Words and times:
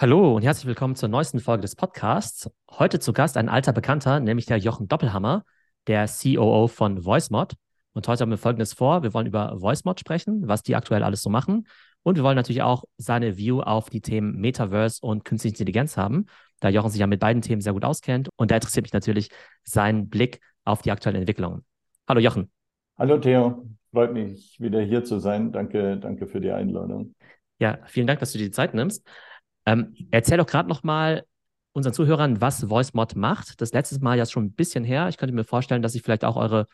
Hallo 0.00 0.36
und 0.36 0.44
herzlich 0.44 0.66
willkommen 0.66 0.94
zur 0.94 1.08
neuesten 1.08 1.40
Folge 1.40 1.62
des 1.62 1.74
Podcasts. 1.74 2.48
Heute 2.70 3.00
zu 3.00 3.12
Gast 3.12 3.36
ein 3.36 3.48
alter 3.48 3.72
Bekannter, 3.72 4.20
nämlich 4.20 4.46
der 4.46 4.58
Jochen 4.58 4.86
Doppelhammer, 4.86 5.44
der 5.88 6.06
COO 6.06 6.68
von 6.68 7.04
VoiceMod. 7.04 7.54
Und 7.94 8.06
heute 8.06 8.22
haben 8.22 8.30
wir 8.30 8.38
Folgendes 8.38 8.74
vor. 8.74 9.02
Wir 9.02 9.12
wollen 9.12 9.26
über 9.26 9.60
VoiceMod 9.60 9.98
sprechen, 9.98 10.46
was 10.46 10.62
die 10.62 10.76
aktuell 10.76 11.02
alles 11.02 11.20
so 11.20 11.30
machen. 11.30 11.66
Und 12.04 12.14
wir 12.14 12.22
wollen 12.22 12.36
natürlich 12.36 12.62
auch 12.62 12.84
seine 12.96 13.36
View 13.38 13.60
auf 13.60 13.90
die 13.90 14.00
Themen 14.00 14.36
Metaverse 14.36 15.04
und 15.04 15.24
künstliche 15.24 15.54
Intelligenz 15.54 15.96
haben, 15.96 16.26
da 16.60 16.68
Jochen 16.68 16.90
sich 16.90 17.00
ja 17.00 17.08
mit 17.08 17.18
beiden 17.18 17.42
Themen 17.42 17.60
sehr 17.60 17.72
gut 17.72 17.84
auskennt. 17.84 18.28
Und 18.36 18.52
da 18.52 18.54
interessiert 18.54 18.84
mich 18.84 18.92
natürlich 18.92 19.30
sein 19.64 20.08
Blick 20.08 20.38
auf 20.64 20.80
die 20.80 20.92
aktuellen 20.92 21.16
Entwicklungen. 21.16 21.64
Hallo 22.06 22.20
Jochen. 22.20 22.52
Hallo 22.96 23.18
Theo, 23.18 23.66
freut 23.90 24.12
mich 24.12 24.60
wieder 24.60 24.80
hier 24.80 25.02
zu 25.02 25.18
sein. 25.18 25.50
Danke, 25.50 25.96
danke 25.96 26.28
für 26.28 26.40
die 26.40 26.52
Einladung. 26.52 27.16
Ja, 27.58 27.80
vielen 27.86 28.06
Dank, 28.06 28.20
dass 28.20 28.30
du 28.30 28.38
dir 28.38 28.44
die 28.44 28.52
Zeit 28.52 28.74
nimmst. 28.74 29.04
Ähm, 29.68 29.94
erzähl 30.10 30.38
doch 30.38 30.46
gerade 30.46 30.68
noch 30.68 30.82
mal 30.82 31.24
unseren 31.72 31.92
Zuhörern, 31.92 32.40
was 32.40 32.70
VoiceMod 32.70 33.16
macht. 33.16 33.60
Das 33.60 33.72
letzte 33.72 34.02
Mal 34.02 34.16
ja 34.16 34.24
schon 34.24 34.46
ein 34.46 34.52
bisschen 34.52 34.82
her. 34.82 35.08
Ich 35.10 35.18
könnte 35.18 35.34
mir 35.34 35.44
vorstellen, 35.44 35.82
dass 35.82 35.92
sich 35.92 36.02
vielleicht 36.02 36.24
auch 36.24 36.36
eure 36.36 36.66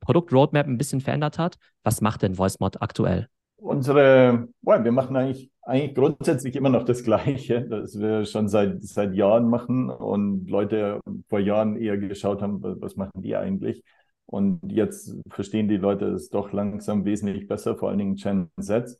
Produktroadmap 0.00 0.66
ein 0.66 0.76
bisschen 0.76 1.00
verändert 1.00 1.38
hat. 1.38 1.56
Was 1.82 2.02
macht 2.02 2.20
denn 2.20 2.36
VoiceMod 2.36 2.82
aktuell? 2.82 3.28
Unsere, 3.56 4.48
well, 4.60 4.84
wir 4.84 4.92
machen 4.92 5.16
eigentlich, 5.16 5.50
eigentlich 5.62 5.94
grundsätzlich 5.94 6.54
immer 6.54 6.68
noch 6.68 6.84
das 6.84 7.02
Gleiche, 7.02 7.62
das 7.70 7.98
wir 7.98 8.26
schon 8.26 8.48
seit, 8.48 8.82
seit 8.82 9.14
Jahren 9.14 9.48
machen 9.48 9.88
und 9.88 10.50
Leute 10.50 11.00
vor 11.30 11.40
Jahren 11.40 11.76
eher 11.78 11.96
geschaut 11.96 12.42
haben, 12.42 12.62
was 12.62 12.96
machen 12.96 13.22
die 13.22 13.36
eigentlich? 13.36 13.82
Und 14.26 14.60
jetzt 14.70 15.16
verstehen 15.30 15.68
die 15.68 15.78
Leute 15.78 16.08
es 16.08 16.28
doch 16.28 16.52
langsam 16.52 17.06
wesentlich 17.06 17.48
besser, 17.48 17.74
vor 17.76 17.88
allen 17.88 17.98
Dingen 17.98 18.16
Gen 18.16 18.50
Z. 18.60 18.98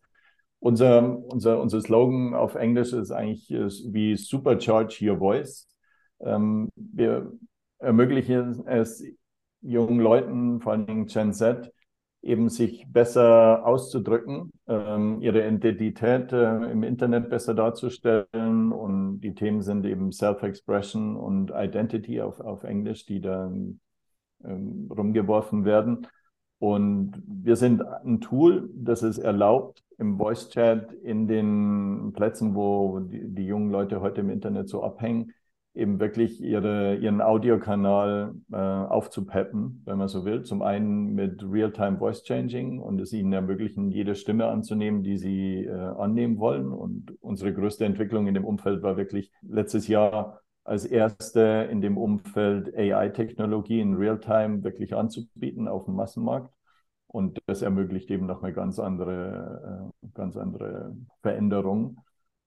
Unser, 0.65 1.19
unser, 1.31 1.61
unser 1.61 1.83
Slogan 1.83 2.33
auf 2.33 2.55
Englisch 2.55 2.95
ist 2.95 3.11
eigentlich 3.11 3.51
wie 3.51 4.17
Supercharge 4.17 4.97
Your 5.03 5.19
Voice. 5.19 5.69
Ähm, 6.21 6.71
wir 6.75 7.31
ermöglichen 7.81 8.67
es 8.67 9.05
jungen 9.61 10.01
Leuten, 10.01 10.63
vor 10.63 10.79
Dingen 10.79 11.05
Gen 11.05 11.35
Z, 11.35 11.71
eben 12.23 12.49
sich 12.49 12.87
besser 12.89 13.67
auszudrücken, 13.67 14.53
ähm, 14.67 15.21
ihre 15.21 15.47
Identität 15.47 16.33
äh, 16.33 16.57
im 16.73 16.83
Internet 16.83 17.29
besser 17.29 17.53
darzustellen. 17.53 18.73
Und 18.73 19.21
die 19.21 19.35
Themen 19.35 19.61
sind 19.61 19.85
eben 19.85 20.13
Self-Expression 20.13 21.15
und 21.17 21.53
Identity 21.55 22.23
auf, 22.23 22.41
auf 22.41 22.65
Englisch, 22.65 23.05
die 23.05 23.21
da 23.21 23.53
ähm, 24.43 24.89
rumgeworfen 24.91 25.67
werden. 25.67 26.07
Und 26.65 27.23
wir 27.27 27.57
sind 27.57 27.83
ein 27.83 28.23
Tool, 28.23 28.71
das 28.75 29.03
es 29.03 29.19
erlaubt, 29.19 29.85
im 29.99 30.17
Voice 30.17 30.49
Chat 30.49 30.95
in 30.95 31.29
den 31.29 32.15
Plätzen, 32.15 32.55
wo 32.55 33.01
die, 33.01 33.21
die, 33.35 33.45
jungen 33.45 33.71
Leute 33.71 34.01
heute 34.01 34.23
im 34.23 34.31
Internet 34.31 34.71
so 34.71 34.83
abhängen, 34.83 35.35
eben 35.75 36.01
wirklich 36.01 36.41
ihre, 36.43 36.97
ihren 36.97 37.21
Audiokanal 37.21 38.33
äh, 38.51 38.57
aufzupeppen, 38.57 39.83
wenn 39.85 39.99
man 39.99 40.09
so 40.09 40.25
will. 40.25 40.43
Zum 40.43 40.63
einen 40.63 41.15
mit 41.15 41.45
Real-Time 41.47 41.99
Voice 41.99 42.25
Changing 42.25 42.79
und 42.79 42.99
es 42.99 43.13
ihnen 43.13 43.35
ermöglichen, 43.35 43.91
jede 43.91 44.15
Stimme 44.15 44.47
anzunehmen, 44.47 45.03
die 45.03 45.19
sie 45.19 45.67
äh, 45.67 45.71
annehmen 45.71 46.39
wollen. 46.39 46.73
Und 46.73 47.13
unsere 47.21 47.53
größte 47.53 47.85
Entwicklung 47.85 48.27
in 48.27 48.33
dem 48.33 48.47
Umfeld 48.47 48.83
war 48.83 48.97
wirklich 48.97 49.31
letztes 49.43 49.87
Jahr 49.87 50.41
als 50.65 50.87
erste 50.87 51.69
in 51.71 51.81
dem 51.81 51.99
Umfeld 51.99 52.75
AI-Technologie 52.75 53.81
in 53.81 53.95
Real-Time 53.95 54.65
wirklich 54.65 54.95
anzubieten 54.95 55.69
auf 55.69 55.85
dem 55.85 55.95
Massenmarkt. 55.95 56.53
Und 57.07 57.41
das 57.47 57.63
ermöglicht 57.63 58.11
eben 58.11 58.27
noch 58.27 58.43
eine 58.43 58.53
ganz 58.53 58.79
andere, 58.79 59.93
äh, 60.03 60.09
ganz 60.15 60.37
andere 60.37 60.97
Veränderung. 61.23 61.99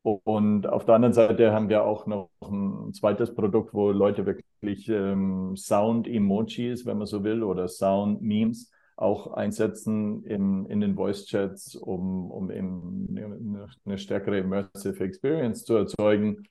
Und 0.02 0.68
auf 0.68 0.86
der 0.86 0.96
anderen 0.96 1.14
Seite 1.14 1.52
haben 1.52 1.70
wir 1.70 1.84
auch 1.84 2.08
noch 2.08 2.30
ein 2.42 2.94
zweites 2.94 3.34
Produkt, 3.34 3.74
wo 3.74 3.92
Leute 3.92 4.26
wirklich 4.26 4.90
ähm, 4.90 5.56
Sound-Emojis, 5.56 6.86
wenn 6.86 6.98
man 6.98 7.08
so 7.08 7.24
will, 7.24 7.44
oder 7.44 7.68
Sound-Memes 7.68 8.72
auch 8.96 9.34
einsetzen 9.34 10.24
in, 10.24 10.66
in 10.66 10.82
den 10.82 10.96
Voice-Chats, 10.96 11.76
um, 11.76 12.32
um 12.32 12.50
eben 12.52 13.16
eine, 13.16 13.68
eine 13.86 13.98
stärkere 13.98 14.40
Immersive 14.40 15.04
Experience 15.04 15.66
zu 15.66 15.76
erzeugen 15.76 16.48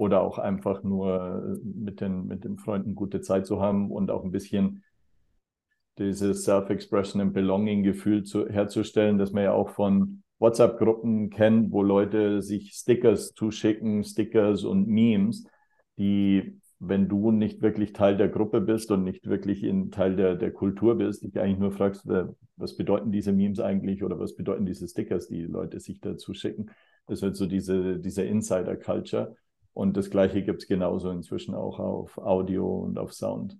oder 0.00 0.22
auch 0.22 0.38
einfach 0.38 0.82
nur 0.82 1.58
mit 1.62 2.00
den, 2.00 2.26
mit 2.26 2.44
den 2.44 2.56
Freunden 2.56 2.94
gute 2.94 3.20
Zeit 3.20 3.46
zu 3.46 3.60
haben 3.60 3.90
und 3.90 4.10
auch 4.10 4.24
ein 4.24 4.30
bisschen 4.30 4.82
dieses 5.98 6.44
Self-Expression 6.44 7.20
and 7.20 7.34
Belonging-Gefühl 7.34 8.24
herzustellen, 8.48 9.18
das 9.18 9.32
man 9.32 9.44
ja 9.44 9.52
auch 9.52 9.68
von 9.68 10.22
WhatsApp-Gruppen 10.38 11.28
kennt, 11.28 11.70
wo 11.70 11.82
Leute 11.82 12.40
sich 12.40 12.72
Stickers 12.72 13.34
zuschicken, 13.34 14.02
Stickers 14.02 14.64
und 14.64 14.88
Memes, 14.88 15.46
die, 15.98 16.58
wenn 16.78 17.06
du 17.06 17.30
nicht 17.30 17.60
wirklich 17.60 17.92
Teil 17.92 18.16
der 18.16 18.30
Gruppe 18.30 18.62
bist 18.62 18.90
und 18.90 19.04
nicht 19.04 19.28
wirklich 19.28 19.62
in 19.62 19.90
Teil 19.90 20.16
der, 20.16 20.34
der 20.34 20.50
Kultur 20.50 20.96
bist, 20.96 21.24
dich 21.24 21.38
eigentlich 21.38 21.58
nur 21.58 21.72
fragst, 21.72 22.08
was 22.56 22.74
bedeuten 22.74 23.12
diese 23.12 23.32
Memes 23.32 23.60
eigentlich 23.60 24.02
oder 24.02 24.18
was 24.18 24.34
bedeuten 24.34 24.64
diese 24.64 24.88
Stickers, 24.88 25.28
die 25.28 25.42
Leute 25.42 25.78
sich 25.78 26.00
dazu 26.00 26.32
schicken. 26.32 26.70
Das 27.06 27.20
wird 27.20 27.36
so 27.36 27.44
diese, 27.44 27.98
diese 27.98 28.22
Insider-Culture. 28.22 29.36
Und 29.72 29.96
das 29.96 30.10
Gleiche 30.10 30.42
gibt 30.42 30.62
es 30.62 30.68
genauso 30.68 31.10
inzwischen 31.10 31.54
auch 31.54 31.78
auf 31.78 32.18
Audio 32.18 32.78
und 32.78 32.98
auf 32.98 33.12
Sound. 33.12 33.56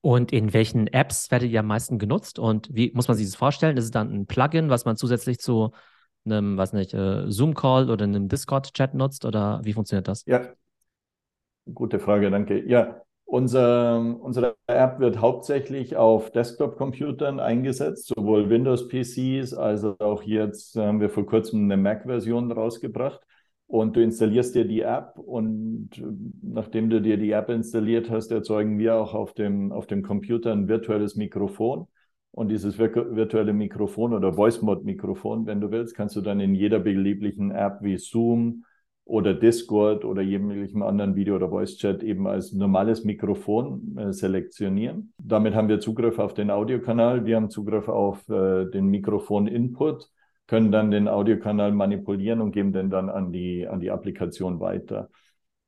Und 0.00 0.32
in 0.32 0.52
welchen 0.52 0.86
Apps 0.86 1.30
werdet 1.30 1.50
ihr 1.50 1.60
am 1.60 1.66
meisten 1.66 1.98
genutzt? 1.98 2.38
Und 2.38 2.68
wie 2.72 2.92
muss 2.94 3.08
man 3.08 3.16
sich 3.16 3.26
das 3.26 3.34
vorstellen? 3.34 3.76
Ist 3.76 3.84
es 3.84 3.90
dann 3.90 4.12
ein 4.12 4.26
Plugin, 4.26 4.70
was 4.70 4.84
man 4.84 4.96
zusätzlich 4.96 5.38
zu 5.38 5.72
einem, 6.24 6.56
was 6.56 6.72
nicht, 6.72 6.94
äh, 6.94 7.30
Zoom-Call 7.30 7.90
oder 7.90 8.04
einem 8.04 8.28
Discord-Chat 8.28 8.94
nutzt? 8.94 9.24
Oder 9.24 9.60
wie 9.64 9.72
funktioniert 9.72 10.06
das? 10.06 10.24
Ja, 10.26 10.52
gute 11.74 11.98
Frage, 11.98 12.30
danke. 12.30 12.64
Ja, 12.68 13.02
unser, 13.24 13.98
unsere 14.20 14.56
App 14.68 15.00
wird 15.00 15.20
hauptsächlich 15.20 15.96
auf 15.96 16.30
Desktop-Computern 16.30 17.40
eingesetzt, 17.40 18.12
sowohl 18.14 18.48
Windows-PCs 18.48 19.52
als 19.54 19.84
auch 19.84 20.22
jetzt 20.22 20.76
haben 20.76 21.00
wir 21.00 21.10
vor 21.10 21.26
kurzem 21.26 21.64
eine 21.64 21.76
Mac-Version 21.76 22.52
rausgebracht 22.52 23.20
und 23.68 23.96
du 23.96 24.02
installierst 24.02 24.54
dir 24.54 24.64
die 24.64 24.80
App 24.80 25.18
und 25.18 25.90
nachdem 26.42 26.88
du 26.88 27.02
dir 27.02 27.18
die 27.18 27.32
App 27.32 27.50
installiert 27.50 28.10
hast, 28.10 28.32
erzeugen 28.32 28.78
wir 28.78 28.96
auch 28.96 29.14
auf 29.14 29.34
dem, 29.34 29.72
auf 29.72 29.86
dem 29.86 30.02
Computer 30.02 30.52
ein 30.52 30.68
virtuelles 30.68 31.16
Mikrofon. 31.16 31.86
Und 32.30 32.48
dieses 32.48 32.78
virtuelle 32.78 33.52
Mikrofon 33.52 34.14
oder 34.14 34.32
Voice-Mod-Mikrofon, 34.32 35.46
wenn 35.46 35.60
du 35.60 35.70
willst, 35.70 35.94
kannst 35.94 36.16
du 36.16 36.20
dann 36.20 36.40
in 36.40 36.54
jeder 36.54 36.78
belieblichen 36.78 37.50
App 37.50 37.78
wie 37.82 37.98
Zoom 37.98 38.64
oder 39.04 39.34
Discord 39.34 40.04
oder 40.04 40.22
jeglichem 40.22 40.82
anderen 40.82 41.14
Video- 41.14 41.36
oder 41.36 41.50
Voice-Chat 41.50 42.02
eben 42.02 42.26
als 42.26 42.52
normales 42.52 43.04
Mikrofon 43.04 43.96
äh, 43.98 44.12
selektionieren. 44.12 45.12
Damit 45.18 45.54
haben 45.54 45.68
wir 45.68 45.80
Zugriff 45.80 46.18
auf 46.18 46.32
den 46.32 46.50
Audiokanal, 46.50 47.26
wir 47.26 47.36
haben 47.36 47.50
Zugriff 47.50 47.88
auf 47.88 48.26
äh, 48.30 48.66
den 48.66 48.86
Mikrofon-Input 48.86 50.08
können 50.48 50.72
dann 50.72 50.90
den 50.90 51.06
Audiokanal 51.06 51.70
manipulieren 51.72 52.40
und 52.40 52.50
geben 52.50 52.72
den 52.72 52.90
dann 52.90 53.08
an 53.08 53.30
die, 53.30 53.68
an 53.68 53.78
die 53.78 53.90
Applikation 53.92 54.58
weiter. 54.58 55.10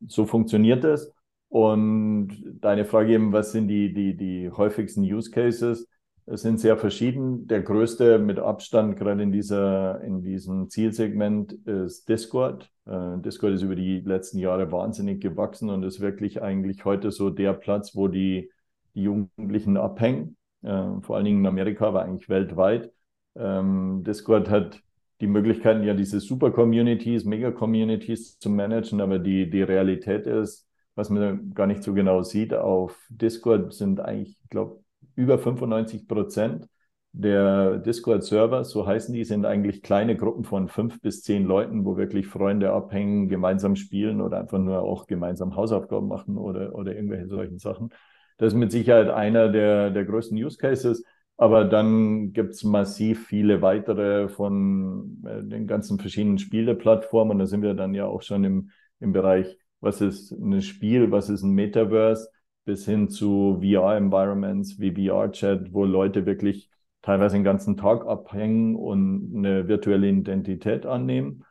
So 0.08 0.26
funktioniert 0.26 0.82
es. 0.84 1.12
Und 1.48 2.30
deine 2.60 2.84
Frage 2.84 3.12
eben, 3.12 3.32
was 3.32 3.52
sind 3.52 3.68
die, 3.68 3.92
die, 3.92 4.16
die 4.16 4.50
häufigsten 4.50 5.02
Use 5.02 5.30
Cases? 5.30 5.86
Es 6.24 6.42
sind 6.42 6.60
sehr 6.60 6.76
verschieden. 6.76 7.46
Der 7.48 7.60
größte 7.60 8.18
mit 8.18 8.38
Abstand, 8.38 8.96
gerade 8.96 9.22
in, 9.22 9.32
dieser, 9.32 10.00
in 10.00 10.22
diesem 10.22 10.70
Zielsegment, 10.70 11.52
ist 11.66 12.08
Discord. 12.08 12.70
Äh, 12.86 13.18
Discord 13.18 13.54
ist 13.54 13.62
über 13.62 13.74
die 13.74 14.00
letzten 14.00 14.38
Jahre 14.38 14.72
wahnsinnig 14.72 15.20
gewachsen 15.20 15.70
und 15.70 15.82
ist 15.82 16.00
wirklich 16.00 16.40
eigentlich 16.40 16.84
heute 16.84 17.10
so 17.10 17.30
der 17.30 17.52
Platz, 17.52 17.94
wo 17.96 18.08
die, 18.08 18.50
die 18.94 19.02
Jugendlichen 19.02 19.76
abhängen. 19.76 20.36
Äh, 20.62 21.00
vor 21.02 21.16
allen 21.16 21.24
Dingen 21.24 21.40
in 21.40 21.46
Amerika, 21.46 21.88
aber 21.88 22.02
eigentlich 22.02 22.28
weltweit. 22.28 22.92
Ähm, 23.40 24.04
Discord 24.04 24.50
hat 24.50 24.80
die 25.20 25.26
Möglichkeiten, 25.26 25.82
ja 25.84 25.94
diese 25.94 26.20
Super-Communities, 26.20 27.24
Mega-Communities 27.24 28.38
zu 28.38 28.50
managen, 28.50 29.00
aber 29.00 29.18
die, 29.18 29.50
die 29.50 29.62
Realität 29.62 30.26
ist, 30.26 30.66
was 30.94 31.10
man 31.10 31.52
gar 31.54 31.66
nicht 31.66 31.82
so 31.82 31.94
genau 31.94 32.22
sieht, 32.22 32.54
auf 32.54 32.98
Discord 33.10 33.72
sind 33.72 34.00
eigentlich, 34.00 34.38
ich 34.42 34.50
glaube, 34.50 34.80
über 35.14 35.38
95 35.38 36.06
Prozent 36.08 36.66
der 37.12 37.78
Discord-Server, 37.78 38.64
so 38.64 38.86
heißen 38.86 39.12
die, 39.12 39.24
sind 39.24 39.44
eigentlich 39.44 39.82
kleine 39.82 40.16
Gruppen 40.16 40.44
von 40.44 40.68
fünf 40.68 41.00
bis 41.00 41.22
zehn 41.22 41.44
Leuten, 41.44 41.84
wo 41.84 41.96
wirklich 41.96 42.26
Freunde 42.28 42.72
abhängen, 42.72 43.28
gemeinsam 43.28 43.74
spielen 43.76 44.20
oder 44.20 44.38
einfach 44.38 44.58
nur 44.58 44.82
auch 44.82 45.06
gemeinsam 45.06 45.56
Hausaufgaben 45.56 46.06
machen 46.06 46.38
oder, 46.38 46.74
oder 46.74 46.94
irgendwelche 46.94 47.26
solchen 47.26 47.58
Sachen. 47.58 47.90
Das 48.38 48.52
ist 48.52 48.58
mit 48.58 48.70
Sicherheit 48.72 49.08
einer 49.10 49.48
der, 49.48 49.90
der 49.90 50.04
größten 50.04 50.36
Use 50.38 50.56
Cases. 50.56 51.04
Aber 51.40 51.64
dann 51.64 52.34
gibt 52.34 52.52
es 52.52 52.64
massiv 52.64 53.26
viele 53.26 53.62
weitere 53.62 54.28
von 54.28 55.24
äh, 55.24 55.42
den 55.42 55.66
ganzen 55.66 55.98
verschiedenen 55.98 56.38
Spieleplattformen. 56.38 57.32
Und 57.32 57.38
da 57.38 57.46
sind 57.46 57.62
wir 57.62 57.72
dann 57.72 57.94
ja 57.94 58.04
auch 58.04 58.20
schon 58.20 58.44
im, 58.44 58.70
im 59.00 59.12
Bereich, 59.12 59.56
was 59.80 60.02
ist 60.02 60.32
ein 60.32 60.60
Spiel, 60.60 61.10
was 61.10 61.30
ist 61.30 61.42
ein 61.42 61.52
Metaverse, 61.52 62.28
bis 62.66 62.84
hin 62.84 63.08
zu 63.08 63.58
VR-Environments 63.62 64.78
wie 64.80 64.92
VR-Chat, 64.94 65.72
wo 65.72 65.86
Leute 65.86 66.26
wirklich 66.26 66.68
teilweise 67.00 67.36
den 67.36 67.44
ganzen 67.44 67.78
Tag 67.78 68.04
abhängen 68.06 68.76
und 68.76 69.32
eine 69.34 69.66
virtuelle 69.66 70.10
Identität 70.10 70.84
annehmen. 70.84 71.44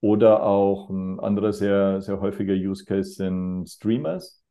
Oder 0.00 0.42
auch 0.42 0.90
ein 0.90 1.20
anderer 1.20 1.52
sehr, 1.52 2.00
sehr 2.00 2.20
häufiger 2.20 2.54
Use 2.54 2.84
Case 2.84 3.12
sind 3.12 3.68
Streamers. 3.68 4.42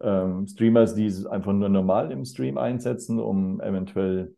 Ähm, 0.00 0.48
Streamers, 0.48 0.96
die 0.96 1.06
es 1.06 1.24
einfach 1.24 1.52
nur 1.52 1.68
normal 1.68 2.10
im 2.10 2.24
Stream 2.24 2.58
einsetzen, 2.58 3.20
um 3.20 3.60
eventuell 3.60 4.34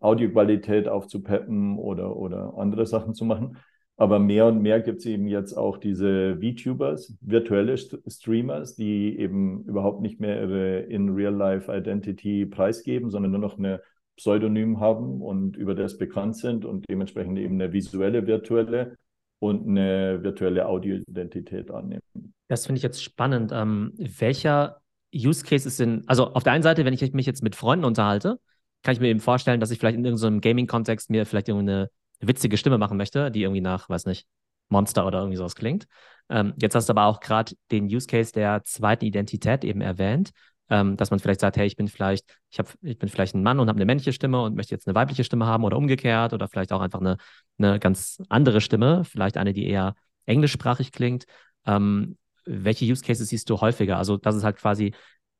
Audioqualität 0.00 0.88
aufzupeppen 0.88 1.78
oder, 1.78 2.16
oder 2.16 2.54
andere 2.56 2.86
Sachen 2.86 3.14
zu 3.14 3.24
machen. 3.24 3.58
Aber 3.96 4.18
mehr 4.18 4.46
und 4.46 4.60
mehr 4.60 4.80
gibt 4.80 5.00
es 5.00 5.06
eben 5.06 5.28
jetzt 5.28 5.52
auch 5.52 5.78
diese 5.78 6.38
VTubers, 6.40 7.16
virtuelle 7.20 7.76
Streamers, 7.76 8.74
die 8.74 9.16
eben 9.18 9.64
überhaupt 9.64 10.00
nicht 10.00 10.18
mehr 10.18 10.40
ihre 10.42 10.80
In-Real-Life-Identity 10.80 12.46
preisgeben, 12.46 13.10
sondern 13.10 13.30
nur 13.30 13.40
noch 13.40 13.56
eine 13.56 13.80
Pseudonym 14.16 14.80
haben 14.80 15.20
und 15.20 15.56
über 15.56 15.74
das 15.74 15.96
bekannt 15.96 16.36
sind 16.36 16.64
und 16.64 16.88
dementsprechend 16.88 17.38
eben 17.38 17.54
eine 17.54 17.72
visuelle 17.72 18.26
virtuelle 18.26 18.96
und 19.38 19.68
eine 19.68 20.22
virtuelle 20.22 20.66
Audio-Identität 20.66 21.70
annehmen. 21.70 22.02
Das 22.48 22.66
finde 22.66 22.78
ich 22.78 22.82
jetzt 22.82 23.02
spannend. 23.02 23.52
Ähm, 23.52 23.92
welcher 23.96 24.80
Use 25.14 25.44
Case 25.44 25.68
ist 25.68 25.78
denn, 25.78 26.02
also 26.06 26.32
auf 26.32 26.42
der 26.42 26.52
einen 26.52 26.62
Seite, 26.62 26.84
wenn 26.84 26.94
ich 26.94 27.12
mich 27.12 27.26
jetzt 27.26 27.42
mit 27.42 27.54
Freunden 27.54 27.84
unterhalte, 27.84 28.40
kann 28.84 28.94
ich 28.94 29.00
mir 29.00 29.08
eben 29.08 29.20
vorstellen, 29.20 29.58
dass 29.58 29.70
ich 29.70 29.78
vielleicht 29.78 29.96
in 29.96 30.04
irgendeinem 30.04 30.40
Gaming-Kontext 30.40 31.10
mir 31.10 31.26
vielleicht 31.26 31.48
irgendeine 31.48 31.90
witzige 32.20 32.56
Stimme 32.56 32.78
machen 32.78 32.96
möchte, 32.96 33.30
die 33.30 33.42
irgendwie 33.42 33.60
nach, 33.60 33.88
weiß 33.88 34.06
nicht, 34.06 34.26
Monster 34.68 35.06
oder 35.06 35.18
irgendwie 35.18 35.36
sowas 35.36 35.56
klingt. 35.56 35.86
Ähm, 36.28 36.54
jetzt 36.60 36.74
hast 36.74 36.88
du 36.88 36.92
aber 36.92 37.06
auch 37.06 37.20
gerade 37.20 37.54
den 37.70 37.86
Use 37.86 38.06
Case 38.06 38.32
der 38.32 38.62
zweiten 38.64 39.04
Identität 39.04 39.64
eben 39.64 39.80
erwähnt, 39.80 40.30
ähm, 40.70 40.96
dass 40.96 41.10
man 41.10 41.18
vielleicht 41.18 41.40
sagt, 41.40 41.56
hey, 41.56 41.66
ich 41.66 41.76
bin 41.76 41.88
vielleicht, 41.88 42.38
ich 42.50 42.58
habe, 42.58 42.68
ich 42.82 42.98
bin 42.98 43.08
vielleicht 43.08 43.34
ein 43.34 43.42
Mann 43.42 43.60
und 43.60 43.68
habe 43.68 43.76
eine 43.76 43.84
männliche 43.84 44.12
Stimme 44.12 44.42
und 44.42 44.54
möchte 44.54 44.74
jetzt 44.74 44.86
eine 44.86 44.94
weibliche 44.94 45.24
Stimme 45.24 45.46
haben 45.46 45.64
oder 45.64 45.76
umgekehrt 45.76 46.32
oder 46.32 46.48
vielleicht 46.48 46.72
auch 46.72 46.80
einfach 46.80 47.00
eine, 47.00 47.16
eine 47.58 47.78
ganz 47.78 48.22
andere 48.28 48.60
Stimme, 48.60 49.04
vielleicht 49.04 49.36
eine, 49.36 49.52
die 49.52 49.66
eher 49.66 49.94
englischsprachig 50.26 50.92
klingt. 50.92 51.24
Ähm, 51.66 52.16
welche 52.46 52.84
Use 52.84 53.02
Cases 53.02 53.28
siehst 53.28 53.48
du 53.50 53.60
häufiger? 53.60 53.98
Also, 53.98 54.16
dass 54.16 54.34
es 54.34 54.44
halt 54.44 54.56
quasi 54.56 54.94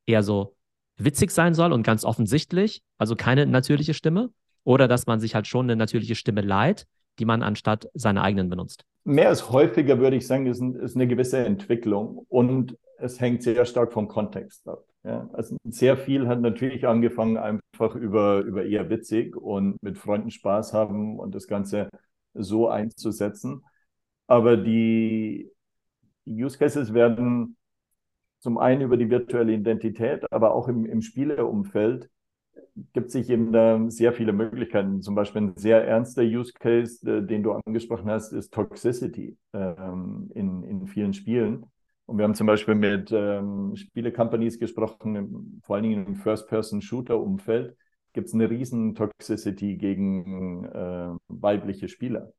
eher 0.06 0.22
so 0.22 0.56
witzig 0.96 1.30
sein 1.30 1.54
soll 1.54 1.72
und 1.72 1.82
ganz 1.82 2.04
offensichtlich, 2.04 2.82
also 2.98 3.16
keine 3.16 3.46
natürliche 3.46 3.94
Stimme, 3.94 4.30
oder 4.64 4.88
dass 4.88 5.06
man 5.06 5.20
sich 5.20 5.34
halt 5.34 5.46
schon 5.46 5.66
eine 5.66 5.76
natürliche 5.76 6.14
Stimme 6.14 6.40
leiht, 6.40 6.86
die 7.18 7.24
man 7.24 7.42
anstatt 7.42 7.88
seiner 7.94 8.22
eigenen 8.22 8.48
benutzt? 8.48 8.84
Mehr 9.04 9.28
als 9.28 9.50
häufiger 9.50 9.98
würde 9.98 10.16
ich 10.16 10.26
sagen, 10.26 10.46
ist, 10.46 10.60
ein, 10.60 10.74
ist 10.76 10.96
eine 10.96 11.06
gewisse 11.06 11.44
Entwicklung 11.44 12.24
und 12.28 12.76
es 12.98 13.20
hängt 13.20 13.42
sehr 13.42 13.64
stark 13.66 13.92
vom 13.92 14.08
Kontext 14.08 14.66
ab. 14.66 14.84
Ja, 15.04 15.28
also 15.34 15.56
sehr 15.64 15.98
viel 15.98 16.28
hat 16.28 16.40
natürlich 16.40 16.86
angefangen 16.86 17.36
einfach 17.36 17.94
über, 17.94 18.40
über 18.40 18.64
eher 18.64 18.88
witzig 18.88 19.36
und 19.36 19.82
mit 19.82 19.98
Freunden 19.98 20.30
Spaß 20.30 20.72
haben 20.72 21.18
und 21.18 21.34
das 21.34 21.46
Ganze 21.46 21.90
so 22.32 22.68
einzusetzen. 22.68 23.62
Aber 24.26 24.56
die 24.56 25.50
Use 26.26 26.56
Cases 26.56 26.94
werden 26.94 27.56
zum 28.44 28.58
einen 28.58 28.82
über 28.82 28.98
die 28.98 29.08
virtuelle 29.08 29.54
Identität, 29.54 30.30
aber 30.30 30.54
auch 30.54 30.68
im, 30.68 30.84
im 30.84 31.00
Spieleumfeld 31.00 32.10
gibt 32.92 33.10
sich 33.10 33.30
eben 33.30 33.52
da 33.52 33.82
sehr 33.88 34.12
viele 34.12 34.34
Möglichkeiten. 34.34 35.00
Zum 35.00 35.14
Beispiel 35.14 35.40
ein 35.40 35.56
sehr 35.56 35.82
ernster 35.88 36.20
Use 36.20 36.52
Case, 36.52 37.10
äh, 37.10 37.26
den 37.26 37.42
du 37.42 37.52
angesprochen 37.52 38.10
hast, 38.10 38.32
ist 38.32 38.52
Toxicity 38.52 39.38
ähm, 39.54 40.30
in, 40.34 40.62
in 40.62 40.86
vielen 40.86 41.14
Spielen. 41.14 41.64
Und 42.04 42.18
wir 42.18 42.24
haben 42.24 42.34
zum 42.34 42.46
Beispiel 42.46 42.74
mit 42.74 43.10
ähm, 43.12 43.76
Spiele-Companies 43.76 44.58
gesprochen, 44.58 45.62
vor 45.64 45.76
allen 45.76 45.84
Dingen 45.84 46.06
im 46.06 46.14
First-Person-Shooter-Umfeld 46.14 47.74
gibt 48.12 48.28
es 48.28 48.34
eine 48.34 48.50
riesen 48.50 48.94
Toxicity 48.94 49.78
gegen 49.78 50.66
äh, 50.66 51.14
weibliche 51.28 51.88
Spieler. 51.88 52.30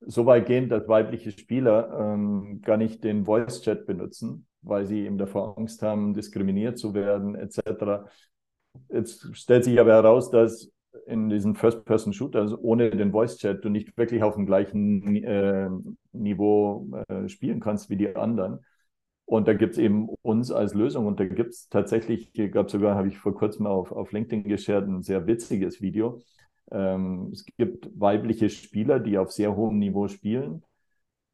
So 0.00 0.26
weit 0.26 0.46
gehend, 0.46 0.72
dass 0.72 0.88
weibliche 0.88 1.30
Spieler 1.30 2.12
ähm, 2.12 2.60
gar 2.60 2.76
nicht 2.76 3.04
den 3.04 3.24
Voice-Chat 3.24 3.86
benutzen, 3.86 4.47
weil 4.62 4.86
sie 4.86 5.04
eben 5.04 5.18
davor 5.18 5.56
Angst 5.58 5.82
haben, 5.82 6.14
diskriminiert 6.14 6.78
zu 6.78 6.94
werden, 6.94 7.34
etc. 7.34 8.04
Jetzt 8.88 9.36
stellt 9.36 9.64
sich 9.64 9.78
aber 9.80 9.92
heraus, 9.92 10.30
dass 10.30 10.72
in 11.06 11.28
diesen 11.28 11.54
First-Person-Shooters 11.54 12.52
also 12.52 12.58
ohne 12.60 12.90
den 12.90 13.12
Voice-Chat 13.12 13.64
du 13.64 13.68
nicht 13.68 13.96
wirklich 13.96 14.22
auf 14.22 14.34
dem 14.34 14.46
gleichen 14.46 15.16
äh, 15.24 15.68
Niveau 16.12 16.88
äh, 17.08 17.28
spielen 17.28 17.60
kannst 17.60 17.90
wie 17.90 17.96
die 17.96 18.14
anderen. 18.16 18.60
Und 19.24 19.46
da 19.46 19.52
gibt 19.52 19.74
es 19.74 19.78
eben 19.78 20.08
uns 20.22 20.50
als 20.50 20.72
Lösung 20.72 21.06
und 21.06 21.20
da 21.20 21.26
gibt 21.26 21.50
es 21.50 21.68
tatsächlich, 21.68 22.32
gab 22.50 22.70
sogar, 22.70 22.94
habe 22.94 23.08
ich 23.08 23.18
vor 23.18 23.34
kurzem 23.34 23.66
auf, 23.66 23.92
auf 23.92 24.12
LinkedIn 24.12 24.44
geshared, 24.44 24.88
ein 24.88 25.02
sehr 25.02 25.26
witziges 25.26 25.82
Video. 25.82 26.20
Ähm, 26.70 27.30
es 27.32 27.44
gibt 27.44 27.90
weibliche 27.98 28.48
Spieler, 28.48 29.00
die 29.00 29.18
auf 29.18 29.30
sehr 29.30 29.54
hohem 29.54 29.78
Niveau 29.78 30.08
spielen 30.08 30.62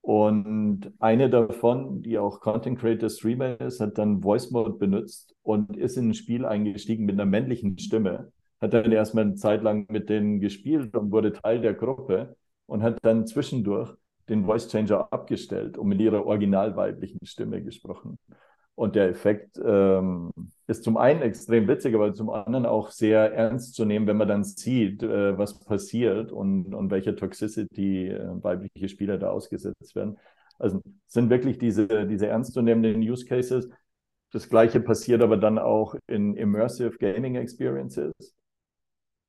und 0.04 0.92
eine 0.98 1.30
davon, 1.30 2.02
die 2.02 2.18
auch 2.18 2.40
Content 2.40 2.78
Creator 2.78 3.08
Streamer 3.08 3.58
ist, 3.58 3.80
hat 3.80 3.96
dann 3.96 4.20
Voice 4.20 4.50
Mode 4.50 4.74
benutzt 4.74 5.34
und 5.42 5.78
ist 5.78 5.96
in 5.96 6.10
ein 6.10 6.14
Spiel 6.14 6.44
eingestiegen 6.44 7.06
mit 7.06 7.14
einer 7.14 7.24
männlichen 7.24 7.78
Stimme. 7.78 8.30
Hat 8.60 8.74
dann 8.74 8.92
erstmal 8.92 9.24
eine 9.24 9.36
Zeit 9.36 9.62
lang 9.62 9.86
mit 9.88 10.10
denen 10.10 10.40
gespielt 10.40 10.94
und 10.94 11.10
wurde 11.10 11.32
Teil 11.32 11.62
der 11.62 11.72
Gruppe 11.72 12.36
und 12.66 12.82
hat 12.82 12.98
dann 13.00 13.26
zwischendurch 13.26 13.94
den 14.28 14.44
Voice 14.44 14.68
Changer 14.68 15.10
abgestellt 15.10 15.78
und 15.78 15.88
mit 15.88 16.02
ihrer 16.02 16.26
original 16.26 16.76
weiblichen 16.76 17.24
Stimme 17.24 17.62
gesprochen. 17.62 18.18
Und 18.76 18.96
der 18.96 19.08
Effekt 19.08 19.60
ähm, 19.64 20.32
ist 20.66 20.82
zum 20.82 20.96
einen 20.96 21.22
extrem 21.22 21.68
witzig, 21.68 21.94
aber 21.94 22.12
zum 22.12 22.30
anderen 22.30 22.66
auch 22.66 22.90
sehr 22.90 23.32
ernst 23.32 23.74
zu 23.74 23.84
nehmen, 23.84 24.06
wenn 24.08 24.16
man 24.16 24.26
dann 24.26 24.42
sieht, 24.42 25.02
äh, 25.02 25.38
was 25.38 25.60
passiert 25.60 26.32
und, 26.32 26.74
und 26.74 26.90
welche 26.90 27.14
Toxicity 27.14 28.08
äh, 28.08 28.42
weibliche 28.42 28.88
Spieler 28.88 29.16
da 29.16 29.30
ausgesetzt 29.30 29.94
werden. 29.94 30.18
Also 30.58 30.82
sind 31.06 31.30
wirklich 31.30 31.58
diese, 31.58 32.06
diese 32.06 32.26
ernstzunehmenden 32.26 33.00
Use 33.00 33.24
Cases. 33.26 33.68
Das 34.32 34.48
gleiche 34.48 34.80
passiert 34.80 35.22
aber 35.22 35.36
dann 35.36 35.58
auch 35.58 35.94
in 36.08 36.34
Immersive 36.34 36.98
Gaming 36.98 37.36
Experiences. 37.36 38.12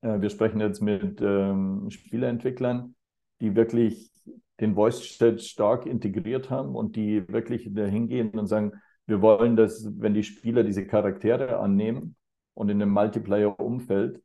Äh, 0.01 0.21
wir 0.21 0.29
sprechen 0.29 0.59
jetzt 0.59 0.81
mit 0.81 1.21
ähm, 1.21 1.91
Spieleentwicklern, 1.91 2.95
die 3.41 3.55
wirklich 3.55 4.11
den 4.59 4.73
Voice 4.73 5.01
Chat 5.01 5.41
stark 5.41 5.85
integriert 5.85 6.49
haben 6.49 6.75
und 6.75 6.95
die 6.95 7.27
wirklich 7.27 7.69
dahin 7.73 8.07
gehen 8.07 8.29
und 8.29 8.47
sagen, 8.47 8.71
wir 9.07 9.21
wollen, 9.21 9.55
dass, 9.55 9.87
wenn 9.99 10.13
die 10.13 10.23
Spieler 10.23 10.63
diese 10.63 10.85
Charaktere 10.85 11.59
annehmen 11.59 12.15
und 12.53 12.69
in 12.69 12.81
einem 12.81 12.91
Multiplayer-Umfeld, 12.91 14.21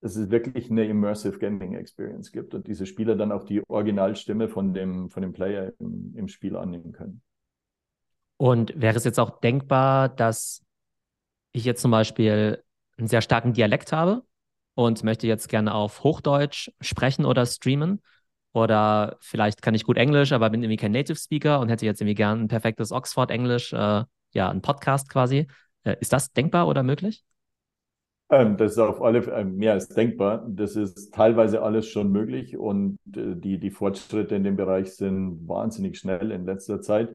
dass 0.00 0.16
es 0.16 0.30
wirklich 0.30 0.70
eine 0.70 0.84
Immersive 0.86 1.38
Gaming 1.38 1.74
Experience 1.74 2.32
gibt 2.32 2.54
und 2.54 2.66
diese 2.66 2.86
Spieler 2.86 3.14
dann 3.14 3.30
auch 3.30 3.44
die 3.44 3.62
Originalstimme 3.68 4.48
von 4.48 4.74
dem, 4.74 5.10
von 5.10 5.22
dem 5.22 5.32
Player 5.32 5.72
im, 5.78 6.14
im 6.16 6.28
Spiel 6.28 6.56
annehmen 6.56 6.92
können. 6.92 7.22
Und 8.36 8.72
wäre 8.80 8.96
es 8.96 9.04
jetzt 9.04 9.20
auch 9.20 9.40
denkbar, 9.40 10.08
dass 10.08 10.64
ich 11.52 11.64
jetzt 11.64 11.82
zum 11.82 11.92
Beispiel 11.92 12.62
einen 12.96 13.06
sehr 13.06 13.20
starken 13.20 13.52
Dialekt 13.52 13.92
habe 13.92 14.24
und 14.74 15.04
möchte 15.04 15.26
jetzt 15.26 15.48
gerne 15.48 15.74
auf 15.74 16.02
Hochdeutsch 16.02 16.70
sprechen 16.80 17.24
oder 17.24 17.46
streamen 17.46 18.02
oder 18.52 19.16
vielleicht 19.20 19.62
kann 19.62 19.74
ich 19.74 19.84
gut 19.84 19.96
Englisch, 19.96 20.32
aber 20.32 20.50
bin 20.50 20.62
irgendwie 20.62 20.76
kein 20.76 20.92
Native 20.92 21.16
Speaker 21.16 21.60
und 21.60 21.68
hätte 21.68 21.86
jetzt 21.86 22.00
irgendwie 22.00 22.14
gern 22.14 22.42
ein 22.42 22.48
perfektes 22.48 22.92
Oxford-Englisch, 22.92 23.72
äh, 23.72 24.04
ja, 24.32 24.50
ein 24.50 24.62
Podcast 24.62 25.08
quasi. 25.08 25.46
Äh, 25.84 25.96
ist 26.00 26.12
das 26.12 26.32
denkbar 26.32 26.68
oder 26.68 26.82
möglich? 26.82 27.24
Ähm, 28.30 28.56
das 28.56 28.72
ist 28.72 28.78
auf 28.78 29.02
alle 29.02 29.22
Fälle 29.22 29.44
mehr 29.44 29.72
als 29.72 29.88
denkbar. 29.88 30.46
Das 30.48 30.76
ist 30.76 31.12
teilweise 31.14 31.62
alles 31.62 31.86
schon 31.88 32.10
möglich 32.10 32.56
und 32.56 32.98
äh, 33.14 33.36
die, 33.36 33.58
die 33.58 33.70
Fortschritte 33.70 34.34
in 34.34 34.44
dem 34.44 34.56
Bereich 34.56 34.94
sind 34.94 35.46
wahnsinnig 35.46 35.98
schnell 35.98 36.30
in 36.30 36.46
letzter 36.46 36.80
Zeit. 36.80 37.14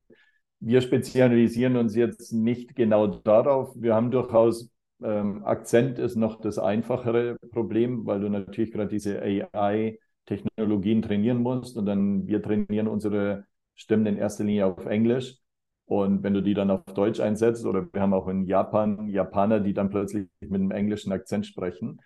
Wir 0.59 0.81
spezialisieren 0.81 1.75
uns 1.75 1.95
jetzt 1.95 2.33
nicht 2.33 2.75
genau 2.75 3.07
darauf. 3.07 3.73
Wir 3.75 3.95
haben 3.95 4.11
durchaus 4.11 4.69
ähm, 5.03 5.43
Akzent 5.45 5.99
ist 5.99 6.15
noch 6.15 6.39
das 6.41 6.57
einfachere 6.57 7.37
Problem, 7.51 8.05
weil 8.05 8.19
du 8.19 8.29
natürlich 8.29 8.71
gerade 8.71 8.89
diese 8.89 9.21
AI 9.21 9.99
Technologien 10.27 11.01
trainieren 11.01 11.41
musst 11.41 11.77
und 11.77 11.87
dann 11.87 12.27
wir 12.27 12.41
trainieren 12.43 12.87
unsere 12.87 13.45
Stimmen 13.75 14.05
in 14.05 14.17
erster 14.17 14.43
Linie 14.43 14.67
auf 14.67 14.85
Englisch. 14.85 15.37
Und 15.85 16.21
wenn 16.21 16.33
du 16.33 16.41
die 16.41 16.53
dann 16.53 16.69
auf 16.69 16.83
Deutsch 16.93 17.19
einsetzt, 17.19 17.65
oder 17.65 17.87
wir 17.91 18.01
haben 18.01 18.13
auch 18.13 18.27
in 18.27 18.45
Japan 18.45 19.07
Japaner, 19.07 19.61
die 19.61 19.73
dann 19.73 19.89
plötzlich 19.89 20.27
mit 20.41 20.55
einem 20.55 20.71
englischen 20.71 21.13
Akzent 21.13 21.45
sprechen. 21.45 22.01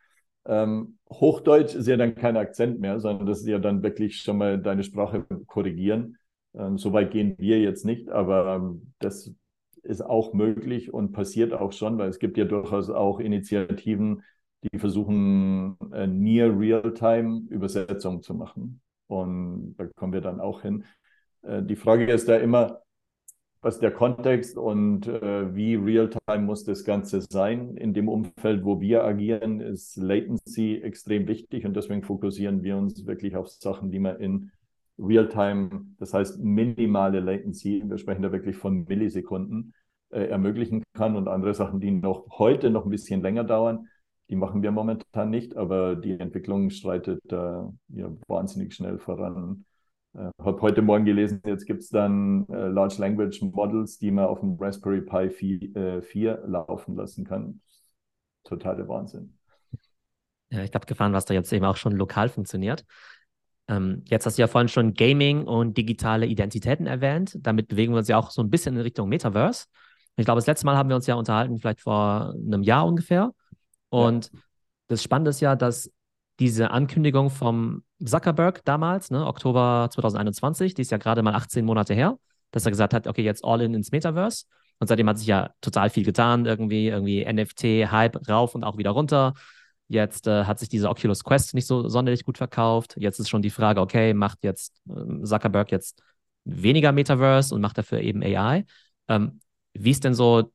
Ähm, 0.45 0.97
Hochdeutsch 1.09 1.75
ist 1.75 1.87
ja 1.87 1.97
dann 1.97 2.15
kein 2.15 2.37
Akzent 2.37 2.79
mehr, 2.79 2.99
sondern 2.99 3.25
das 3.25 3.41
ist 3.41 3.47
ja 3.47 3.59
dann 3.59 3.83
wirklich 3.83 4.17
schon 4.21 4.37
mal 4.37 4.59
deine 4.61 4.83
Sprache 4.83 5.25
korrigieren. 5.47 6.17
Ähm, 6.53 6.77
Soweit 6.77 7.11
gehen 7.11 7.35
wir 7.39 7.59
jetzt 7.59 7.85
nicht, 7.85 8.09
aber 8.09 8.55
ähm, 8.55 8.93
das 8.99 9.33
ist 9.83 10.01
auch 10.01 10.33
möglich 10.33 10.93
und 10.93 11.11
passiert 11.11 11.53
auch 11.53 11.71
schon, 11.71 11.97
weil 11.97 12.09
es 12.09 12.19
gibt 12.19 12.37
ja 12.37 12.45
durchaus 12.45 12.89
auch 12.89 13.19
Initiativen, 13.19 14.23
die 14.63 14.79
versuchen, 14.79 15.77
äh, 15.91 16.07
near 16.07 16.57
real-time 16.57 17.47
Übersetzung 17.49 18.21
zu 18.21 18.33
machen. 18.33 18.81
Und 19.07 19.75
da 19.77 19.87
kommen 19.95 20.13
wir 20.13 20.21
dann 20.21 20.39
auch 20.39 20.61
hin. 20.61 20.83
Äh, 21.41 21.63
die 21.63 21.75
Frage 21.75 22.11
ist 22.11 22.29
da 22.29 22.37
immer, 22.37 22.81
was 23.61 23.79
der 23.79 23.91
Kontext 23.91 24.57
und 24.57 25.07
äh, 25.07 25.53
wie 25.55 25.75
real-time 25.75 26.45
muss 26.45 26.63
das 26.63 26.83
Ganze 26.83 27.21
sein. 27.21 27.75
In 27.77 27.93
dem 27.93 28.09
Umfeld, 28.09 28.63
wo 28.63 28.81
wir 28.81 29.03
agieren, 29.03 29.59
ist 29.59 29.97
Latency 29.97 30.81
extrem 30.81 31.27
wichtig 31.27 31.65
und 31.65 31.75
deswegen 31.75 32.03
fokussieren 32.03 32.63
wir 32.63 32.77
uns 32.77 33.05
wirklich 33.05 33.35
auf 33.35 33.49
Sachen, 33.49 33.91
die 33.91 33.99
man 33.99 34.19
in 34.19 34.51
Realtime, 34.97 35.85
das 35.99 36.13
heißt 36.13 36.39
minimale 36.39 37.19
Latency, 37.19 37.83
wir 37.85 37.97
sprechen 37.97 38.21
da 38.21 38.31
wirklich 38.31 38.55
von 38.55 38.85
Millisekunden, 38.85 39.73
äh, 40.09 40.25
ermöglichen 40.25 40.83
kann 40.93 41.15
und 41.15 41.27
andere 41.27 41.53
Sachen, 41.53 41.79
die 41.79 41.91
noch 41.91 42.39
heute 42.39 42.69
noch 42.69 42.85
ein 42.85 42.91
bisschen 42.91 43.21
länger 43.21 43.43
dauern, 43.43 43.87
die 44.31 44.37
machen 44.37 44.63
wir 44.63 44.71
momentan 44.71 45.29
nicht, 45.29 45.57
aber 45.57 45.97
die 45.97 46.17
Entwicklung 46.17 46.69
schreitet 46.69 47.19
äh, 47.31 47.35
ja, 47.35 48.15
wahnsinnig 48.27 48.73
schnell 48.73 48.97
voran. 48.97 49.65
Ich 50.13 50.21
äh, 50.21 50.31
habe 50.41 50.61
heute 50.61 50.81
Morgen 50.81 51.03
gelesen, 51.03 51.41
jetzt 51.45 51.65
gibt 51.65 51.81
es 51.81 51.89
dann 51.89 52.47
äh, 52.47 52.67
Large 52.67 52.95
Language 52.99 53.41
Models, 53.41 53.97
die 53.97 54.09
man 54.09 54.25
auf 54.25 54.39
dem 54.39 54.55
Raspberry 54.57 55.01
Pi 55.01 55.29
4, 55.29 55.75
äh, 55.75 56.01
4 56.01 56.43
laufen 56.47 56.95
lassen 56.95 57.25
kann. 57.25 57.59
Totale 58.45 58.87
Wahnsinn. 58.87 59.37
Ja, 60.49 60.63
ich 60.63 60.73
habe 60.73 60.85
gefahren, 60.85 61.11
was 61.11 61.25
da 61.25 61.33
jetzt 61.33 61.51
eben 61.51 61.65
auch 61.65 61.77
schon 61.77 61.91
lokal 61.91 62.29
funktioniert. 62.29 62.85
Ähm, 63.67 64.03
jetzt 64.05 64.25
hast 64.25 64.37
du 64.37 64.41
ja 64.43 64.47
vorhin 64.47 64.69
schon 64.69 64.93
Gaming 64.93 65.43
und 65.43 65.77
digitale 65.77 66.25
Identitäten 66.25 66.87
erwähnt. 66.87 67.37
Damit 67.41 67.67
bewegen 67.67 67.91
wir 67.91 67.97
uns 67.97 68.07
ja 68.07 68.17
auch 68.17 68.31
so 68.31 68.41
ein 68.41 68.49
bisschen 68.49 68.75
in 68.75 68.81
Richtung 68.81 69.09
Metaverse. 69.09 69.65
Ich 70.15 70.23
glaube, 70.23 70.37
das 70.37 70.47
letzte 70.47 70.65
Mal 70.65 70.77
haben 70.77 70.87
wir 70.87 70.95
uns 70.95 71.07
ja 71.07 71.15
unterhalten, 71.15 71.59
vielleicht 71.59 71.81
vor 71.81 72.33
einem 72.33 72.63
Jahr 72.63 72.85
ungefähr. 72.87 73.33
Und 73.91 74.31
ja. 74.33 74.39
das 74.87 75.03
Spannende 75.03 75.29
ist 75.29 75.41
ja, 75.41 75.55
dass 75.55 75.91
diese 76.39 76.71
Ankündigung 76.71 77.29
vom 77.29 77.83
Zuckerberg 78.03 78.65
damals, 78.65 79.11
ne, 79.11 79.27
Oktober 79.27 79.89
2021, 79.91 80.73
die 80.73 80.81
ist 80.81 80.91
ja 80.91 80.97
gerade 80.97 81.21
mal 81.21 81.35
18 81.35 81.63
Monate 81.63 81.93
her, 81.93 82.17
dass 82.51 82.65
er 82.65 82.71
gesagt 82.71 82.93
hat, 82.93 83.05
okay, 83.05 83.21
jetzt 83.21 83.45
all 83.45 83.61
in 83.61 83.73
ins 83.73 83.91
Metaverse. 83.91 84.45
Und 84.79 84.87
seitdem 84.87 85.07
hat 85.07 85.19
sich 85.19 85.27
ja 85.27 85.51
total 85.61 85.91
viel 85.91 86.03
getan, 86.03 86.45
irgendwie, 86.47 86.87
irgendwie 86.87 87.23
NFT-Hype 87.23 88.27
rauf 88.27 88.55
und 88.55 88.63
auch 88.63 88.77
wieder 88.77 88.89
runter. 88.91 89.33
Jetzt 89.87 90.25
äh, 90.25 90.45
hat 90.45 90.57
sich 90.57 90.69
diese 90.69 90.89
Oculus 90.89 91.23
Quest 91.23 91.53
nicht 91.53 91.67
so 91.67 91.87
sonderlich 91.87 92.23
gut 92.23 92.37
verkauft. 92.37 92.95
Jetzt 92.97 93.19
ist 93.19 93.29
schon 93.29 93.43
die 93.43 93.51
Frage, 93.51 93.81
okay, 93.81 94.13
macht 94.13 94.39
jetzt 94.43 94.81
äh, 94.89 95.23
Zuckerberg 95.23 95.71
jetzt 95.71 96.01
weniger 96.45 96.91
Metaverse 96.91 97.53
und 97.53 97.61
macht 97.61 97.77
dafür 97.77 97.99
eben 97.99 98.23
AI? 98.23 98.65
Ähm, 99.07 99.41
wie 99.73 99.91
ist 99.91 100.03
denn 100.03 100.15
so 100.15 100.51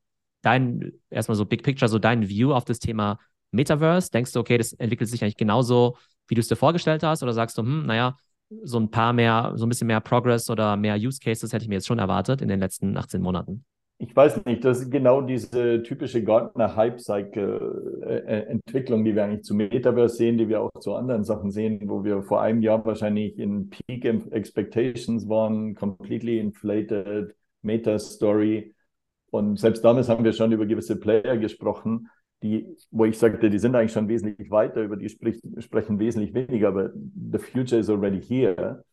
dein, 0.47 0.93
erstmal 1.11 1.37
so 1.37 1.45
Big 1.45 1.63
Picture, 1.63 1.89
so 1.89 1.99
dein 1.99 2.29
View 2.29 2.53
auf 2.53 2.65
das 2.65 2.79
Thema 2.79 3.19
Metaverse? 3.51 4.11
Denkst 4.11 4.33
du, 4.33 4.41
okay, 4.41 4.59
das 4.59 4.73
entwickelt 4.73 5.11
sich 5.11 5.23
eigentlich 5.23 5.37
genauso, 5.37 5.97
wie 6.29 6.35
du 6.35 6.41
es 6.41 6.49
dir 6.49 6.57
vorgestellt 6.57 7.03
hast? 7.03 7.23
Oder 7.23 7.33
sagst 7.33 7.59
du, 7.59 7.63
hm, 7.63 7.87
naja, 7.87 8.17
so 8.63 8.79
ein 8.79 8.91
paar 8.91 9.13
mehr, 9.13 9.53
so 9.57 9.67
ein 9.67 9.69
bisschen 9.69 9.89
mehr 9.89 10.01
Progress 10.01 10.49
oder 10.49 10.77
mehr 10.77 10.97
Use 10.97 11.19
Cases 11.21 11.53
hätte 11.53 11.65
ich 11.65 11.69
mir 11.69 11.75
jetzt 11.75 11.87
schon 11.87 11.99
erwartet 11.99 12.41
in 12.41 12.49
den 12.49 12.61
letzten 12.61 12.97
18 12.97 13.21
Monaten? 13.21 13.65
ich 13.99 14.15
weiß 14.15 14.45
nicht, 14.45 14.63
das 14.65 14.81
ist 14.81 14.91
genau 14.91 15.23
diese 15.23 15.83
typische 15.83 16.23
Gartner-Hype-Cycle-Entwicklung, 16.23 19.05
die 19.05 19.15
wir 19.15 19.25
eigentlich 19.25 19.45
zu 19.45 19.55
Metaverse 19.55 20.17
sehen, 20.17 20.37
die 20.37 20.49
wir 20.49 20.61
auch 20.61 20.71
zu 20.81 20.95
anderen 20.95 21.25
Sachen 21.25 21.51
sehen, 21.51 21.81
wo 21.89 22.05
wir 22.05 22.23
vor 22.23 22.43
einem 22.43 22.61
Jahr 22.61 22.85
wahrscheinlich 22.85 23.39
in 23.39 23.71
Peak 23.71 24.05
Expectations 24.05 25.27
waren, 25.29 25.75
completely 25.75 26.39
inflated, 26.39 27.35
Meta-Story. 27.63 28.75
Und 29.31 29.59
selbst 29.59 29.85
damals 29.85 30.09
haben 30.09 30.25
wir 30.25 30.33
schon 30.33 30.53
über 30.53 30.67
gewisse 30.67 30.97
Player 30.97 31.37
gesprochen, 31.37 32.09
die, 32.43 32.67
wo 32.91 33.05
ich 33.05 33.19
sagte, 33.19 33.51
die 33.51 33.59
sind 33.59 33.75
eigentlich 33.75 33.93
schon 33.93 34.09
wesentlich 34.09 34.51
weiter, 34.51 34.83
über 34.83 34.97
die 34.97 35.09
sprich, 35.09 35.41
sprechen 35.59 35.99
wesentlich 35.99 36.35
weniger, 36.35 36.69
aber 36.69 36.91
the 36.95 37.39
future 37.39 37.81
is 37.81 37.91
already 37.91 38.21
here. 38.21 38.85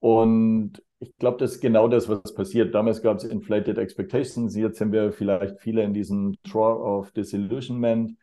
Und 0.00 0.82
ich 1.00 1.16
glaube, 1.16 1.38
das 1.38 1.52
ist 1.52 1.60
genau 1.60 1.88
das, 1.88 2.08
was 2.08 2.34
passiert. 2.34 2.74
Damals 2.74 3.02
gab 3.02 3.18
es 3.18 3.24
Inflated 3.24 3.78
Expectations. 3.78 4.54
Jetzt 4.56 4.78
sind 4.78 4.92
wir 4.92 5.12
vielleicht 5.12 5.60
viele 5.60 5.82
in 5.82 5.94
diesem 5.94 6.34
Draw 6.44 6.98
of 6.98 7.10
Disillusionment. 7.12 8.16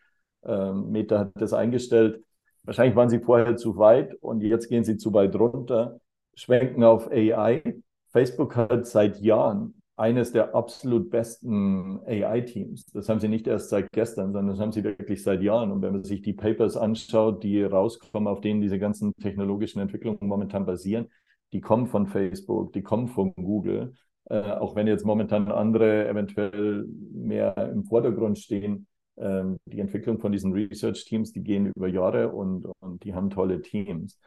Ähm, 0.44 0.92
Meta 0.92 1.20
hat 1.20 1.32
das 1.36 1.54
eingestellt. 1.54 2.22
Wahrscheinlich 2.64 2.96
waren 2.96 3.10
sie 3.10 3.20
vorher 3.20 3.56
zu 3.58 3.78
weit 3.78 4.16
und 4.22 4.42
jetzt 4.42 4.70
gehen 4.70 4.84
sie 4.84 4.98
zu 4.98 5.14
weit 5.14 5.36
runter, 5.36 6.00
schwenken 6.34 6.84
auf 6.84 7.12
AI. 7.12 7.62
Facebook 8.10 8.56
hat 8.56 8.88
seit 8.88 9.20
Jahren 9.22 9.82
eines 9.98 10.32
der 10.32 10.54
absolut 10.54 11.10
besten 11.10 12.02
AI-Teams. 12.06 12.88
Das 12.88 13.08
haben 13.08 13.20
sie 13.20 13.30
nicht 13.30 13.48
erst 13.48 13.70
seit 13.70 13.90
gestern, 13.92 14.34
sondern 14.34 14.56
das 14.56 14.60
haben 14.60 14.72
sie 14.72 14.84
wirklich 14.84 15.24
seit 15.24 15.42
Jahren. 15.42 15.72
Und 15.72 15.82
wenn 15.82 15.94
man 15.94 16.04
sich 16.04 16.22
die 16.22 16.34
Papers 16.34 16.76
anschaut, 16.76 17.44
die 17.44 17.64
rauskommen, 17.64 18.28
auf 18.28 18.42
denen 18.42 18.62
diese 18.62 18.78
ganzen 18.78 19.16
technologischen 19.16 19.80
Entwicklungen 19.80 20.20
momentan 20.22 20.66
basieren, 20.66 21.08
die 21.54 21.62
kommen 21.62 21.88
von 21.88 22.08
Facebook, 22.08 22.74
die 22.74 22.82
kommen 22.82 23.08
von 23.08 23.34
Google. 23.36 23.94
Äh, 24.26 24.42
auch 24.42 24.76
wenn 24.76 24.88
jetzt 24.88 25.06
momentan 25.06 25.50
andere 25.50 26.08
eventuell 26.10 26.86
mehr 27.14 27.56
im 27.72 27.86
Vordergrund 27.86 28.38
stehen, 28.38 28.88
ähm, 29.18 29.58
die 29.66 29.80
Entwicklung 29.80 30.20
von 30.20 30.32
diesen 30.32 30.52
Research-Teams, 30.52 31.32
die 31.32 31.44
gehen 31.44 31.68
über 31.68 31.88
Jahre 31.88 32.30
und, 32.34 32.66
und 32.80 33.04
die 33.04 33.14
haben 33.14 33.30
tolle 33.30 33.62
Teams. 33.62 34.20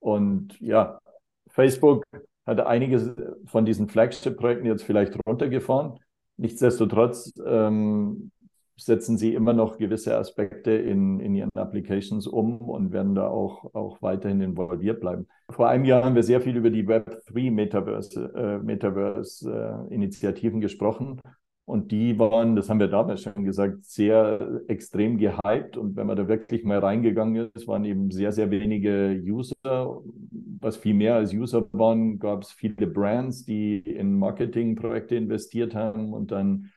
Und 0.00 0.58
ja, 0.60 0.98
Facebook 1.48 2.04
hat 2.46 2.60
einiges 2.60 3.14
von 3.44 3.64
diesen 3.64 3.88
Flagship-Projekten 3.88 4.66
jetzt 4.66 4.84
vielleicht 4.84 5.18
runtergefahren. 5.26 5.98
Nichtsdestotrotz 6.36 7.32
ähm, 7.44 8.30
setzen 8.76 9.16
sie 9.16 9.34
immer 9.34 9.52
noch 9.52 9.78
gewisse 9.78 10.16
Aspekte 10.16 10.70
in, 10.70 11.18
in 11.20 11.34
ihren 11.34 11.50
Applications 11.54 12.26
um 12.26 12.60
und 12.60 12.92
werden 12.92 13.14
da 13.14 13.26
auch, 13.26 13.74
auch 13.74 14.02
weiterhin 14.02 14.40
involviert 14.42 15.00
bleiben. 15.00 15.26
Vor 15.50 15.68
einem 15.68 15.84
Jahr 15.84 16.04
haben 16.04 16.14
wir 16.14 16.22
sehr 16.22 16.40
viel 16.40 16.56
über 16.56 16.70
die 16.70 16.86
Web3 16.86 17.50
Metaverse, 17.50 18.32
äh, 18.34 18.58
Metaverse 18.58 19.86
äh, 19.90 20.60
gesprochen. 20.60 21.20
Und 21.66 21.90
die 21.90 22.16
waren, 22.16 22.54
das 22.54 22.70
haben 22.70 22.78
wir 22.78 22.86
damals 22.86 23.22
schon 23.22 23.44
gesagt, 23.44 23.84
sehr 23.84 24.62
extrem 24.68 25.18
gehypt. 25.18 25.76
Und 25.76 25.96
wenn 25.96 26.06
man 26.06 26.16
da 26.16 26.28
wirklich 26.28 26.62
mal 26.62 26.78
reingegangen 26.78 27.50
ist, 27.52 27.66
waren 27.66 27.84
eben 27.84 28.12
sehr, 28.12 28.30
sehr 28.30 28.52
wenige 28.52 29.20
User. 29.20 30.00
Was 30.60 30.76
viel 30.76 30.94
mehr 30.94 31.16
als 31.16 31.34
User 31.34 31.66
waren, 31.72 32.20
gab 32.20 32.42
es 32.44 32.52
viele 32.52 32.86
Brands, 32.86 33.44
die 33.44 33.78
in 33.78 34.16
Marketingprojekte 34.16 35.16
investiert 35.16 35.74
haben 35.74 36.12
und 36.14 36.30
dann 36.30 36.70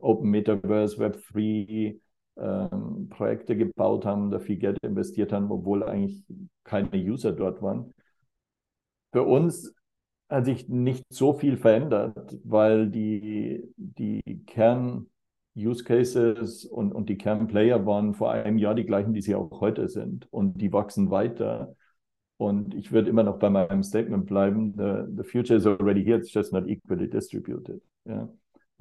Open 0.00 0.30
Metaverse, 0.30 0.98
Web3 0.98 2.00
ähm, 2.38 3.08
Projekte 3.08 3.56
gebaut 3.56 4.04
haben, 4.04 4.32
da 4.32 4.40
viel 4.40 4.56
Geld 4.56 4.78
investiert 4.82 5.32
haben, 5.32 5.52
obwohl 5.52 5.84
eigentlich 5.84 6.24
keine 6.64 6.90
User 6.94 7.30
dort 7.32 7.62
waren. 7.62 7.94
Für 9.12 9.22
uns 9.22 9.72
hat 10.28 10.44
sich 10.44 10.68
nicht 10.68 11.04
so 11.08 11.32
viel 11.34 11.56
verändert, 11.56 12.36
weil 12.44 12.88
die, 12.88 13.62
die 13.76 14.22
Kern-Use 14.46 15.84
Cases 15.84 16.64
und, 16.64 16.92
und 16.92 17.08
die 17.08 17.18
Kernplayer 17.18 17.86
waren 17.86 18.14
vor 18.14 18.32
einem 18.32 18.58
Jahr 18.58 18.74
die 18.74 18.84
gleichen, 18.86 19.14
die 19.14 19.22
sie 19.22 19.34
auch 19.34 19.60
heute 19.60 19.88
sind. 19.88 20.26
Und 20.32 20.60
die 20.60 20.72
wachsen 20.72 21.10
weiter. 21.10 21.76
Und 22.38 22.74
ich 22.74 22.92
würde 22.92 23.08
immer 23.08 23.22
noch 23.22 23.38
bei 23.38 23.50
meinem 23.50 23.82
Statement 23.82 24.26
bleiben, 24.26 24.74
the, 24.76 25.04
the 25.16 25.22
future 25.22 25.56
is 25.56 25.66
already 25.66 26.04
here, 26.04 26.18
it's 26.18 26.32
just 26.32 26.52
not 26.52 26.66
equally 26.68 27.08
distributed. 27.08 27.80
Ja. 28.04 28.28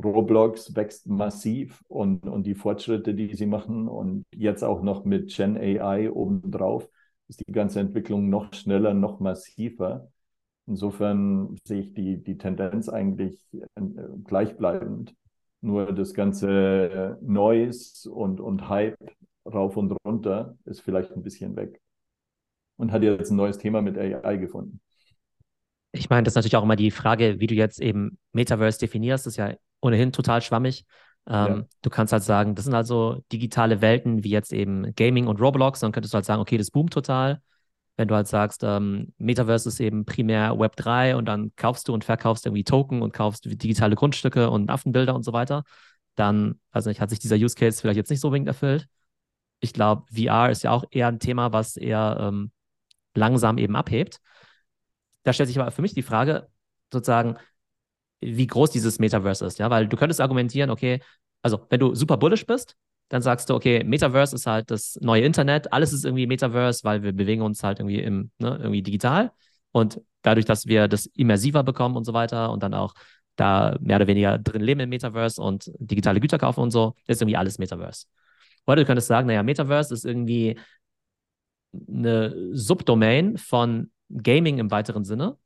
Roblox 0.03 0.75
wächst 0.75 1.07
massiv 1.07 1.81
und, 1.87 2.27
und 2.27 2.45
die 2.45 2.55
Fortschritte, 2.55 3.13
die 3.13 3.33
sie 3.35 3.45
machen 3.45 3.87
und 3.87 4.25
jetzt 4.33 4.63
auch 4.63 4.81
noch 4.81 5.05
mit 5.05 5.33
Gen 5.33 5.57
AI 5.57 6.11
obendrauf, 6.11 6.89
ist 7.29 7.41
die 7.47 7.51
ganze 7.51 7.79
Entwicklung 7.79 8.29
noch 8.29 8.53
schneller, 8.53 8.93
noch 8.93 9.19
massiver. 9.19 10.11
Insofern 10.67 11.55
sehe 11.63 11.81
ich 11.81 11.93
die, 11.93 12.23
die 12.23 12.37
Tendenz 12.37 12.89
eigentlich 12.89 13.39
äh, 13.53 13.81
gleichbleibend. 14.23 15.13
Nur 15.61 15.93
das 15.93 16.13
ganze 16.13 17.17
Noise 17.21 18.11
und, 18.11 18.39
und 18.39 18.69
Hype 18.69 18.97
rauf 19.45 19.77
und 19.77 19.91
runter 20.05 20.57
ist 20.65 20.81
vielleicht 20.81 21.11
ein 21.11 21.23
bisschen 21.23 21.55
weg. 21.55 21.81
Und 22.77 22.91
hat 22.91 23.03
jetzt 23.03 23.31
ein 23.31 23.37
neues 23.37 23.57
Thema 23.57 23.81
mit 23.81 23.97
AI 23.97 24.37
gefunden. 24.37 24.81
Ich 25.91 26.09
meine, 26.09 26.23
das 26.23 26.31
ist 26.31 26.35
natürlich 26.35 26.57
auch 26.57 26.63
immer 26.63 26.75
die 26.75 26.91
Frage, 26.91 27.39
wie 27.39 27.47
du 27.47 27.55
jetzt 27.55 27.79
eben 27.79 28.17
Metaverse 28.33 28.79
definierst. 28.79 29.25
Das 29.25 29.33
ist 29.33 29.37
ja 29.37 29.53
ohnehin 29.81 30.11
total 30.11 30.41
schwammig. 30.41 30.85
Ähm, 31.27 31.47
ja. 31.47 31.65
Du 31.81 31.89
kannst 31.89 32.11
halt 32.11 32.23
sagen, 32.23 32.55
das 32.55 32.65
sind 32.65 32.73
also 32.73 33.23
digitale 33.31 33.81
Welten 33.81 34.23
wie 34.23 34.29
jetzt 34.29 34.51
eben 34.51 34.93
Gaming 34.95 35.27
und 35.27 35.39
Roblox. 35.39 35.79
Dann 35.79 35.91
könntest 35.91 36.13
du 36.13 36.15
halt 36.15 36.25
sagen, 36.25 36.41
okay, 36.41 36.57
das 36.57 36.69
boomt 36.69 36.91
total. 36.91 37.41
Wenn 37.97 38.07
du 38.07 38.15
halt 38.15 38.27
sagst, 38.27 38.63
ähm, 38.63 39.13
Metaverse 39.17 39.69
ist 39.69 39.79
eben 39.79 40.05
primär 40.05 40.59
Web 40.59 40.75
3 40.75 41.15
und 41.15 41.25
dann 41.25 41.55
kaufst 41.55 41.87
du 41.87 41.93
und 41.93 42.03
verkaufst 42.03 42.45
irgendwie 42.45 42.63
Token 42.63 43.01
und 43.01 43.13
kaufst 43.13 43.45
digitale 43.45 43.95
Grundstücke 43.95 44.49
und 44.49 44.69
Affenbilder 44.69 45.15
und 45.15 45.23
so 45.23 45.31
weiter, 45.33 45.63
dann, 46.15 46.59
also 46.71 46.89
nicht, 46.89 46.99
hat 47.01 47.09
sich 47.09 47.19
dieser 47.19 47.37
Use 47.37 47.55
Case 47.55 47.79
vielleicht 47.79 47.97
jetzt 47.97 48.09
nicht 48.09 48.19
so 48.19 48.27
unbedingt 48.27 48.47
erfüllt. 48.47 48.87
Ich 49.61 49.73
glaube, 49.73 50.05
VR 50.13 50.49
ist 50.49 50.63
ja 50.63 50.71
auch 50.71 50.85
eher 50.91 51.07
ein 51.07 51.19
Thema, 51.19 51.53
was 51.53 51.77
eher 51.77 52.17
ähm, 52.19 52.51
langsam 53.15 53.57
eben 53.57 53.75
abhebt. 53.75 54.19
Da 55.23 55.33
stellt 55.33 55.47
sich 55.47 55.59
aber 55.59 55.71
für 55.71 55.81
mich 55.81 55.93
die 55.93 56.03
Frage, 56.03 56.49
sozusagen, 56.91 57.37
wie 58.21 58.47
groß 58.47 58.71
dieses 58.71 58.99
Metaverse 58.99 59.45
ist, 59.45 59.59
ja, 59.59 59.69
weil 59.69 59.87
du 59.87 59.97
könntest 59.97 60.21
argumentieren, 60.21 60.69
okay, 60.69 61.01
also 61.41 61.65
wenn 61.69 61.79
du 61.79 61.95
super 61.95 62.17
bullish 62.17 62.45
bist, 62.45 62.77
dann 63.09 63.21
sagst 63.21 63.49
du, 63.49 63.55
okay, 63.55 63.83
Metaverse 63.83 64.35
ist 64.35 64.47
halt 64.47 64.71
das 64.71 64.97
neue 65.01 65.23
Internet, 65.23 65.71
alles 65.73 65.93
ist 65.93 66.05
irgendwie 66.05 66.27
Metaverse, 66.27 66.83
weil 66.83 67.03
wir 67.03 67.13
bewegen 67.13 67.41
uns 67.41 67.63
halt 67.63 67.79
irgendwie 67.79 67.99
im, 68.01 68.31
ne, 68.39 68.57
irgendwie 68.57 68.81
digital 68.81 69.31
und 69.71 70.01
dadurch, 70.21 70.45
dass 70.45 70.65
wir 70.65 70.87
das 70.87 71.05
immersiver 71.07 71.63
bekommen 71.63 71.95
und 71.97 72.05
so 72.05 72.13
weiter 72.13 72.51
und 72.51 72.63
dann 72.63 72.73
auch 72.73 72.93
da 73.35 73.77
mehr 73.81 73.97
oder 73.97 74.07
weniger 74.07 74.37
drin 74.39 74.61
leben 74.61 74.79
im 74.81 74.89
Metaverse 74.89 75.41
und 75.41 75.71
digitale 75.77 76.19
Güter 76.19 76.37
kaufen 76.37 76.61
und 76.61 76.71
so, 76.71 76.95
ist 77.07 77.21
irgendwie 77.21 77.37
alles 77.37 77.59
Metaverse. 77.59 78.05
Oder 78.65 78.77
du 78.77 78.85
könntest 78.85 79.07
sagen, 79.07 79.27
naja, 79.27 79.43
Metaverse 79.43 79.93
ist 79.93 80.05
irgendwie 80.05 80.57
eine 81.87 82.33
Subdomain 82.53 83.37
von 83.37 83.91
Gaming 84.09 84.59
im 84.59 84.71
weiteren 84.71 85.03
Sinne 85.03 85.37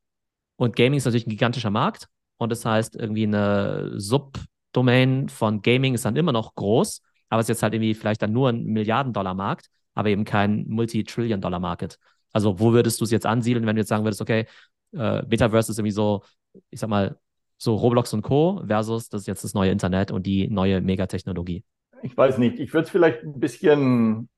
Und 0.58 0.76
Gaming 0.76 0.98
ist 0.98 1.06
natürlich 1.06 1.28
ein 1.28 1.32
gigantischer 1.32 1.72
Markt. 1.72 2.10
Und 2.38 2.52
das 2.52 2.66
heißt, 2.66 2.96
irgendwie 2.98 3.26
eine 3.26 3.94
Subdomain 4.00 5.30
von 5.30 5.62
Gaming 5.62 5.96
ist 5.96 6.06
dann 6.06 6.18
immer 6.18 6.34
noch 6.34 6.56
groß, 6.56 7.02
aber 7.30 7.42
es 7.42 7.46
ist 7.46 7.50
jetzt 7.50 7.64
halt 7.64 7.74
irgendwie 7.74 7.94
vielleicht 7.94 8.22
dann 8.22 8.34
nur 8.34 8.50
ein 8.50 8.66
Milliarden-Dollar-Markt, 8.66 9.70
aber 9.94 10.10
eben 10.10 10.26
kein 10.26 10.66
Multi-Trillion-Dollar-Market. 10.68 12.00
Also, 12.32 12.60
wo 12.60 12.74
würdest 12.74 13.00
du 13.00 13.06
es 13.06 13.12
jetzt 13.12 13.26
ansiedeln, 13.26 13.66
wenn 13.66 13.76
du 13.76 13.82
jetzt 13.82 13.90
sagen 13.90 14.04
würdest, 14.04 14.22
okay, 14.22 14.46
äh, 14.94 15.24
Metaverse 15.28 15.72
ist 15.72 15.80
irgendwie 15.80 15.92
so, 15.92 16.24
ich 16.70 16.80
sag 16.80 16.90
mal, 16.90 17.18
so 17.58 17.76
Roblox 17.76 18.14
und 18.14 18.22
Co. 18.22 18.64
versus 18.66 19.10
das 19.10 19.22
ist 19.22 19.28
jetzt 19.28 19.44
das 19.44 19.54
neue 19.54 19.72
Internet 19.72 20.12
und 20.12 20.26
die 20.26 20.48
neue 20.48 20.82
Megatechnologie? 20.82 21.64
Ich 22.02 22.16
weiß 22.16 22.38
nicht. 22.38 22.60
Ich 22.60 22.74
würde 22.74 22.86
es 22.86 22.90
vielleicht 22.90 23.24
ein 23.24 23.40
bisschen 23.40 24.30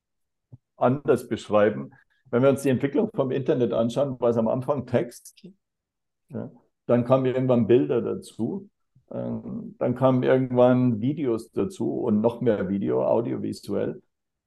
anders 0.76 1.28
beschreiben. 1.28 1.92
Wenn 2.32 2.42
wir 2.42 2.50
uns 2.50 2.64
die 2.64 2.70
Entwicklung 2.70 3.10
vom 3.14 3.30
Internet 3.30 3.74
anschauen, 3.74 4.20
war 4.20 4.30
es 4.30 4.38
am 4.38 4.48
Anfang 4.48 4.88
Text, 4.88 5.48
ja, 6.30 6.50
dann 6.88 7.06
kamen 7.06 7.26
irgendwann 7.26 7.68
Bilder 7.68 8.02
dazu, 8.02 8.70
dann 9.14 9.96
kamen 9.96 10.24
irgendwann 10.24 11.02
Videos 11.02 11.52
dazu 11.52 12.00
und 12.00 12.22
noch 12.22 12.42
mehr 12.42 12.70
Video, 12.70 13.06
audiovisuell. 13.06 14.02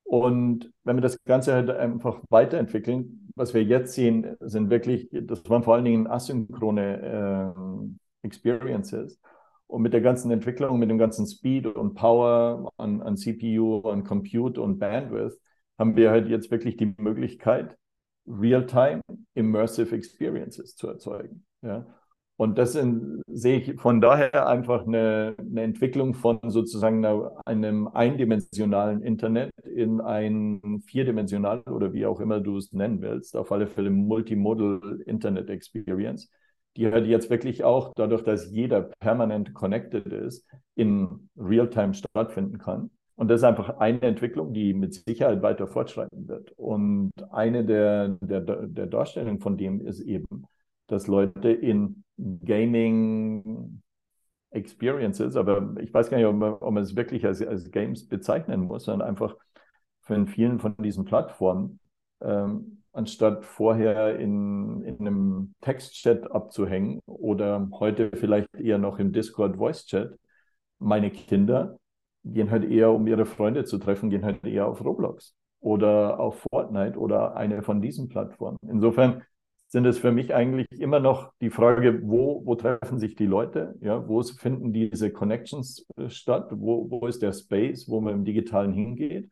Und 0.04 0.72
wenn 0.84 0.96
wir 0.96 1.02
das 1.02 1.22
Ganze 1.24 1.54
halt 1.54 1.70
einfach 1.70 2.22
weiterentwickeln, 2.30 3.30
was 3.36 3.52
wir 3.52 3.62
jetzt 3.62 3.94
sehen, 3.94 4.36
sind 4.40 4.70
wirklich, 4.70 5.08
das 5.10 5.48
waren 5.50 5.62
vor 5.62 5.74
allen 5.74 5.84
Dingen 5.84 6.06
asynchrone 6.06 7.54
äh, 8.22 8.26
Experiences. 8.26 9.20
Und 9.66 9.82
mit 9.82 9.92
der 9.92 10.02
ganzen 10.02 10.30
Entwicklung, 10.30 10.78
mit 10.78 10.90
dem 10.90 10.98
ganzen 10.98 11.26
Speed 11.26 11.66
und 11.66 11.94
Power 11.94 12.72
an, 12.76 13.02
an 13.02 13.16
CPU, 13.16 13.80
an 13.88 14.04
Compute 14.04 14.60
und 14.60 14.78
Bandwidth, 14.78 15.38
haben 15.78 15.96
wir 15.96 16.10
halt 16.10 16.28
jetzt 16.28 16.50
wirklich 16.50 16.76
die 16.76 16.94
Möglichkeit, 16.96 17.76
Real-Time 18.26 19.00
Immersive 19.34 19.94
Experiences 19.94 20.76
zu 20.76 20.88
erzeugen. 20.88 21.44
Ja? 21.62 21.86
Und 22.36 22.58
das 22.58 22.74
in, 22.74 23.22
sehe 23.28 23.58
ich 23.58 23.80
von 23.80 24.00
daher 24.00 24.48
einfach 24.48 24.86
eine, 24.86 25.36
eine 25.38 25.62
Entwicklung 25.62 26.14
von 26.14 26.40
sozusagen 26.46 27.04
einer, 27.04 27.32
einem 27.44 27.86
eindimensionalen 27.86 29.02
Internet 29.02 29.52
in 29.62 30.00
ein 30.00 30.82
vierdimensional 30.84 31.60
oder 31.70 31.92
wie 31.92 32.06
auch 32.06 32.20
immer 32.20 32.40
du 32.40 32.56
es 32.56 32.72
nennen 32.72 33.00
willst, 33.02 33.36
auf 33.36 33.52
alle 33.52 33.68
Fälle 33.68 33.90
Multimodal 33.90 35.00
Internet 35.06 35.48
Experience, 35.48 36.28
die 36.76 36.90
halt 36.90 37.06
jetzt 37.06 37.30
wirklich 37.30 37.62
auch 37.62 37.92
dadurch, 37.94 38.24
dass 38.24 38.50
jeder 38.50 38.82
permanent 38.98 39.54
connected 39.54 40.06
ist, 40.06 40.44
in 40.74 41.28
Realtime 41.36 41.94
stattfinden 41.94 42.58
kann. 42.58 42.90
Und 43.16 43.28
das 43.28 43.42
ist 43.42 43.44
einfach 43.44 43.78
eine 43.78 44.02
Entwicklung, 44.02 44.52
die 44.52 44.74
mit 44.74 44.94
Sicherheit 44.94 45.40
weiter 45.40 45.68
fortschreiten 45.68 46.26
wird. 46.26 46.50
Und 46.56 47.12
eine 47.30 47.64
der, 47.64 48.08
der, 48.20 48.40
der 48.40 48.86
Darstellungen 48.86 49.38
von 49.38 49.56
dem 49.56 49.80
ist 49.86 50.00
eben, 50.00 50.46
dass 50.86 51.06
Leute 51.06 51.50
in 51.50 52.04
Gaming 52.18 53.82
Experiences, 54.50 55.36
aber 55.36 55.74
ich 55.80 55.92
weiß 55.92 56.10
gar 56.10 56.16
nicht, 56.16 56.26
ob 56.26 56.36
man, 56.36 56.52
ob 56.54 56.72
man 56.72 56.82
es 56.82 56.94
wirklich 56.96 57.26
als, 57.26 57.42
als 57.42 57.70
Games 57.70 58.06
bezeichnen 58.06 58.62
muss, 58.62 58.84
sondern 58.84 59.08
einfach 59.08 59.34
von 60.02 60.26
vielen 60.28 60.60
von 60.60 60.76
diesen 60.78 61.04
Plattformen, 61.04 61.80
ähm, 62.20 62.82
anstatt 62.92 63.44
vorher 63.44 64.18
in, 64.18 64.82
in 64.84 65.00
einem 65.00 65.54
Textchat 65.60 66.30
abzuhängen 66.30 67.00
oder 67.06 67.68
heute 67.72 68.10
vielleicht 68.14 68.54
eher 68.54 68.78
noch 68.78 68.98
im 68.98 69.12
Discord 69.12 69.56
Voice 69.56 69.86
Chat, 69.86 70.16
meine 70.78 71.10
Kinder 71.10 71.78
gehen 72.24 72.50
halt 72.50 72.64
eher, 72.64 72.92
um 72.92 73.06
ihre 73.06 73.26
Freunde 73.26 73.64
zu 73.64 73.78
treffen, 73.78 74.10
gehen 74.10 74.24
halt 74.24 74.44
eher 74.46 74.66
auf 74.66 74.84
Roblox 74.84 75.34
oder 75.60 76.20
auf 76.20 76.44
Fortnite 76.50 76.98
oder 76.98 77.36
eine 77.36 77.62
von 77.62 77.80
diesen 77.80 78.08
Plattformen. 78.08 78.58
Insofern 78.68 79.22
sind 79.74 79.86
es 79.86 79.98
für 79.98 80.12
mich 80.12 80.32
eigentlich 80.32 80.68
immer 80.70 81.00
noch 81.00 81.32
die 81.40 81.50
Frage, 81.50 82.00
wo, 82.04 82.46
wo 82.46 82.54
treffen 82.54 83.00
sich 83.00 83.16
die 83.16 83.26
Leute? 83.26 83.74
Ja, 83.80 84.06
wo 84.06 84.22
finden 84.22 84.72
diese 84.72 85.10
Connections 85.10 85.84
äh, 85.96 86.08
statt? 86.10 86.46
Wo, 86.52 86.88
wo 86.92 87.08
ist 87.08 87.22
der 87.22 87.32
Space, 87.32 87.88
wo 87.88 88.00
man 88.00 88.14
im 88.14 88.24
Digitalen 88.24 88.72
hingeht? 88.72 89.28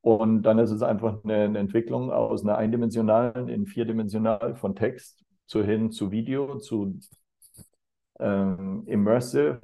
Und 0.00 0.42
dann 0.42 0.58
ist 0.58 0.72
es 0.72 0.82
einfach 0.82 1.22
eine, 1.22 1.44
eine 1.44 1.60
Entwicklung 1.60 2.10
aus 2.10 2.42
einer 2.42 2.58
eindimensionalen 2.58 3.48
in 3.48 3.66
vierdimensional 3.66 4.56
von 4.56 4.74
Text 4.74 5.24
zu 5.46 5.62
hin 5.62 5.92
zu 5.92 6.10
Video, 6.10 6.58
zu 6.58 6.98
ähm, 8.18 8.82
Immersive 8.86 9.60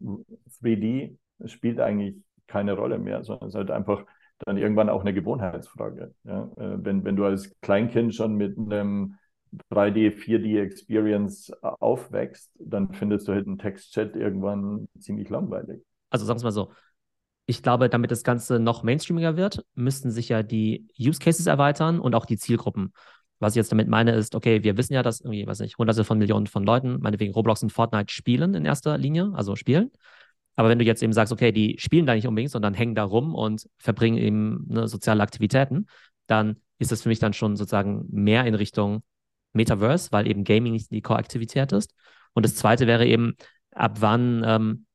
3D 0.00 1.16
spielt 1.44 1.78
eigentlich 1.78 2.16
keine 2.48 2.72
Rolle 2.72 2.98
mehr, 2.98 3.22
sondern 3.22 3.46
es 3.46 3.54
ist 3.54 3.58
halt 3.58 3.70
einfach 3.70 4.04
dann 4.40 4.56
irgendwann 4.58 4.88
auch 4.88 5.02
eine 5.02 5.14
Gewohnheitsfrage. 5.14 6.12
Ja? 6.24 6.50
Äh, 6.56 6.84
wenn, 6.84 7.04
wenn 7.04 7.14
du 7.14 7.24
als 7.24 7.56
Kleinkind 7.60 8.16
schon 8.16 8.34
mit 8.34 8.58
einem 8.58 9.14
3D, 9.70 10.10
4D 10.10 10.60
Experience 10.60 11.52
aufwächst, 11.62 12.50
dann 12.58 12.92
findest 12.92 13.28
du 13.28 13.32
halt 13.32 13.46
einen 13.46 13.58
Textchat 13.58 14.16
irgendwann 14.16 14.88
ziemlich 14.98 15.28
langweilig. 15.28 15.82
Also 16.10 16.24
sagen 16.24 16.40
wir 16.40 16.44
mal 16.44 16.52
so, 16.52 16.72
ich 17.46 17.62
glaube, 17.62 17.88
damit 17.88 18.10
das 18.10 18.24
Ganze 18.24 18.58
noch 18.58 18.82
mainstreamiger 18.82 19.36
wird, 19.36 19.64
müssten 19.74 20.10
sich 20.10 20.28
ja 20.28 20.42
die 20.42 20.86
Use 20.98 21.18
Cases 21.18 21.46
erweitern 21.46 21.98
und 21.98 22.14
auch 22.14 22.26
die 22.26 22.36
Zielgruppen. 22.36 22.92
Was 23.40 23.52
ich 23.52 23.56
jetzt 23.56 23.72
damit 23.72 23.88
meine, 23.88 24.12
ist, 24.12 24.34
okay, 24.34 24.64
wir 24.64 24.76
wissen 24.76 24.92
ja, 24.92 25.02
dass 25.02 25.20
irgendwie, 25.20 25.46
weiß 25.46 25.60
nicht, 25.60 25.78
hunderte 25.78 26.04
von 26.04 26.18
Millionen 26.18 26.46
von 26.46 26.64
Leuten, 26.64 26.98
meinetwegen 27.00 27.32
Roblox 27.32 27.62
und 27.62 27.72
Fortnite 27.72 28.12
spielen 28.12 28.54
in 28.54 28.64
erster 28.64 28.98
Linie, 28.98 29.30
also 29.34 29.56
spielen. 29.56 29.90
Aber 30.56 30.68
wenn 30.68 30.78
du 30.78 30.84
jetzt 30.84 31.02
eben 31.02 31.12
sagst, 31.12 31.32
okay, 31.32 31.52
die 31.52 31.76
spielen 31.78 32.04
da 32.04 32.14
nicht 32.14 32.26
unbedingt, 32.26 32.50
sondern 32.50 32.74
hängen 32.74 32.96
da 32.96 33.04
rum 33.04 33.34
und 33.34 33.68
verbringen 33.78 34.18
eben 34.18 34.66
ne, 34.68 34.88
soziale 34.88 35.22
Aktivitäten, 35.22 35.86
dann 36.26 36.56
ist 36.78 36.92
das 36.92 37.02
für 37.02 37.08
mich 37.08 37.20
dann 37.20 37.32
schon 37.32 37.56
sozusagen 37.56 38.06
mehr 38.10 38.44
in 38.44 38.54
Richtung 38.54 39.02
Metaverse, 39.58 40.12
weil 40.12 40.26
eben 40.26 40.44
Gaming 40.44 40.72
nicht 40.72 40.90
die 40.90 41.02
Core-Aktivität 41.02 41.72
ist. 41.72 41.94
Und 42.34 42.44
das 42.44 42.56
zweite 42.56 42.86
wäre 42.86 43.06
eben, 43.06 43.36
ab 43.72 43.98
wann 44.00 44.42
ähm, 44.46 44.86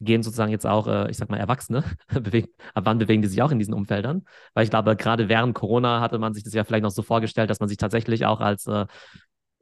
gehen 0.00 0.22
sozusagen 0.22 0.50
jetzt 0.50 0.66
auch, 0.66 0.86
äh, 0.86 1.10
ich 1.10 1.16
sag 1.16 1.30
mal, 1.30 1.38
Erwachsene, 1.38 1.84
ab 2.74 2.82
wann 2.84 2.98
bewegen 2.98 3.22
die 3.22 3.28
sich 3.28 3.42
auch 3.42 3.50
in 3.50 3.58
diesen 3.58 3.74
Umfeldern? 3.74 4.24
Weil 4.54 4.64
ich 4.64 4.70
glaube, 4.70 4.96
gerade 4.96 5.28
während 5.28 5.54
Corona 5.54 6.00
hatte 6.00 6.18
man 6.18 6.34
sich 6.34 6.44
das 6.44 6.54
ja 6.54 6.64
vielleicht 6.64 6.82
noch 6.82 6.90
so 6.90 7.02
vorgestellt, 7.02 7.50
dass 7.50 7.60
man 7.60 7.68
sich 7.68 7.78
tatsächlich 7.78 8.26
auch 8.26 8.40
als, 8.40 8.66
äh, 8.66 8.86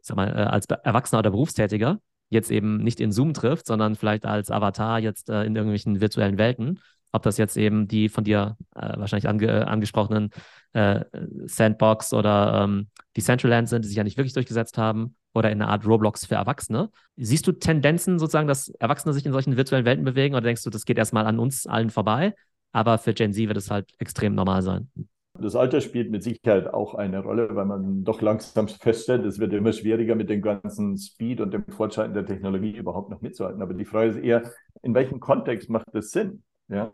ich 0.01 0.07
sag 0.07 0.17
mal, 0.17 0.29
äh, 0.29 0.43
als 0.43 0.67
Erwachsener 0.67 1.21
oder 1.21 1.31
Berufstätiger 1.31 1.99
jetzt 2.31 2.51
eben 2.51 2.79
nicht 2.79 3.01
in 3.01 3.13
Zoom 3.13 3.35
trifft, 3.35 3.67
sondern 3.67 3.97
vielleicht 3.97 4.25
als 4.25 4.51
Avatar 4.51 4.99
jetzt 4.99 5.29
äh, 5.29 5.45
in 5.45 5.57
irgendwelchen 5.57 6.01
virtuellen 6.01 6.39
Welten. 6.39 6.81
Ob 7.13 7.23
das 7.23 7.39
jetzt 7.39 7.57
eben 7.57 7.89
die 7.89 8.09
von 8.09 8.25
dir 8.25 8.57
äh, 8.75 8.99
wahrscheinlich 8.99 9.29
ange 9.29 9.67
angesprochenen 9.67 10.31
äh, 10.73 11.05
Sandbox 11.47 12.13
oder 12.13 12.63
ähm, 12.65 12.89
Decentraland 13.17 13.69
sind, 13.69 13.85
die 13.85 13.89
sich 13.89 13.97
ja 13.97 14.05
nicht 14.05 14.17
wirklich 14.17 14.35
durchgesetzt 14.35 14.79
haben, 14.79 15.17
oder 15.35 15.51
in 15.51 15.63
einer 15.63 15.71
Art 15.71 15.87
Roblox 15.87 16.27
für 16.27 16.35
Erwachsene. 16.35 16.91
Siehst 17.17 17.47
du 17.47 17.53
Tendenzen 17.53 18.19
sozusagen, 18.19 18.49
dass 18.49 18.69
Erwachsene 18.69 19.15
sich 19.15 19.25
in 19.25 19.33
solchen 19.33 19.57
virtuellen 19.57 19.85
Welten 19.85 20.05
bewegen 20.05 20.35
oder 20.35 20.45
denkst 20.45 20.65
du, 20.65 20.71
das 20.71 20.85
geht 20.85 20.99
erstmal 20.99 21.27
an 21.27 21.39
uns 21.39 21.67
allen 21.67 21.91
vorbei, 21.91 22.35
aber 22.73 22.99
für 22.99 23.15
Gen 23.15 23.33
Z 23.33 23.47
wird 23.49 23.57
es 23.57 23.71
halt 23.71 23.91
extrem 23.99 24.35
normal 24.35 24.63
sein? 24.63 24.91
Das 25.39 25.55
Alter 25.55 25.81
spielt 25.81 26.11
mit 26.11 26.23
Sicherheit 26.23 26.67
auch 26.75 26.95
eine 26.95 27.21
Rolle, 27.21 27.55
weil 27.55 27.65
man 27.65 28.05
doch 28.05 28.21
langsam 28.21 28.69
feststellt, 28.69 29.25
es 29.25 29.39
wird 29.39 29.53
immer 29.53 29.73
schwieriger 29.73 30.15
mit 30.15 30.29
dem 30.29 30.43
ganzen 30.43 30.99
Speed 30.99 31.41
und 31.41 31.55
dem 31.55 31.65
Fortschreiten 31.69 32.13
der 32.13 32.27
Technologie 32.27 32.77
überhaupt 32.77 33.11
noch 33.11 33.23
mitzuhalten. 33.23 33.63
Aber 33.63 33.73
die 33.73 33.85
Frage 33.85 34.11
ist 34.11 34.19
eher, 34.19 34.51
in 34.83 34.95
welchem 34.95 35.21
Kontext 35.21 35.71
macht 35.71 35.87
das 35.93 36.11
Sinn? 36.11 36.43
Ja? 36.71 36.91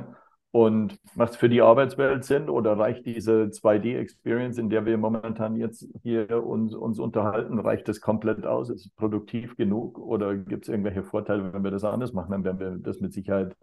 Und 0.51 0.99
macht 1.15 1.33
es 1.33 1.37
für 1.37 1.51
die 1.51 1.61
Arbeitswelt 1.61 2.25
Sinn 2.25 2.49
oder 2.49 2.79
reicht 2.79 3.05
diese 3.05 3.51
2D-Experience, 3.51 4.57
in 4.57 4.71
der 4.71 4.87
wir 4.87 4.97
momentan 4.97 5.57
jetzt 5.57 5.87
hier 6.03 6.45
uns, 6.47 6.75
uns 6.75 6.99
unterhalten, 6.99 7.59
reicht 7.59 7.89
das 7.89 8.01
komplett 8.01 8.47
aus? 8.47 8.71
Ist 8.71 8.87
es 8.87 8.91
produktiv 8.95 9.57
genug 9.57 9.99
oder 9.99 10.35
gibt 10.35 10.65
es 10.65 10.71
irgendwelche 10.71 11.03
Vorteile, 11.03 11.53
wenn 11.53 11.63
wir 11.63 11.71
das 11.71 11.85
anders 11.85 12.15
machen? 12.15 12.31
Dann 12.31 12.45
werden 12.45 12.59
wir 12.59 12.79
das 12.79 13.01
mit 13.01 13.13
Sicherheit 13.13 13.55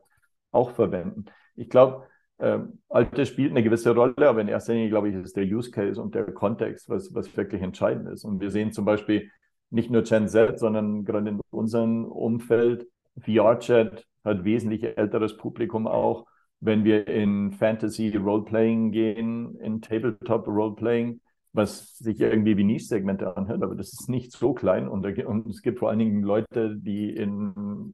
auch 0.52 0.69
verwenden. 0.71 1.26
Ich 1.56 1.69
glaube, 1.69 2.06
äh, 2.38 2.60
Alter 2.89 3.26
spielt 3.26 3.52
eine 3.52 3.63
gewisse 3.63 3.95
Rolle, 3.95 4.30
aber 4.30 4.41
in 4.41 4.47
erster 4.47 4.73
Linie, 4.73 4.89
glaube 4.89 5.10
ich, 5.10 5.15
ist 5.15 5.36
der 5.36 5.45
Use 5.45 5.71
Case 5.71 5.99
und 5.99 6.13
der 6.13 6.26
Kontext, 6.26 6.89
was, 6.89 7.13
was 7.15 7.36
wirklich 7.36 7.63
entscheidend 7.63 8.08
ist. 8.10 8.23
Und 8.23 8.39
wir 8.39 8.52
sehen 8.52 8.71
zum 8.71 8.86
Beispiel 8.86 9.32
nicht 9.71 9.89
nur 9.89 10.04
Gen 10.04 10.28
Z, 10.28 10.60
sondern 10.60 11.06
gerade 11.06 11.30
in 11.30 11.41
unserem 11.49 12.06
Umfeld, 12.06 12.88
VR-Chat 13.19 14.06
hat 14.24 14.44
wesentlich 14.44 14.84
älteres 14.98 15.38
Publikum 15.38 15.88
auch 15.88 16.26
wenn 16.66 16.86
wir 16.86 17.08
in 17.08 17.52
Fantasy 17.52 18.16
Roleplaying 18.16 18.92
gehen, 18.92 19.60
in 19.60 19.82
Tabletop 19.82 20.48
Roleplaying, 20.48 21.20
was 21.52 21.98
sich 21.98 22.20
irgendwie 22.22 22.58
wie 22.58 22.64
Niche-Segmente 22.64 23.36
anhört, 23.36 23.62
aber 23.64 23.76
das 23.76 23.92
ist 23.94 24.10
nicht 24.10 24.32
so 24.32 24.54
klein 24.54 24.88
und, 24.88 25.04
da, 25.04 25.10
und, 25.28 25.48
es 25.48 25.62
gibt 25.62 25.80
vor 25.80 25.90
allen 25.90 26.00
Dingen 26.00 26.24
Leute, 26.24 26.76
die 26.78 27.10
in 27.10 27.94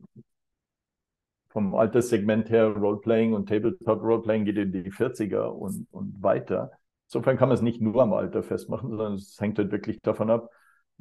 vom 1.50 1.74
Alterssegment 1.74 2.52
her 2.52 2.68
Roleplaying 2.68 3.34
und 3.34 3.50
Tabletop 3.50 4.04
Roleplaying 4.04 4.46
geht 4.46 4.58
in 4.58 4.72
die 4.72 4.92
40er 4.92 5.46
und, 5.48 5.88
und 5.89 6.22
weiter. 6.22 6.72
Insofern 7.08 7.38
kann 7.38 7.50
man 7.50 7.56
es 7.56 7.63
nicht 7.63 7.82
nur 7.82 8.04
am 8.04 8.13
Alter 8.13 8.44
festmachen, 8.44 8.89
sondern 8.89 9.15
es 9.15 9.36
hängt 9.39 9.58
halt 9.58 9.72
wirklich 9.72 10.00
davon 10.02 10.30
ab, 10.30 10.52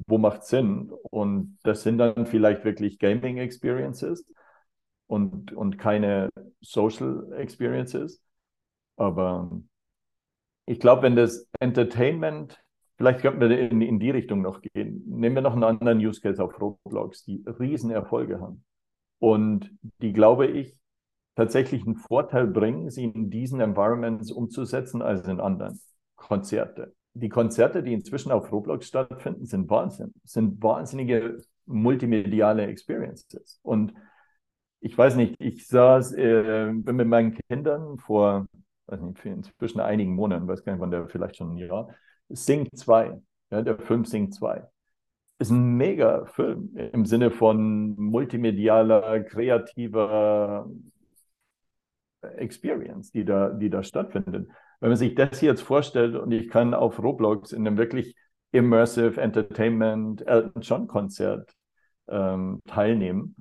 wo 0.07 0.17
macht 0.17 0.43
Sinn. 0.43 0.91
Und 1.11 1.59
das 1.61 1.83
sind 1.83 1.99
dann 1.99 2.25
vielleicht 2.25 2.65
wirklich 2.65 2.97
Gaming 2.97 3.37
Experiences 3.37 4.25
und, 5.09 5.51
und 5.53 5.77
keine 5.77 6.29
Social 6.61 7.33
Experiences. 7.33 8.21
Aber 8.95 9.61
ich 10.65 10.79
glaube, 10.79 11.03
wenn 11.03 11.15
das 11.15 11.47
Entertainment 11.59 12.61
vielleicht 12.99 13.21
könnten 13.21 13.39
wir 13.39 13.57
in, 13.57 13.81
in 13.81 13.97
die 13.97 14.09
Richtung 14.09 14.41
noch 14.41 14.61
gehen. 14.61 15.03
Nehmen 15.07 15.35
wir 15.35 15.41
noch 15.41 15.53
einen 15.53 15.63
anderen 15.63 15.99
Use 15.99 16.19
Case 16.19 16.43
auf 16.43 16.59
Roblox, 16.59 17.23
die 17.23 17.41
Riesenerfolge 17.47 18.41
haben. 18.41 18.65
Und 19.19 19.71
die, 20.01 20.11
glaube 20.11 20.47
ich, 20.47 20.77
tatsächlich 21.35 21.85
einen 21.85 21.95
Vorteil 21.95 22.45
bringen, 22.45 22.89
sie 22.89 23.05
in 23.05 23.29
diesen 23.29 23.61
Environments 23.61 24.33
umzusetzen 24.33 25.01
als 25.01 25.25
in 25.29 25.39
anderen. 25.39 25.79
Konzerte. 26.17 26.93
Die 27.13 27.29
Konzerte, 27.29 27.83
die 27.83 27.93
inzwischen 27.93 28.33
auf 28.33 28.51
Roblox 28.51 28.85
stattfinden, 28.85 29.45
sind 29.45 29.69
Wahnsinn, 29.69 30.13
sind 30.25 30.61
wahnsinnige 30.61 31.37
multimediale 31.65 32.67
Experiences. 32.67 33.61
Und 33.63 33.93
ich 34.81 34.97
weiß 34.97 35.15
nicht, 35.15 35.35
ich 35.39 35.67
saß, 35.67 36.13
äh, 36.13 36.71
bin 36.73 36.95
mit 36.95 37.07
meinen 37.07 37.37
Kindern 37.49 37.97
vor, 37.97 38.47
weiß 38.87 39.01
nicht, 39.01 39.25
inzwischen 39.25 39.79
einigen 39.79 40.15
Monaten, 40.15 40.47
weiß 40.47 40.63
gar 40.63 40.73
nicht, 40.73 40.81
wann 40.81 40.91
der 40.91 41.07
vielleicht 41.07 41.37
schon 41.37 41.53
ein 41.53 41.57
Jahr, 41.57 41.89
Sing 42.29 42.67
2, 42.73 43.19
ja, 43.51 43.61
der 43.61 43.79
Film 43.79 44.05
Sing 44.05 44.31
2. 44.31 44.63
Ist 45.39 45.51
ein 45.51 45.77
mega 45.77 46.25
Film 46.25 46.75
im 46.75 47.05
Sinne 47.05 47.31
von 47.31 47.95
multimedialer, 47.95 49.21
kreativer 49.21 50.67
Experience, 52.21 53.11
die 53.11 53.23
da, 53.25 53.49
die 53.49 53.69
da 53.69 53.83
stattfindet. 53.83 54.49
Wenn 54.79 54.89
man 54.89 54.97
sich 54.97 55.15
das 55.15 55.41
jetzt 55.41 55.61
vorstellt 55.61 56.15
und 56.15 56.31
ich 56.31 56.49
kann 56.49 56.73
auf 56.73 57.01
Roblox 57.01 57.51
in 57.51 57.65
einem 57.65 57.77
wirklich 57.77 58.15
Immersive 58.51 59.21
Entertainment 59.21 60.25
Elton 60.27 60.61
John 60.61 60.87
Konzert 60.87 61.53
ähm, 62.07 62.61
teilnehmen, 62.65 63.35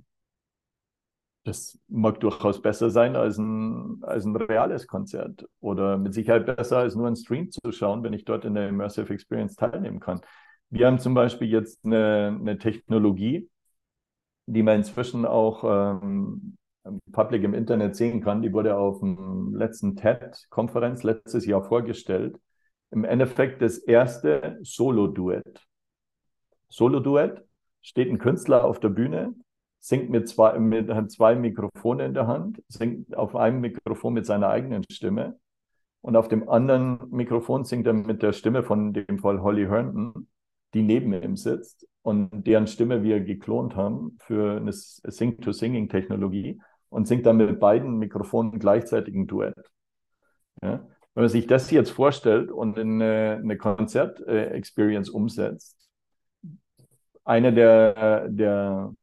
das 1.48 1.78
mag 1.88 2.20
durchaus 2.20 2.60
besser 2.60 2.90
sein 2.90 3.16
als 3.16 3.38
ein, 3.38 4.02
als 4.02 4.24
ein 4.24 4.36
reales 4.36 4.86
Konzert 4.86 5.48
oder 5.60 5.96
mit 5.96 6.12
Sicherheit 6.12 6.44
besser 6.44 6.78
als 6.78 6.94
nur 6.94 7.06
ein 7.06 7.16
Stream 7.16 7.50
zu 7.50 7.72
schauen, 7.72 8.02
wenn 8.02 8.12
ich 8.12 8.24
dort 8.24 8.44
in 8.44 8.54
der 8.54 8.68
Immersive 8.68 9.12
Experience 9.12 9.56
teilnehmen 9.56 9.98
kann. 9.98 10.20
Wir 10.70 10.86
haben 10.86 10.98
zum 10.98 11.14
Beispiel 11.14 11.48
jetzt 11.48 11.84
eine, 11.84 12.36
eine 12.38 12.58
Technologie, 12.58 13.48
die 14.46 14.62
man 14.62 14.76
inzwischen 14.76 15.24
auch 15.24 15.64
ähm, 15.64 16.58
public 17.12 17.42
im 17.42 17.54
Internet 17.54 17.96
sehen 17.96 18.20
kann. 18.20 18.42
Die 18.42 18.52
wurde 18.52 18.76
auf 18.76 19.00
dem 19.00 19.54
letzten 19.54 19.96
TED-Konferenz 19.96 21.02
letztes 21.02 21.46
Jahr 21.46 21.62
vorgestellt. 21.62 22.38
Im 22.90 23.04
Endeffekt 23.04 23.62
das 23.62 23.78
erste 23.78 24.58
Solo-Duett. 24.62 25.66
Solo-Duett 26.68 27.42
steht 27.80 28.10
ein 28.10 28.18
Künstler 28.18 28.64
auf 28.64 28.80
der 28.80 28.90
Bühne, 28.90 29.34
singt 29.80 30.10
mit 30.10 30.28
zwei, 30.28 30.58
mit, 30.58 30.88
hat 30.90 31.10
zwei 31.10 31.34
Mikrofone 31.34 32.04
in 32.04 32.14
der 32.14 32.26
Hand, 32.26 32.62
singt 32.68 33.16
auf 33.16 33.36
einem 33.36 33.60
Mikrofon 33.60 34.14
mit 34.14 34.26
seiner 34.26 34.48
eigenen 34.48 34.84
Stimme 34.90 35.38
und 36.00 36.16
auf 36.16 36.28
dem 36.28 36.48
anderen 36.48 36.98
Mikrofon 37.10 37.64
singt 37.64 37.86
er 37.86 37.92
mit 37.92 38.22
der 38.22 38.32
Stimme 38.32 38.62
von 38.62 38.92
dem 38.92 39.18
Fall 39.18 39.42
Holly 39.42 39.66
Herndon, 39.66 40.28
die 40.74 40.82
neben 40.82 41.12
ihm 41.12 41.36
sitzt 41.36 41.86
und 42.02 42.46
deren 42.46 42.66
Stimme 42.66 43.02
wir 43.02 43.20
geklont 43.20 43.76
haben 43.76 44.16
für 44.20 44.56
eine 44.56 44.72
Sing-to-Singing-Technologie 44.72 46.60
und 46.88 47.06
singt 47.06 47.26
dann 47.26 47.36
mit 47.36 47.60
beiden 47.60 47.98
Mikrofonen 47.98 48.58
gleichzeitig 48.58 49.14
ein 49.14 49.26
Duett. 49.26 49.70
Ja? 50.62 50.86
Wenn 51.14 51.24
man 51.24 51.28
sich 51.28 51.46
das 51.46 51.70
jetzt 51.70 51.90
vorstellt 51.90 52.50
und 52.50 52.78
in 52.78 53.02
eine, 53.02 53.40
eine 53.42 53.56
Konzert-Experience 53.56 55.10
umsetzt, 55.10 55.76
eine 57.24 57.52
der, 57.52 58.28
der, 58.28 58.94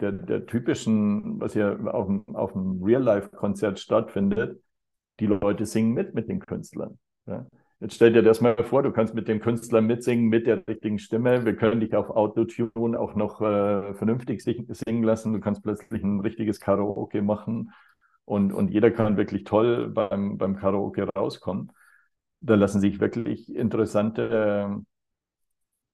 der, 0.00 0.12
der 0.12 0.46
typischen, 0.46 1.40
was 1.40 1.54
ja 1.54 1.76
auf 1.76 2.08
einem, 2.08 2.24
auf 2.34 2.54
einem 2.54 2.82
Real-Life-Konzert 2.82 3.78
stattfindet, 3.78 4.60
die 5.20 5.26
Leute 5.26 5.66
singen 5.66 5.92
mit 5.92 6.14
mit 6.14 6.28
den 6.28 6.40
Künstlern. 6.40 6.98
Ja? 7.26 7.46
Jetzt 7.80 7.94
stell 7.94 8.12
dir 8.12 8.22
das 8.22 8.42
mal 8.42 8.62
vor, 8.62 8.82
du 8.82 8.92
kannst 8.92 9.14
mit 9.14 9.26
dem 9.26 9.40
Künstler 9.40 9.80
mitsingen 9.80 10.28
mit 10.28 10.46
der 10.46 10.66
richtigen 10.68 10.98
Stimme. 10.98 11.46
Wir 11.46 11.56
können 11.56 11.80
dich 11.80 11.94
auf 11.96 12.10
Autotune 12.10 13.00
auch 13.00 13.14
noch 13.14 13.40
äh, 13.40 13.94
vernünftig 13.94 14.42
singen 14.42 15.02
lassen. 15.02 15.32
Du 15.32 15.40
kannst 15.40 15.62
plötzlich 15.62 16.02
ein 16.02 16.20
richtiges 16.20 16.60
Karaoke 16.60 17.22
machen 17.22 17.72
und, 18.26 18.52
und 18.52 18.70
jeder 18.70 18.90
kann 18.90 19.16
wirklich 19.16 19.44
toll 19.44 19.88
beim, 19.88 20.36
beim 20.36 20.56
Karaoke 20.56 21.08
rauskommen. 21.16 21.72
Da 22.42 22.54
lassen 22.54 22.80
sich 22.80 23.00
wirklich 23.00 23.54
interessante, 23.54 24.82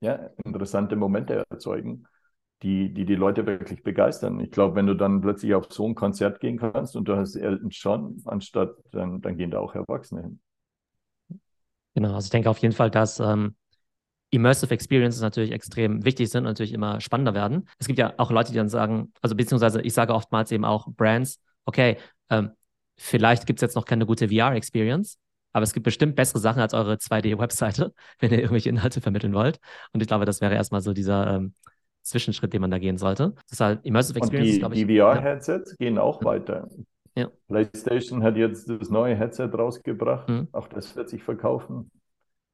ja, 0.00 0.30
interessante 0.44 0.96
Momente 0.96 1.44
erzeugen, 1.48 2.06
die, 2.66 2.92
die 2.92 3.04
die 3.04 3.14
Leute 3.14 3.46
wirklich 3.46 3.84
begeistern. 3.84 4.40
Ich 4.40 4.50
glaube, 4.50 4.74
wenn 4.74 4.88
du 4.88 4.94
dann 4.94 5.20
plötzlich 5.20 5.54
auf 5.54 5.66
so 5.70 5.86
ein 5.86 5.94
Konzert 5.94 6.40
gehen 6.40 6.58
kannst 6.58 6.96
und 6.96 7.06
du 7.06 7.16
hast 7.16 7.36
Elton 7.36 7.70
John 7.70 8.20
anstatt, 8.24 8.74
dann, 8.90 9.20
dann 9.20 9.36
gehen 9.36 9.52
da 9.52 9.60
auch 9.60 9.76
Erwachsene 9.76 10.22
hin. 10.22 10.40
Genau, 11.94 12.12
also 12.14 12.26
ich 12.26 12.30
denke 12.30 12.50
auf 12.50 12.58
jeden 12.58 12.74
Fall, 12.74 12.90
dass 12.90 13.20
ähm, 13.20 13.54
Immersive 14.30 14.74
Experiences 14.74 15.22
natürlich 15.22 15.52
extrem 15.52 16.04
wichtig 16.04 16.28
sind 16.28 16.40
und 16.40 16.50
natürlich 16.50 16.72
immer 16.72 17.00
spannender 17.00 17.34
werden. 17.34 17.68
Es 17.78 17.86
gibt 17.86 18.00
ja 18.00 18.14
auch 18.16 18.32
Leute, 18.32 18.50
die 18.50 18.58
dann 18.58 18.68
sagen, 18.68 19.12
also 19.22 19.36
beziehungsweise 19.36 19.80
ich 19.82 19.94
sage 19.94 20.12
oftmals 20.12 20.50
eben 20.50 20.64
auch 20.64 20.88
Brands, 20.90 21.40
okay, 21.66 21.98
ähm, 22.30 22.50
vielleicht 22.98 23.46
gibt 23.46 23.60
es 23.60 23.62
jetzt 23.62 23.76
noch 23.76 23.84
keine 23.84 24.06
gute 24.06 24.28
VR-Experience, 24.28 25.18
aber 25.52 25.62
es 25.62 25.72
gibt 25.72 25.84
bestimmt 25.84 26.16
bessere 26.16 26.40
Sachen 26.40 26.60
als 26.60 26.74
eure 26.74 26.98
2D-Webseite, 26.98 27.94
wenn 28.18 28.32
ihr 28.32 28.38
irgendwelche 28.38 28.70
Inhalte 28.70 29.00
vermitteln 29.00 29.34
wollt. 29.34 29.60
Und 29.92 30.00
ich 30.00 30.08
glaube, 30.08 30.24
das 30.24 30.40
wäre 30.40 30.54
erstmal 30.54 30.80
so 30.80 30.92
dieser 30.92 31.36
ähm, 31.36 31.54
Zwischenschritt, 32.06 32.52
den 32.52 32.60
man 32.60 32.70
da 32.70 32.78
gehen 32.78 32.98
sollte. 32.98 33.32
Das 33.44 33.52
ist 33.52 33.60
halt 33.60 33.84
Immersive 33.84 34.18
Experience, 34.18 34.58
glaube 34.58 34.74
ich. 34.74 34.86
Die 34.86 34.98
VR-Headsets 34.98 35.72
ja. 35.72 35.76
gehen 35.78 35.98
auch 35.98 36.24
weiter. 36.24 36.68
Ja. 37.16 37.30
PlayStation 37.48 38.22
hat 38.22 38.36
jetzt 38.36 38.68
das 38.68 38.90
neue 38.90 39.14
Headset 39.14 39.48
rausgebracht. 39.48 40.28
Mhm. 40.28 40.48
Auch 40.52 40.68
das 40.68 40.94
wird 40.96 41.08
sich 41.08 41.22
verkaufen. 41.22 41.90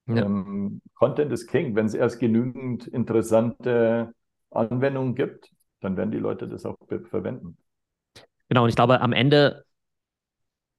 Ja. 0.06 0.24
Ähm, 0.24 0.80
Content 0.94 1.32
ist 1.32 1.48
King. 1.48 1.74
Wenn 1.74 1.86
es 1.86 1.94
erst 1.94 2.20
genügend 2.20 2.86
interessante 2.86 4.12
Anwendungen 4.50 5.14
gibt, 5.14 5.50
dann 5.80 5.96
werden 5.96 6.10
die 6.10 6.18
Leute 6.18 6.48
das 6.48 6.64
auch 6.64 6.76
verwenden. 7.10 7.56
Genau, 8.48 8.64
und 8.64 8.68
ich 8.68 8.76
glaube, 8.76 9.00
am 9.00 9.12
Ende 9.12 9.64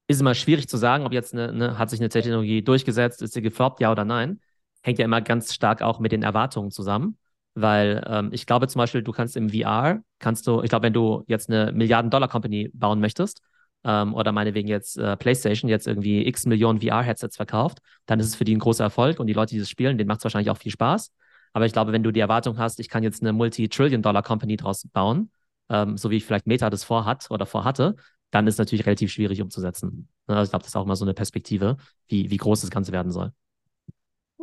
ist 0.07 0.17
es 0.17 0.21
immer 0.21 0.35
schwierig 0.35 0.67
zu 0.67 0.77
sagen, 0.77 1.05
ob 1.05 1.13
jetzt 1.13 1.33
eine, 1.33 1.49
eine, 1.49 1.77
hat 1.77 1.89
sich 1.89 1.99
eine 1.99 2.09
Technologie 2.09 2.61
durchgesetzt, 2.61 3.21
ist 3.21 3.33
sie 3.33 3.41
gefloppt, 3.41 3.79
ja 3.79 3.91
oder 3.91 4.05
nein. 4.05 4.41
Hängt 4.81 4.99
ja 4.99 5.05
immer 5.05 5.21
ganz 5.21 5.53
stark 5.53 5.81
auch 5.81 5.99
mit 5.99 6.11
den 6.11 6.23
Erwartungen 6.23 6.71
zusammen. 6.71 7.17
Weil 7.55 8.03
ähm, 8.07 8.29
ich 8.31 8.45
glaube 8.45 8.67
zum 8.67 8.79
Beispiel, 8.79 9.03
du 9.03 9.11
kannst 9.11 9.37
im 9.37 9.49
VR, 9.49 10.01
kannst 10.19 10.47
du, 10.47 10.61
ich 10.63 10.69
glaube, 10.69 10.85
wenn 10.87 10.93
du 10.93 11.23
jetzt 11.27 11.49
eine 11.49 11.71
Milliarden-Dollar-Company 11.71 12.71
bauen 12.73 12.99
möchtest, 12.99 13.41
ähm, 13.83 14.13
oder 14.13 14.31
meinetwegen 14.31 14.67
jetzt 14.67 14.97
äh, 14.97 15.17
PlayStation 15.17 15.69
jetzt 15.69 15.87
irgendwie 15.87 16.25
x 16.27 16.45
Millionen 16.45 16.81
VR-Headsets 16.81 17.35
verkauft, 17.35 17.79
dann 18.05 18.19
ist 18.19 18.27
es 18.27 18.35
für 18.35 18.45
die 18.45 18.55
ein 18.55 18.59
großer 18.59 18.83
Erfolg 18.83 19.19
und 19.19 19.27
die 19.27 19.33
Leute, 19.33 19.53
die 19.53 19.59
das 19.59 19.69
spielen, 19.69 19.97
denen 19.97 20.07
macht 20.07 20.19
es 20.19 20.23
wahrscheinlich 20.23 20.49
auch 20.49 20.57
viel 20.57 20.71
Spaß. 20.71 21.11
Aber 21.53 21.65
ich 21.65 21.73
glaube, 21.73 21.91
wenn 21.91 22.03
du 22.03 22.11
die 22.11 22.19
Erwartung 22.19 22.57
hast, 22.57 22.79
ich 22.79 22.89
kann 22.89 23.03
jetzt 23.03 23.21
eine 23.21 23.33
Multi-Trillion-Dollar-Company 23.33 24.57
draus 24.57 24.87
bauen, 24.91 25.31
ähm, 25.69 25.97
so 25.97 26.09
wie 26.09 26.19
vielleicht 26.19 26.47
Meta 26.47 26.69
das 26.69 26.83
vorhat 26.83 27.29
oder 27.29 27.45
vorhatte, 27.45 27.95
dann 28.31 28.47
ist 28.47 28.55
es 28.55 28.59
natürlich 28.59 28.85
relativ 28.85 29.11
schwierig 29.11 29.41
umzusetzen. 29.41 30.07
Ne, 30.27 30.35
also 30.35 30.45
ich 30.45 30.49
glaube, 30.49 30.63
das 30.63 30.69
ist 30.69 30.75
auch 30.75 30.85
mal 30.85 30.95
so 30.95 31.05
eine 31.05 31.13
Perspektive, 31.13 31.77
wie, 32.07 32.31
wie 32.31 32.37
groß 32.37 32.61
das 32.61 32.71
Ganze 32.71 32.91
werden 32.91 33.11
soll. 33.11 33.31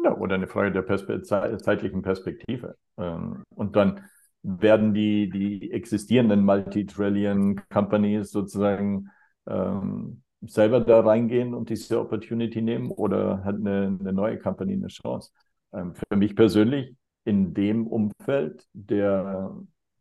Ja, 0.02 0.16
oder 0.16 0.34
eine 0.34 0.48
Frage 0.48 0.72
der 0.72 0.82
Perspe 0.82 1.22
zeitlichen 1.22 2.02
Perspektive. 2.02 2.76
Ähm, 2.96 3.42
und 3.54 3.76
dann 3.76 4.02
werden 4.42 4.94
die, 4.94 5.28
die 5.28 5.70
existierenden 5.72 6.44
Multi-Trillion 6.44 7.60
Companies 7.68 8.30
sozusagen 8.30 9.10
ähm, 9.46 10.22
selber 10.40 10.80
da 10.80 11.00
reingehen 11.00 11.52
und 11.52 11.68
diese 11.68 12.00
Opportunity 12.00 12.62
nehmen 12.62 12.90
oder 12.90 13.44
hat 13.44 13.56
eine, 13.56 13.98
eine 14.00 14.12
neue 14.12 14.38
Company 14.38 14.72
eine 14.72 14.88
Chance? 14.88 15.32
Ähm, 15.72 15.94
für 15.94 16.16
mich 16.16 16.34
persönlich 16.34 16.96
in 17.24 17.52
dem 17.52 17.86
Umfeld 17.86 18.66
der 18.72 19.54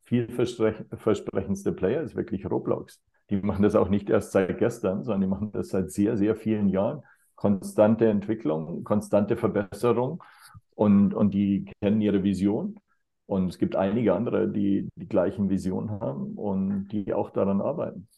vielversprechendste 0.04 1.72
Player 1.74 2.02
ist 2.02 2.16
wirklich 2.16 2.50
Roblox. 2.50 3.02
Die 3.30 3.38
machen 3.38 3.62
das 3.62 3.76
auch 3.76 3.90
nicht 3.90 4.10
erst 4.10 4.32
seit 4.32 4.58
gestern, 4.58 5.04
sondern 5.04 5.22
die 5.22 5.28
machen 5.28 5.52
das 5.52 5.70
seit 5.70 5.92
sehr, 5.92 6.18
sehr 6.18 6.36
vielen 6.36 6.68
Jahren. 6.70 7.04
Konstante 7.40 8.06
Entwicklung, 8.06 8.84
konstante 8.84 9.38
Verbesserung 9.38 10.22
und, 10.76 11.14
und 11.14 11.34
die 11.34 11.72
kennen 11.80 12.02
ihre 12.02 12.22
Vision. 12.22 12.78
Und 13.28 13.48
es 13.48 13.58
gibt 13.58 13.78
einige 13.78 14.14
andere, 14.14 14.50
die 14.50 14.90
die 14.96 15.08
gleichen 15.08 15.50
Visionen 15.50 15.90
haben 15.90 16.34
und 16.34 16.90
die 16.90 17.14
auch 17.14 17.30
daran 17.30 17.62
arbeiten. 17.62 18.10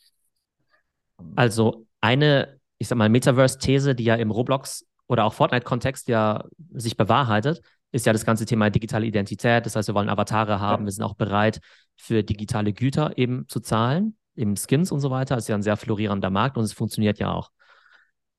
Also 1.36 1.86
eine, 2.00 2.58
ich 2.80 2.88
sag 2.88 2.98
mal, 2.98 3.10
Metaverse-These, 3.10 3.94
die 3.94 4.06
ja 4.06 4.16
im 4.16 4.32
Roblox 4.32 4.88
oder 5.08 5.26
auch 5.26 5.34
Fortnite-Kontext 5.34 6.08
ja 6.08 6.46
sich 6.74 6.98
bewahrheitet, 6.98 7.62
ist 7.92 8.08
ja 8.08 8.14
das 8.14 8.26
ganze 8.26 8.48
Thema 8.48 8.72
digitale 8.72 9.06
Identität. 9.06 9.68
Das 9.68 9.76
heißt, 9.76 9.88
wir 9.88 9.94
wollen 9.94 10.10
Avatare 10.10 10.60
haben, 10.60 10.86
wir 10.86 10.92
sind 10.92 11.04
auch 11.04 11.14
bereit, 11.14 11.60
für 11.96 12.24
digitale 12.24 12.74
Güter 12.74 13.20
eben 13.20 13.48
zu 13.48 13.60
zahlen, 13.60 14.18
eben 14.36 14.56
Skins 14.58 14.92
und 14.92 15.00
so 15.00 15.12
weiter. 15.12 15.36
Das 15.36 15.44
ist 15.44 15.50
ja 15.50 15.56
ein 15.56 15.62
sehr 15.62 15.78
florierender 15.78 16.32
Markt 16.32 16.58
und 16.58 16.64
es 16.64 16.74
funktioniert 16.74 17.20
ja 17.20 17.32
auch. 17.32 17.52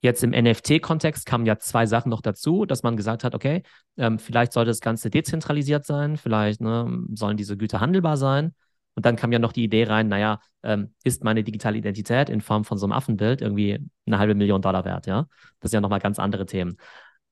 Jetzt 0.02 0.24
im 0.24 0.30
NFT-Kontext 0.30 1.26
kamen 1.26 1.46
ja 1.46 1.58
zwei 1.58 1.86
Sachen 1.86 2.10
noch 2.10 2.20
dazu, 2.20 2.66
dass 2.66 2.82
man 2.82 2.96
gesagt 2.96 3.22
hat, 3.22 3.36
okay, 3.36 3.62
ähm, 3.96 4.18
vielleicht 4.18 4.52
sollte 4.52 4.70
das 4.70 4.80
Ganze 4.80 5.10
dezentralisiert 5.10 5.86
sein, 5.86 6.16
vielleicht 6.16 6.60
ne, 6.60 7.04
sollen 7.14 7.36
diese 7.36 7.56
Güter 7.56 7.80
handelbar 7.80 8.16
sein. 8.16 8.52
Und 8.94 9.06
dann 9.06 9.16
kam 9.16 9.30
ja 9.32 9.38
noch 9.38 9.52
die 9.52 9.62
Idee 9.62 9.84
rein, 9.84 10.08
naja, 10.08 10.40
ähm, 10.64 10.92
ist 11.04 11.22
meine 11.22 11.44
digitale 11.44 11.78
Identität 11.78 12.28
in 12.28 12.40
Form 12.40 12.64
von 12.64 12.78
so 12.78 12.84
einem 12.84 12.92
Affenbild 12.92 13.40
irgendwie 13.40 13.78
eine 14.06 14.18
halbe 14.18 14.34
Million 14.34 14.60
Dollar 14.60 14.84
wert, 14.84 15.06
ja? 15.06 15.26
Das 15.60 15.70
sind 15.70 15.78
ja 15.78 15.80
nochmal 15.80 16.00
ganz 16.00 16.18
andere 16.18 16.46
Themen. 16.46 16.76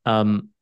Ähm, 0.04 0.52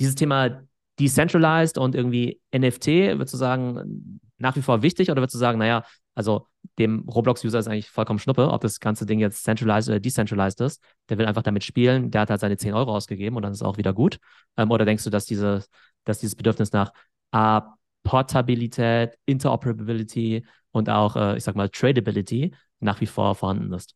dieses 0.00 0.16
Thema 0.16 0.62
decentralized 0.98 1.78
und 1.78 1.94
irgendwie 1.94 2.40
NFT, 2.52 2.88
würdest 3.16 3.34
du 3.34 3.38
sagen, 3.38 4.20
nach 4.38 4.56
wie 4.56 4.62
vor 4.62 4.82
wichtig 4.82 5.10
oder 5.10 5.22
würdest 5.22 5.34
du 5.34 5.38
sagen, 5.38 5.58
naja, 5.58 5.84
also 6.14 6.48
dem 6.78 7.08
Roblox-User 7.08 7.58
ist 7.58 7.68
eigentlich 7.68 7.90
vollkommen 7.90 8.18
Schnuppe, 8.18 8.50
ob 8.50 8.60
das 8.60 8.80
ganze 8.80 9.06
Ding 9.06 9.20
jetzt 9.20 9.44
centralized 9.44 9.88
oder 9.88 10.00
decentralized 10.00 10.60
ist. 10.60 10.82
Der 11.08 11.18
will 11.18 11.26
einfach 11.26 11.42
damit 11.42 11.64
spielen, 11.64 12.10
der 12.10 12.22
hat 12.22 12.30
halt 12.30 12.40
seine 12.40 12.56
10 12.56 12.74
Euro 12.74 12.94
ausgegeben 12.94 13.36
und 13.36 13.42
dann 13.42 13.52
ist 13.52 13.58
es 13.58 13.62
auch 13.62 13.76
wieder 13.76 13.92
gut. 13.92 14.18
Ähm, 14.56 14.70
oder 14.70 14.84
denkst 14.84 15.04
du, 15.04 15.10
dass, 15.10 15.26
diese, 15.26 15.64
dass 16.04 16.18
dieses 16.18 16.36
Bedürfnis 16.36 16.72
nach 16.72 16.92
äh, 17.32 17.60
Portabilität, 18.02 19.18
Interoperability 19.26 20.46
und 20.72 20.90
auch, 20.90 21.16
äh, 21.16 21.36
ich 21.36 21.44
sag 21.44 21.56
mal, 21.56 21.68
Tradability 21.68 22.54
nach 22.80 23.00
wie 23.00 23.06
vor 23.06 23.34
vorhanden 23.34 23.72
ist? 23.72 23.94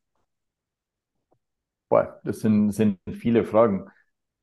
Boah, 1.89 2.21
das 2.25 2.41
sind, 2.41 2.73
sind 2.73 2.99
viele 3.11 3.45
Fragen. 3.45 3.89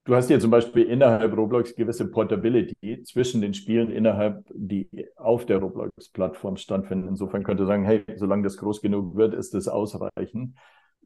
Du 0.06 0.14
hast 0.14 0.30
ja 0.30 0.40
zum 0.40 0.52
Beispiel 0.52 0.84
innerhalb 0.84 1.36
Roblox 1.36 1.76
gewisse 1.76 2.10
Portability 2.10 3.02
zwischen 3.04 3.42
den 3.42 3.56
Spielen 3.56 3.90
innerhalb, 3.90 4.46
die 4.54 4.88
auf 5.16 5.48
der 5.48 5.58
Roblox-Plattform 5.58 6.58
stattfinden. 6.58 7.08
Insofern 7.08 7.44
könnte 7.44 7.66
sagen, 7.66 7.86
hey, 7.86 8.04
solange 8.16 8.44
das 8.44 8.58
groß 8.58 8.82
genug 8.82 9.16
wird, 9.16 9.34
ist 9.34 9.56
das 9.56 9.68
ausreichend. 9.68 10.56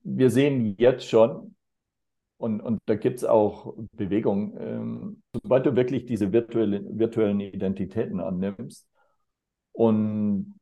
Wir 0.03 0.29
sehen 0.29 0.75
jetzt 0.77 1.07
schon, 1.07 1.55
und, 2.35 2.59
und 2.59 2.79
da 2.87 2.95
gibt 2.95 3.19
es 3.19 3.23
auch 3.23 3.73
Bewegung, 3.93 4.57
ähm, 4.59 5.21
sobald 5.33 5.65
du 5.65 5.77
wirklich 5.77 6.05
diese 6.05 6.33
virtuelle, 6.33 6.83
virtuellen 6.97 7.39
Identitäten 7.39 8.19
annimmst 8.19 8.85
und 9.71 10.59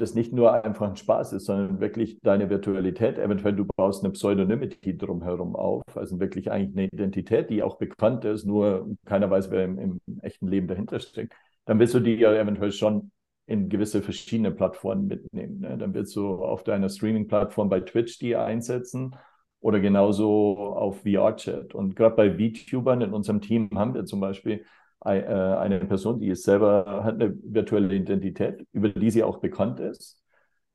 das 0.00 0.14
nicht 0.14 0.32
nur 0.32 0.64
einfach 0.64 0.88
ein 0.88 0.96
Spaß 0.96 1.32
ist, 1.34 1.46
sondern 1.46 1.80
wirklich 1.80 2.18
deine 2.22 2.50
Virtualität. 2.50 3.18
Eventuell 3.18 3.54
du 3.54 3.66
baust 3.76 4.04
eine 4.04 4.12
Pseudonymity 4.12 4.96
drumherum 4.96 5.56
auf, 5.56 5.82
also 5.94 6.20
wirklich 6.20 6.50
eigentlich 6.50 6.76
eine 6.76 6.88
Identität, 6.88 7.50
die 7.50 7.62
auch 7.62 7.76
bekannt 7.76 8.24
ist, 8.24 8.44
nur 8.44 8.88
keiner 9.04 9.30
weiß, 9.30 9.50
wer 9.50 9.64
im, 9.64 9.78
im 9.78 10.00
echten 10.22 10.48
Leben 10.48 10.68
dahinter 10.68 11.00
steckt. 11.00 11.34
Dann 11.64 11.78
willst 11.78 11.94
du 11.94 12.00
die 12.00 12.14
ja 12.14 12.32
eventuell 12.34 12.72
schon 12.72 13.10
in 13.46 13.68
gewisse 13.68 14.00
verschiedene 14.00 14.52
Plattformen 14.52 15.06
mitnehmen. 15.08 15.60
Ne? 15.60 15.76
Dann 15.76 15.92
willst 15.92 16.14
du 16.14 16.36
auf 16.36 16.62
deiner 16.62 16.88
Streaming-Plattform 16.88 17.68
bei 17.68 17.80
Twitch 17.80 18.18
die 18.18 18.36
einsetzen 18.36 19.16
oder 19.60 19.80
genauso 19.80 20.56
auf 20.56 21.02
VR-Chat. 21.02 21.74
Und 21.74 21.96
gerade 21.96 22.16
bei 22.16 22.38
VTubern 22.38 23.02
in 23.02 23.12
unserem 23.12 23.40
Team 23.40 23.68
haben 23.74 23.94
wir 23.94 24.04
zum 24.04 24.20
Beispiel 24.20 24.64
eine 25.00 25.80
Person, 25.80 26.20
die 26.20 26.28
ist 26.28 26.44
selber, 26.44 27.04
hat 27.04 27.14
eine 27.14 27.34
virtuelle 27.42 27.94
Identität, 27.94 28.66
über 28.72 28.90
die 28.90 29.10
sie 29.10 29.22
auch 29.22 29.38
bekannt 29.38 29.80
ist. 29.80 30.20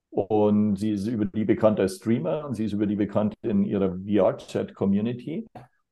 Und 0.09 0.77
sie 0.77 0.91
ist 0.91 1.07
über 1.07 1.25
die 1.25 1.43
bekannt 1.43 1.79
als 1.79 1.97
Streamer 1.97 2.45
und 2.45 2.55
sie 2.55 2.65
ist 2.65 2.73
über 2.73 2.87
die 2.87 2.95
bekannt 2.95 3.35
in 3.41 3.65
ihrer 3.65 3.97
VR-Chat-Community 3.97 5.45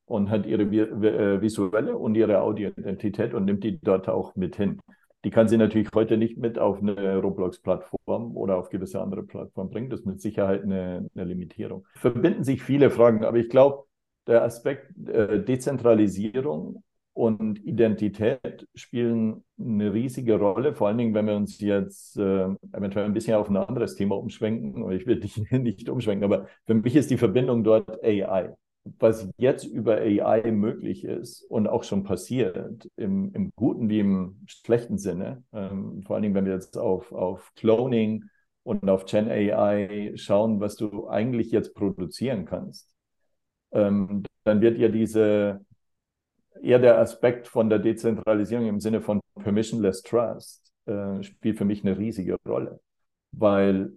und 0.06 0.30
hat 0.30 0.46
ihre 0.46 0.62
äh, 0.62 1.40
visuelle 1.40 1.96
und 1.96 2.14
ihre 2.14 2.40
Audio-Identität 2.40 3.34
und 3.34 3.44
nimmt 3.44 3.64
die 3.64 3.78
dort 3.80 4.08
auch 4.08 4.34
mit 4.34 4.56
hin. 4.56 4.80
Die 5.24 5.30
kann 5.30 5.48
sie 5.48 5.56
natürlich 5.56 5.88
heute 5.94 6.16
nicht 6.16 6.36
mit 6.36 6.58
auf 6.58 6.80
eine 6.80 7.18
Roblox-Plattform 7.18 8.36
oder 8.36 8.56
auf 8.56 8.68
gewisse 8.68 9.00
andere 9.00 9.22
Plattformen 9.22 9.70
bringen. 9.70 9.90
Das 9.90 10.00
ist 10.00 10.06
mit 10.06 10.20
Sicherheit 10.20 10.62
eine, 10.62 11.08
eine 11.14 11.24
Limitierung. 11.24 11.86
Verbinden 11.94 12.44
sich 12.44 12.62
viele 12.62 12.90
Fragen, 12.90 13.24
aber 13.24 13.38
ich 13.38 13.48
glaube, 13.48 13.84
der 14.26 14.42
Aspekt 14.42 14.96
äh, 15.08 15.42
Dezentralisierung 15.42 16.82
und 17.14 17.64
Identität 17.64 18.66
spielen 18.74 19.44
eine 19.58 19.92
riesige 19.94 20.36
Rolle, 20.38 20.74
vor 20.74 20.88
allen 20.88 20.98
Dingen, 20.98 21.14
wenn 21.14 21.26
wir 21.26 21.36
uns 21.36 21.60
jetzt 21.60 22.16
äh, 22.18 22.48
eventuell 22.72 23.04
ein 23.04 23.14
bisschen 23.14 23.36
auf 23.36 23.48
ein 23.48 23.56
anderes 23.56 23.94
Thema 23.94 24.16
umschwenken. 24.16 24.90
Ich 24.92 25.06
will 25.06 25.20
dich 25.20 25.36
nicht 25.50 25.88
umschwenken, 25.88 26.24
aber 26.24 26.48
für 26.66 26.74
mich 26.74 26.96
ist 26.96 27.10
die 27.10 27.16
Verbindung 27.16 27.62
dort 27.62 28.02
AI. 28.02 28.54
Was 28.98 29.30
jetzt 29.38 29.64
über 29.64 29.96
AI 29.96 30.50
möglich 30.50 31.04
ist 31.04 31.42
und 31.44 31.68
auch 31.68 31.84
schon 31.84 32.02
passiert, 32.04 32.86
im, 32.96 33.32
im 33.32 33.50
guten 33.56 33.88
wie 33.88 34.00
im 34.00 34.42
schlechten 34.46 34.98
Sinne, 34.98 35.42
ähm, 35.54 36.02
vor 36.02 36.16
allen 36.16 36.22
Dingen, 36.24 36.34
wenn 36.34 36.44
wir 36.44 36.52
jetzt 36.52 36.76
auf, 36.76 37.10
auf 37.12 37.52
Cloning 37.54 38.24
und 38.62 38.88
auf 38.90 39.06
Gen 39.06 39.28
AI 39.30 40.12
schauen, 40.16 40.60
was 40.60 40.76
du 40.76 41.08
eigentlich 41.08 41.50
jetzt 41.50 41.74
produzieren 41.74 42.44
kannst, 42.44 42.92
ähm, 43.72 44.24
dann 44.44 44.60
wird 44.60 44.78
ja 44.78 44.88
diese 44.88 45.64
eher 46.62 46.78
der 46.78 46.98
Aspekt 46.98 47.48
von 47.48 47.68
der 47.68 47.78
Dezentralisierung 47.78 48.66
im 48.66 48.80
Sinne 48.80 49.00
von 49.00 49.20
Permissionless 49.42 50.02
Trust 50.02 50.72
äh, 50.86 51.22
spielt 51.22 51.58
für 51.58 51.64
mich 51.64 51.84
eine 51.84 51.98
riesige 51.98 52.36
Rolle. 52.46 52.80
Weil 53.32 53.92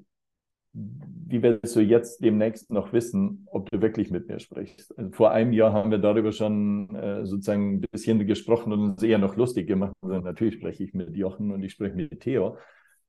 wie 0.74 1.42
willst 1.42 1.76
du 1.76 1.80
jetzt 1.80 2.24
demnächst 2.24 2.72
noch 2.72 2.94
wissen, 2.94 3.48
ob 3.52 3.70
du 3.72 3.82
wirklich 3.82 4.12
mit 4.12 4.28
mir 4.28 4.40
sprichst? 4.40 4.98
Also 4.98 5.12
vor 5.12 5.32
einem 5.32 5.52
Jahr 5.54 5.74
haben 5.74 5.92
wir 5.92 5.98
darüber 5.98 6.32
schon 6.32 6.94
äh, 6.96 7.26
sozusagen 7.26 7.76
ein 7.76 7.82
bisschen 7.82 8.26
gesprochen 8.28 8.72
und 8.74 8.82
uns 8.82 9.04
eher 9.04 9.18
noch 9.18 9.36
lustig 9.36 9.68
gemacht. 9.68 9.94
Also 10.02 10.20
natürlich 10.20 10.56
spreche 10.56 10.84
ich 10.84 10.94
mit 10.94 11.16
Jochen 11.16 11.52
und 11.52 11.64
ich 11.64 11.72
spreche 11.72 11.96
mit 11.96 12.20
Theo. 12.20 12.58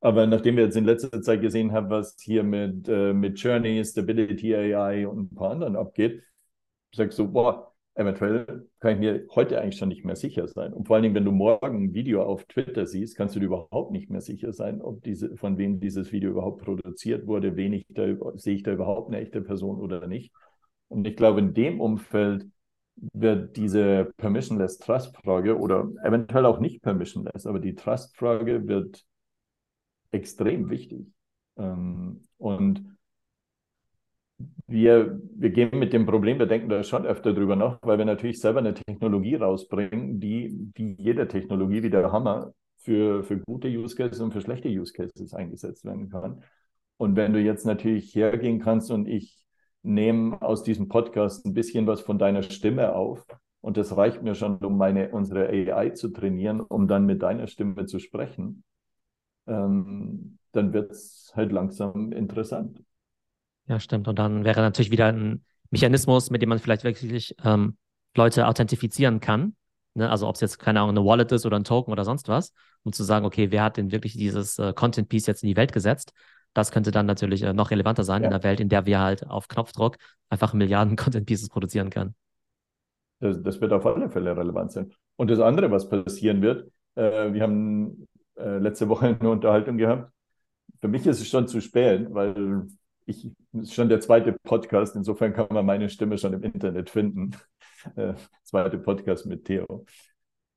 Aber 0.01 0.27
nachdem 0.27 0.57
wir 0.57 0.65
jetzt 0.65 0.77
in 0.77 0.85
letzter 0.85 1.21
Zeit 1.21 1.41
gesehen 1.43 1.73
haben, 1.73 1.91
was 1.91 2.17
hier 2.21 2.43
mit, 2.43 2.89
äh, 2.89 3.13
mit 3.13 3.39
Journey, 3.39 3.85
Stability 3.85 4.55
AI 4.55 5.07
und 5.07 5.33
ein 5.33 5.35
paar 5.35 5.51
anderen 5.51 5.77
abgeht, 5.77 6.23
sagst 6.95 7.19
du, 7.19 7.31
boah, 7.31 7.75
eventuell 7.99 8.69
kann 8.79 8.95
ich 8.95 8.99
mir 9.01 9.27
heute 9.35 9.61
eigentlich 9.61 9.77
schon 9.77 9.89
nicht 9.89 10.05
mehr 10.05 10.15
sicher 10.15 10.47
sein. 10.47 10.73
Und 10.73 10.87
vor 10.87 10.97
allen 10.97 11.03
Dingen, 11.03 11.15
wenn 11.17 11.25
du 11.25 11.33
morgen 11.33 11.85
ein 11.85 11.95
Video 11.95 12.23
auf 12.23 12.45
Twitter 12.45 12.87
siehst, 12.87 13.17
kannst 13.17 13.35
du 13.35 13.41
dir 13.41 13.47
überhaupt 13.47 13.91
nicht 13.91 14.09
mehr 14.09 14.21
sicher 14.21 14.53
sein, 14.53 14.81
ob 14.81 15.03
diese, 15.03 15.37
von 15.37 15.59
wem 15.59 15.81
dieses 15.81 16.13
Video 16.13 16.31
überhaupt 16.31 16.63
produziert 16.63 17.27
wurde, 17.27 17.57
wen 17.57 17.73
ich 17.73 17.87
da, 17.89 18.07
sehe 18.37 18.55
ich 18.55 18.63
da 18.63 18.73
überhaupt 18.73 19.09
eine 19.09 19.21
echte 19.21 19.41
Person 19.41 19.81
oder 19.81 20.07
nicht. 20.07 20.33
Und 20.87 21.07
ich 21.07 21.17
glaube, 21.17 21.41
in 21.41 21.55
dem 21.55 21.81
Umfeld 21.81 22.47
wird 22.97 23.57
diese 23.57 24.13
Permissionless 24.17 24.79
Trust 24.79 25.17
Frage 25.17 25.59
oder 25.59 25.89
eventuell 26.05 26.47
auch 26.47 26.61
nicht 26.61 26.83
Permissionless, 26.83 27.47
aber 27.47 27.59
die 27.59 27.75
Trust 27.75 28.17
Frage 28.17 28.67
wird 28.69 29.05
extrem 30.13 30.71
wichtig. 30.71 31.07
Ähm, 31.57 32.23
und 32.39 32.98
wir, 34.68 35.18
wir 35.35 35.50
gehen 35.50 35.78
mit 35.78 35.92
dem 35.92 36.07
Problem, 36.07 36.38
wir 36.38 36.46
denken 36.46 36.68
da 36.68 36.85
schon 36.85 37.07
öfter 37.07 37.33
drüber 37.33 37.57
nach, 37.57 37.78
weil 37.83 37.98
wir 37.98 38.04
natürlich 38.04 38.40
selber 38.40 38.59
eine 38.59 38.74
Technologie 38.74 39.35
rausbringen, 39.35 40.20
die 40.20 40.70
wie 40.74 40.94
jede 40.98 41.26
Technologie, 41.26 41.83
wie 41.83 41.90
der 41.90 42.12
Hammer, 42.12 42.52
für, 42.76 43.24
für 43.24 43.38
gute 43.38 43.68
Use 43.68 43.96
Cases 43.96 44.20
und 44.20 44.33
für 44.33 44.40
schlechte 44.40 44.68
Use 44.68 44.92
Cases 44.92 45.35
eingesetzt 45.35 45.85
werden 45.85 46.11
kann. 46.11 46.42
Und 46.96 47.16
wenn 47.16 47.33
du 47.33 47.40
jetzt 47.40 47.66
natürlich 47.66 48.14
hergehen 48.14 48.61
kannst 48.61 48.90
und 48.90 49.09
ich 49.09 49.44
nehme 49.83 50.40
aus 50.42 50.62
diesem 50.62 50.88
Podcast 50.88 51.46
ein 51.46 51.54
bisschen 51.54 51.87
was 51.87 52.00
von 52.00 52.18
deiner 52.18 52.42
Stimme 52.42 52.94
auf 52.94 53.26
und 53.61 53.76
das 53.76 53.96
reicht 53.96 54.22
mir 54.22 54.35
schon, 54.35 54.57
um 54.59 54.76
meine, 54.76 55.11
unsere 55.11 55.48
AI 55.48 55.90
zu 55.90 56.09
trainieren, 56.09 56.61
um 56.61 56.88
dann 56.88 57.07
mit 57.07 57.22
deiner 57.22 57.46
Stimme 57.46 57.87
zu 57.87 57.98
sprechen, 57.98 58.64
ähm, 59.46 60.38
dann 60.52 60.72
wird 60.72 60.92
es 60.92 61.33
halt 61.35 61.52
langsam 61.52 62.12
interessant. 62.12 62.83
Ja, 63.68 63.81
stimmt. 63.81 64.09
Und 64.09 64.18
dann 64.18 64.44
wäre 64.44 64.61
natürlich 64.61 64.90
wieder 64.90 65.07
ein 65.07 65.44
Mechanismus, 65.70 66.31
mit 66.31 66.42
dem 66.42 66.48
man 66.48 66.59
vielleicht 66.59 66.85
wirklich 66.85 67.35
ähm, 67.44 67.76
Leute 68.16 68.46
authentifizieren 68.46 69.20
kann. 69.20 69.54
Ne? 69.94 70.11
Also 70.11 70.26
ob 70.26 70.37
es 70.37 70.40
jetzt, 70.40 70.59
keine 70.59 70.81
Ahnung, 70.81 70.96
eine 70.96 71.04
Wallet 71.04 71.33
ist 71.33 71.44
oder 71.44 71.59
ein 71.59 71.64
Token 71.64 71.92
oder 71.92 72.04
sonst 72.04 72.28
was, 72.28 72.52
um 72.83 72.92
zu 72.92 73.04
sagen, 73.04 73.26
okay, 73.26 73.50
wer 73.50 73.64
hat 73.64 73.76
denn 73.76 73.92
wirklich 73.92 74.14
dieses 74.14 74.59
äh, 74.59 74.72
Content-Piece 74.72 75.26
jetzt 75.26 75.42
in 75.42 75.48
die 75.48 75.57
Welt 75.57 75.72
gesetzt? 75.72 76.12
Das 76.54 76.70
könnte 76.70 76.90
dann 76.90 77.07
natürlich 77.07 77.42
äh, 77.42 77.52
noch 77.52 77.70
relevanter 77.70 78.04
sein 78.04 78.22
ja. 78.22 78.28
in 78.28 78.35
einer 78.35 78.42
Welt, 78.42 78.61
in 78.61 78.68
der 78.68 78.87
wir 78.87 79.00
halt 79.00 79.26
auf 79.26 79.48
Knopfdruck 79.48 79.96
einfach 80.31 80.54
Milliarden 80.54 80.96
Content-Pieces 80.96 81.48
produzieren 81.48 81.90
können. 81.90 82.14
Das, 83.20 83.42
das, 83.42 83.61
wird 83.61 83.72
auf 83.72 83.85
alle 83.85 84.09
Fälle 84.09 84.37
relevant 84.37 84.72
sein. 84.72 84.92
Und 85.16 85.31
das 85.31 85.40
andere, 85.40 85.70
was 85.70 85.88
passieren 85.88 86.40
wird, 86.40 86.70
äh, 86.94 87.33
wir 87.33 87.42
haben 87.42 88.07
äh, 88.37 88.59
letzte 88.59 88.88
Woche 88.88 89.16
eine 89.20 89.31
Unterhaltung 89.31 89.76
gehabt. 89.76 90.12
Für 90.81 90.88
mich 90.88 91.04
ist 91.07 91.20
es 91.20 91.28
schon 91.28 91.48
zu 91.48 91.61
spät, 91.61 92.07
weil 92.11 92.68
ich, 93.07 93.28
ist 93.61 93.75
schon 93.75 93.88
der 93.88 94.01
zweite 94.01 94.33
Podcast, 94.33 94.97
insofern 94.97 95.33
kann 95.33 95.49
man 95.51 95.66
meine 95.66 95.88
Stimme 95.88 96.18
schon 96.18 96.33
im 96.33 96.42
Internet 96.42 96.90
finden. 96.90 97.33
Äh, 97.94 98.14
zweite 98.42 98.77
Podcast 98.79 99.25
mit 99.27 99.44
Theo. 99.44 99.87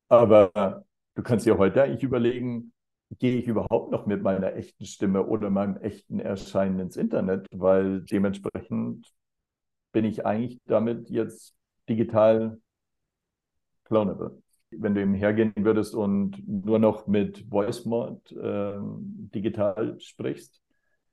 Aber 0.10 0.84
du 1.16 1.22
kannst 1.22 1.46
dir 1.46 1.58
heute 1.58 1.84
eigentlich 1.84 2.04
überlegen, 2.04 2.74
gehe 3.20 3.38
ich 3.38 3.48
überhaupt 3.48 3.92
noch 3.92 4.06
mit 4.06 4.24
meiner 4.24 4.56
echten 4.56 4.86
Stimme 4.86 5.26
oder 5.26 5.50
meinem 5.50 5.78
echten 5.78 6.20
Erscheinen 6.20 6.80
ins 6.80 6.98
Internet, 6.98 7.48
weil 7.52 8.02
dementsprechend 8.02 9.14
bin 9.92 10.06
ich 10.06 10.26
eigentlich 10.26 10.60
damit 10.66 11.10
jetzt 11.10 11.56
digital 11.90 12.60
clonable. 13.86 14.42
Wenn 14.72 14.96
du 14.96 15.02
eben 15.02 15.14
hergehen 15.14 15.54
würdest 15.58 15.94
und 15.94 16.42
nur 16.48 16.80
noch 16.80 17.06
mit 17.06 17.46
Voice 17.50 17.86
Mod 17.86 18.32
äh, 18.32 18.78
digital 18.80 20.00
sprichst, 20.00 20.62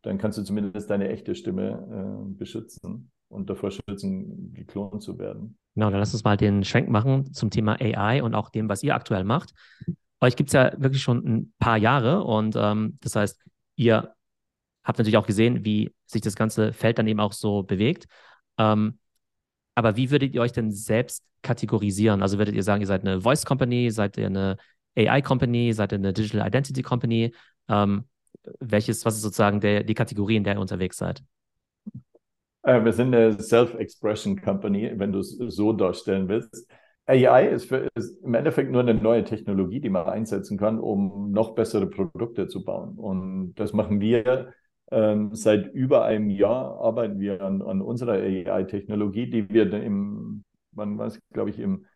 dann 0.03 0.19
kannst 0.19 0.39
du 0.39 0.43
zumindest 0.43 0.91
deine 0.91 1.09
echte 1.09 1.35
Stimme 1.35 2.29
äh, 2.31 2.39
beschützen 2.39 3.11
und 3.29 3.51
davor 3.51 3.71
schützen, 3.71 4.53
geklont 4.55 5.03
zu 5.03 5.19
werden. 5.19 5.59
Genau, 5.75 5.91
dann 5.91 6.01
lass 6.01 6.15
uns 6.15 6.25
mal 6.25 6.37
den 6.37 6.65
Schwenk 6.65 6.89
machen 6.89 7.33
zum 7.33 7.51
Thema 7.51 7.77
AI 7.81 8.23
und 8.23 8.35
auch 8.35 8.51
dem, 8.51 8.69
was 8.69 8.83
ihr 8.83 8.95
aktuell 8.95 9.25
macht. 9.25 9.53
Euch 10.21 10.35
gibt 10.35 10.51
es 10.51 10.55
ja 10.55 10.73
wirklich 10.79 11.03
schon 11.03 11.25
ein 11.25 11.55
paar 11.59 11.77
Jahre 11.77 12.25
und 12.25 12.57
ähm, 12.57 12.99
das 13.01 13.15
heißt, 13.15 13.41
ihr 13.77 14.15
habt 14.83 14.99
natürlich 14.99 15.17
auch 15.17 15.27
gesehen, 15.27 15.65
wie 15.65 15.95
sich 16.07 16.23
das 16.23 16.35
ganze 16.35 16.73
Feld 16.73 16.99
dann 16.99 17.07
eben 17.07 17.21
auch 17.21 17.33
so 17.33 17.63
bewegt. 17.63 18.07
Ähm, 18.59 18.99
aber 19.75 19.97
wie 19.97 20.11
würdet 20.11 20.35
ihr 20.35 20.41
euch 20.41 20.53
denn 20.53 20.73
selbst 20.73 21.25
kategorisieren? 21.43 22.23
Also 22.23 22.39
würdet 22.39 22.55
ihr 22.55 22.65
sagen, 22.65 22.81
ihr 22.81 22.87
seid 22.87 23.03
eine 23.03 23.21
Voice 23.21 23.45
Company, 23.45 23.91
seid 23.91 24.17
ihr 24.17 24.27
eine 24.27 24.57
AI-Company, 24.97 25.73
seid 25.73 25.93
ihr 25.93 25.99
eine 25.99 26.13
Digital 26.13 26.47
Identity 26.47 26.83
Company? 26.83 27.33
Ähm, 27.69 28.05
welches, 28.61 29.05
was 29.05 29.17
ist 29.17 29.23
sozusagen 29.23 29.61
der, 29.61 29.85
die 29.85 29.95
Kategorie, 29.95 30.37
in 30.37 30.45
der 30.45 30.55
ihr 30.55 30.61
unterwegs 30.61 30.97
seid? 30.97 31.23
Äh, 32.63 32.85
wir 32.85 32.93
sind 32.93 33.15
eine 33.15 33.41
Self-Expression 33.41 34.41
Company, 34.41 34.93
wenn 34.97 35.13
du 35.13 35.21
es 35.21 35.31
so 35.31 35.73
darstellen 35.73 36.29
willst. 36.29 36.69
AI 37.07 37.49
ist, 37.49 37.65
für, 37.65 37.89
ist, 37.95 38.23
im 38.23 38.35
Endeffekt 38.35 38.71
nur 38.71 38.83
eine 38.83 38.93
neue 38.93 39.25
Technologie, 39.25 39.81
die 39.81 39.89
man 39.89 40.07
einsetzen 40.07 40.59
kann, 40.59 40.79
um 40.79 41.31
noch 41.31 41.55
bessere 41.55 41.87
Produkte 41.87 42.49
zu 42.49 42.65
bauen. 42.65 42.99
Und 42.99 43.55
das 43.55 43.73
machen 43.73 44.01
wir 44.01 44.53
ähm, 44.91 45.35
seit 45.35 45.73
über 45.73 46.05
einem 46.05 46.29
Jahr, 46.29 46.79
arbeiten 46.81 47.19
wir 47.19 47.41
an, 47.41 47.63
an 47.63 47.81
unserer 47.81 48.13
AI-Technologie, 48.13 49.31
die 49.31 49.49
wir 49.49 49.73
im, 49.73 50.45
wann 50.73 50.99
war 50.99 51.11
glaube 51.33 51.49
ich, 51.49 51.59
im, 51.59 51.87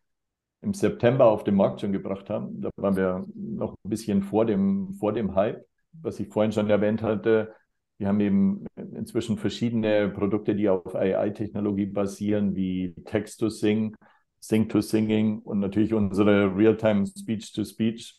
im 0.63 0.73
September 0.73 1.27
auf 1.27 1.45
den 1.45 1.57
Markt 1.57 1.83
schon 1.83 1.93
gebracht 1.93 2.31
haben. 2.31 2.63
Da 2.63 2.71
waren 2.77 2.97
wir 2.97 3.27
noch 3.35 3.75
ein 3.85 3.91
bisschen 3.91 4.23
vor 4.23 4.47
dem, 4.47 4.95
vor 4.95 5.13
dem 5.13 5.35
Hype, 5.35 5.63
was 5.93 6.21
ich 6.21 6.29
vorhin 6.29 6.53
schon 6.53 6.71
erwähnt 6.71 7.03
hatte. 7.03 7.55
Wir 7.99 8.09
haben 8.09 8.21
eben 8.21 8.67
inzwischen 8.77 9.39
verschiedene 9.39 10.09
Produkte, 10.09 10.55
die 10.55 10.69
auf 10.69 10.95
AI-Technologie 10.95 11.87
basieren, 11.87 12.57
wie 12.57 12.95
Text-to-Sing, 13.05 13.97
Sing-to-Singing 14.41 15.39
und 15.41 15.61
natürlich 15.61 15.95
unsere 15.95 16.57
Real-Time 16.57 17.07
Speech-to-Speech 17.07 18.19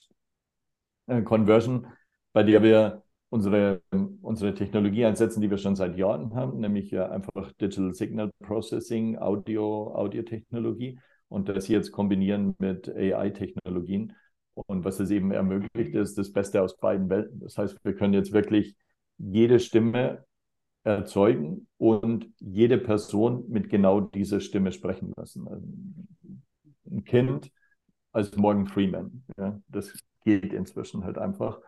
äh, 1.07 1.21
bei 2.33 2.43
der 2.43 2.63
wir 2.63 3.03
unsere, 3.29 3.81
unsere 4.21 4.53
Technologie 4.53 5.05
einsetzen, 5.05 5.41
die 5.41 5.49
wir 5.49 5.57
schon 5.57 5.75
seit 5.75 5.97
Jahren 5.97 6.35
haben, 6.35 6.59
nämlich 6.59 6.91
ja 6.91 7.09
einfach 7.09 7.51
Digital 7.53 7.93
Signal 7.93 8.31
Processing, 8.39 9.17
Audio, 9.17 9.93
Audiotechnologie 9.95 10.99
und 11.29 11.49
das 11.49 11.67
jetzt 11.67 11.91
kombinieren 11.91 12.55
mit 12.59 12.87
AI-Technologien. 12.89 14.13
Und 14.53 14.85
was 14.85 14.99
es 14.99 15.09
eben 15.11 15.31
ermöglicht, 15.31 15.95
ist 15.95 16.17
das 16.17 16.31
Beste 16.31 16.61
aus 16.61 16.77
beiden 16.77 17.09
Welten. 17.09 17.39
Das 17.39 17.57
heißt, 17.57 17.77
wir 17.83 17.95
können 17.95 18.13
jetzt 18.13 18.33
wirklich 18.33 18.75
jede 19.17 19.59
Stimme 19.59 20.25
erzeugen 20.83 21.67
und 21.77 22.27
jede 22.39 22.77
Person 22.77 23.45
mit 23.49 23.69
genau 23.69 24.01
dieser 24.01 24.39
Stimme 24.39 24.71
sprechen 24.71 25.13
lassen. 25.15 25.47
Also 25.47 25.65
ein 26.91 27.03
Kind 27.05 27.51
als 28.11 28.35
Morgan 28.35 28.67
Freeman. 28.67 29.23
Ja, 29.37 29.59
das 29.67 29.93
geht 30.23 30.53
inzwischen 30.53 31.03
halt 31.03 31.17
einfach. 31.17 31.59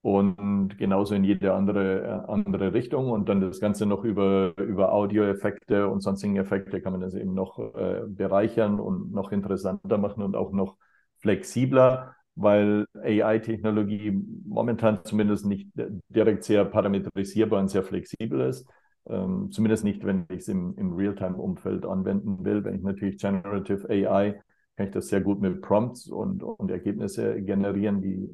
Und 0.00 0.78
genauso 0.78 1.14
in 1.14 1.24
jede 1.24 1.54
andere, 1.54 2.28
andere 2.28 2.72
Richtung. 2.72 3.10
Und 3.10 3.28
dann 3.28 3.40
das 3.40 3.58
Ganze 3.58 3.84
noch 3.84 4.04
über, 4.04 4.54
über 4.56 4.92
Audioeffekte 4.92 5.88
und 5.88 6.02
sonstige 6.02 6.38
Effekte 6.40 6.80
kann 6.80 6.92
man 6.92 7.00
das 7.00 7.14
eben 7.14 7.34
noch 7.34 7.58
äh, 7.74 8.02
bereichern 8.06 8.78
und 8.78 9.12
noch 9.12 9.32
interessanter 9.32 9.98
machen 9.98 10.22
und 10.22 10.36
auch 10.36 10.52
noch 10.52 10.76
flexibler, 11.18 12.14
weil 12.40 12.86
AI-Technologie 12.94 14.12
momentan 14.46 15.00
zumindest 15.04 15.46
nicht 15.46 15.68
direkt 16.08 16.44
sehr 16.44 16.64
parametrisierbar 16.64 17.60
und 17.60 17.68
sehr 17.68 17.82
flexibel 17.82 18.40
ist. 18.42 18.66
Ähm, 19.08 19.50
zumindest 19.50 19.84
nicht, 19.84 20.04
wenn 20.04 20.26
ich 20.30 20.40
es 20.40 20.48
im, 20.48 20.76
im 20.76 20.92
Realtime-Umfeld 20.94 21.84
anwenden 21.86 22.44
will. 22.44 22.64
Wenn 22.64 22.76
ich 22.76 22.82
natürlich 22.82 23.18
Generative 23.18 23.88
AI 23.88 24.40
kann 24.76 24.86
ich 24.86 24.92
das 24.92 25.08
sehr 25.08 25.20
gut 25.20 25.40
mit 25.40 25.60
Prompts 25.60 26.06
und, 26.06 26.44
und 26.44 26.70
Ergebnisse 26.70 27.42
generieren, 27.42 28.00
die, 28.00 28.28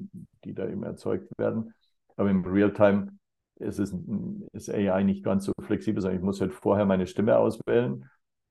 die 0.45 0.53
da 0.53 0.69
eben 0.69 0.83
erzeugt 0.83 1.31
werden. 1.39 1.73
Aber 2.17 2.29
im 2.31 2.45
Realtime 2.45 3.13
ist, 3.57 3.79
es, 3.79 3.95
ist 4.53 4.69
AI 4.69 5.05
nicht 5.05 5.25
ganz 5.25 5.47
so 5.47 5.53
flexibel, 5.63 6.03
sondern 6.03 6.19
ich 6.19 6.25
muss 6.25 6.43
halt 6.43 6.53
vorher 6.53 6.85
meine 6.85 7.07
Stimme 7.07 7.39
auswählen 7.39 8.05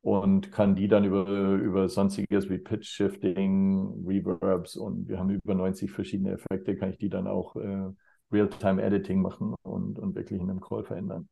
und 0.03 0.51
kann 0.51 0.75
die 0.75 0.89
dann 0.89 1.05
über, 1.05 1.25
über 1.29 1.87
sonstiges 1.87 2.49
wie 2.49 2.57
Pitch 2.57 2.85
Shifting, 2.85 4.05
Reverbs 4.05 4.75
und 4.75 5.07
wir 5.07 5.17
haben 5.17 5.29
über 5.29 5.55
90 5.55 5.91
verschiedene 5.91 6.33
Effekte, 6.33 6.75
kann 6.75 6.91
ich 6.91 6.97
die 6.97 7.09
dann 7.09 7.25
auch 7.25 7.55
äh, 7.55 7.89
Realtime 8.29 8.83
Editing 8.83 9.21
machen 9.21 9.55
und, 9.63 9.97
und 9.99 10.13
wirklich 10.15 10.41
in 10.41 10.49
einem 10.49 10.59
Call 10.59 10.83
verändern. 10.83 11.29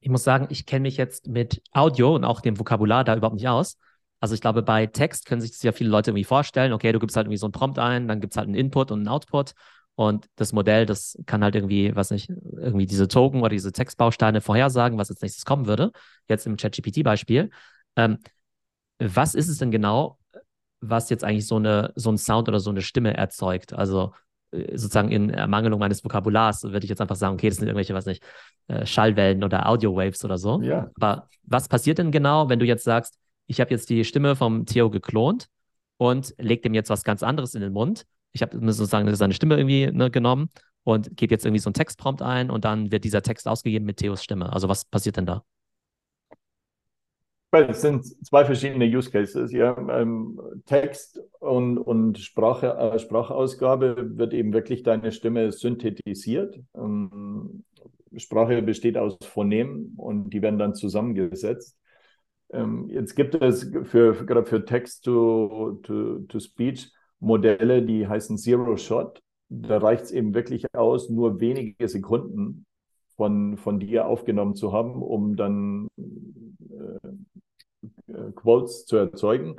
Ich 0.00 0.10
muss 0.10 0.22
sagen, 0.22 0.48
ich 0.50 0.66
kenne 0.66 0.82
mich 0.82 0.98
jetzt 0.98 1.28
mit 1.28 1.62
Audio 1.72 2.14
und 2.14 2.24
auch 2.24 2.42
dem 2.42 2.58
Vokabular 2.58 3.04
da 3.04 3.16
überhaupt 3.16 3.36
nicht 3.36 3.48
aus. 3.48 3.78
Also 4.20 4.34
ich 4.34 4.42
glaube, 4.42 4.62
bei 4.62 4.86
Text 4.86 5.24
können 5.24 5.40
sich 5.40 5.52
das 5.52 5.62
ja 5.62 5.72
viele 5.72 5.88
Leute 5.88 6.10
irgendwie 6.10 6.24
vorstellen, 6.24 6.74
okay, 6.74 6.92
du 6.92 6.98
gibst 6.98 7.16
halt 7.16 7.24
irgendwie 7.24 7.38
so 7.38 7.46
einen 7.46 7.52
Prompt 7.52 7.78
ein, 7.78 8.06
dann 8.06 8.20
gibt 8.20 8.34
es 8.34 8.36
halt 8.36 8.48
einen 8.48 8.54
Input 8.54 8.90
und 8.90 8.98
einen 8.98 9.08
Output 9.08 9.54
und 9.94 10.26
das 10.36 10.52
Modell, 10.52 10.86
das 10.86 11.18
kann 11.26 11.44
halt 11.44 11.54
irgendwie, 11.54 11.94
was 11.94 12.10
nicht, 12.10 12.30
irgendwie 12.30 12.86
diese 12.86 13.08
Token 13.08 13.40
oder 13.40 13.50
diese 13.50 13.72
Textbausteine 13.72 14.40
vorhersagen, 14.40 14.98
was 14.98 15.10
als 15.10 15.20
nächstes 15.20 15.44
kommen 15.44 15.66
würde. 15.66 15.92
Jetzt 16.28 16.46
im 16.46 16.56
ChatGPT-Beispiel. 16.56 17.50
Ähm, 17.96 18.18
was 18.98 19.34
ist 19.34 19.48
es 19.48 19.58
denn 19.58 19.70
genau, 19.70 20.18
was 20.80 21.10
jetzt 21.10 21.24
eigentlich 21.24 21.46
so 21.46 21.56
eine, 21.56 21.92
so 21.94 22.10
ein 22.10 22.18
Sound 22.18 22.48
oder 22.48 22.60
so 22.60 22.70
eine 22.70 22.82
Stimme 22.82 23.16
erzeugt? 23.16 23.74
Also 23.74 24.12
äh, 24.50 24.76
sozusagen 24.76 25.10
in 25.10 25.30
Ermangelung 25.30 25.78
meines 25.78 26.02
Vokabulars 26.02 26.62
würde 26.64 26.84
ich 26.84 26.90
jetzt 26.90 27.00
einfach 27.00 27.16
sagen, 27.16 27.34
okay, 27.34 27.48
das 27.48 27.58
sind 27.58 27.68
irgendwelche, 27.68 27.94
was 27.94 28.06
nicht, 28.06 28.22
äh, 28.68 28.86
Schallwellen 28.86 29.44
oder 29.44 29.68
Audio-Waves 29.68 30.24
oder 30.24 30.38
so. 30.38 30.60
Ja. 30.62 30.90
Aber 30.94 31.28
was 31.42 31.68
passiert 31.68 31.98
denn 31.98 32.12
genau, 32.12 32.48
wenn 32.48 32.58
du 32.58 32.66
jetzt 32.66 32.84
sagst, 32.84 33.18
ich 33.46 33.60
habe 33.60 33.70
jetzt 33.70 33.90
die 33.90 34.04
Stimme 34.04 34.36
vom 34.36 34.64
Theo 34.64 34.88
geklont 34.88 35.48
und 35.98 36.34
lege 36.38 36.62
dem 36.62 36.74
jetzt 36.74 36.88
was 36.90 37.04
ganz 37.04 37.22
anderes 37.22 37.54
in 37.54 37.60
den 37.60 37.72
Mund. 37.72 38.06
Ich 38.32 38.42
habe 38.42 38.58
sozusagen 38.72 39.14
seine 39.14 39.34
Stimme 39.34 39.56
irgendwie 39.56 39.90
ne, 39.90 40.10
genommen 40.10 40.50
und 40.84 41.16
gebe 41.16 41.32
jetzt 41.32 41.44
irgendwie 41.44 41.60
so 41.60 41.68
einen 41.68 41.74
Textprompt 41.74 42.22
ein 42.22 42.50
und 42.50 42.64
dann 42.64 42.90
wird 42.90 43.04
dieser 43.04 43.22
Text 43.22 43.46
ausgegeben 43.46 43.86
mit 43.86 43.98
Theos 43.98 44.22
Stimme. 44.22 44.52
Also 44.52 44.68
was 44.68 44.84
passiert 44.84 45.16
denn 45.16 45.26
da? 45.26 45.44
Es 47.54 47.82
sind 47.82 48.06
zwei 48.26 48.46
verschiedene 48.46 48.86
Use 48.86 49.10
Cases. 49.10 49.52
Ja. 49.52 49.76
Ähm, 49.90 50.40
Text 50.64 51.20
und, 51.38 51.76
und 51.76 52.18
Sprache, 52.18 52.68
äh, 52.68 52.98
Sprachausgabe 52.98 54.16
wird 54.16 54.32
eben 54.32 54.54
wirklich 54.54 54.82
deine 54.82 55.12
Stimme 55.12 55.52
synthetisiert. 55.52 56.58
Ähm, 56.74 57.64
Sprache 58.16 58.62
besteht 58.62 58.96
aus 58.96 59.18
Phonemen 59.22 59.92
und 59.96 60.30
die 60.30 60.40
werden 60.40 60.58
dann 60.58 60.74
zusammengesetzt. 60.74 61.76
Ähm, 62.52 62.88
jetzt 62.88 63.14
gibt 63.16 63.34
es 63.34 63.70
für, 63.84 64.14
gerade 64.24 64.46
für 64.46 64.64
Text-to-Speech 64.64 66.90
Modelle, 67.22 67.82
die 67.82 68.06
heißen 68.06 68.36
Zero 68.36 68.76
Shot. 68.76 69.22
Da 69.48 69.78
reicht 69.78 70.04
es 70.04 70.10
eben 70.10 70.34
wirklich 70.34 70.74
aus, 70.74 71.08
nur 71.08 71.40
wenige 71.40 71.88
Sekunden 71.88 72.66
von, 73.16 73.56
von 73.56 73.78
dir 73.78 74.06
aufgenommen 74.06 74.56
zu 74.56 74.72
haben, 74.72 75.02
um 75.02 75.36
dann 75.36 75.88
äh, 75.96 77.08
äh, 78.12 78.32
Quotes 78.34 78.86
zu 78.86 78.96
erzeugen. 78.96 79.56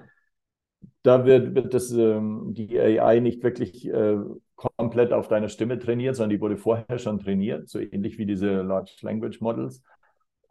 Da 1.04 1.26
wird, 1.26 1.56
wird 1.56 1.73
das, 1.73 1.91
ähm, 1.91 2.54
die 2.54 2.78
AI 2.78 3.19
nicht 3.19 3.43
wirklich 3.43 3.88
äh, 3.88 4.17
komplett 4.56 5.13
auf 5.13 5.28
deiner 5.28 5.49
Stimme 5.49 5.80
trainiert, 5.80 6.15
sondern 6.15 6.32
die 6.32 6.41
wurde 6.41 6.58
vorher 6.58 6.97
schon 6.97 7.19
trainiert, 7.19 7.69
so 7.69 7.80
ähnlich 7.80 8.17
wie 8.17 8.26
diese 8.26 8.62
Large 8.62 8.95
Language 9.02 9.39
Models 9.41 9.82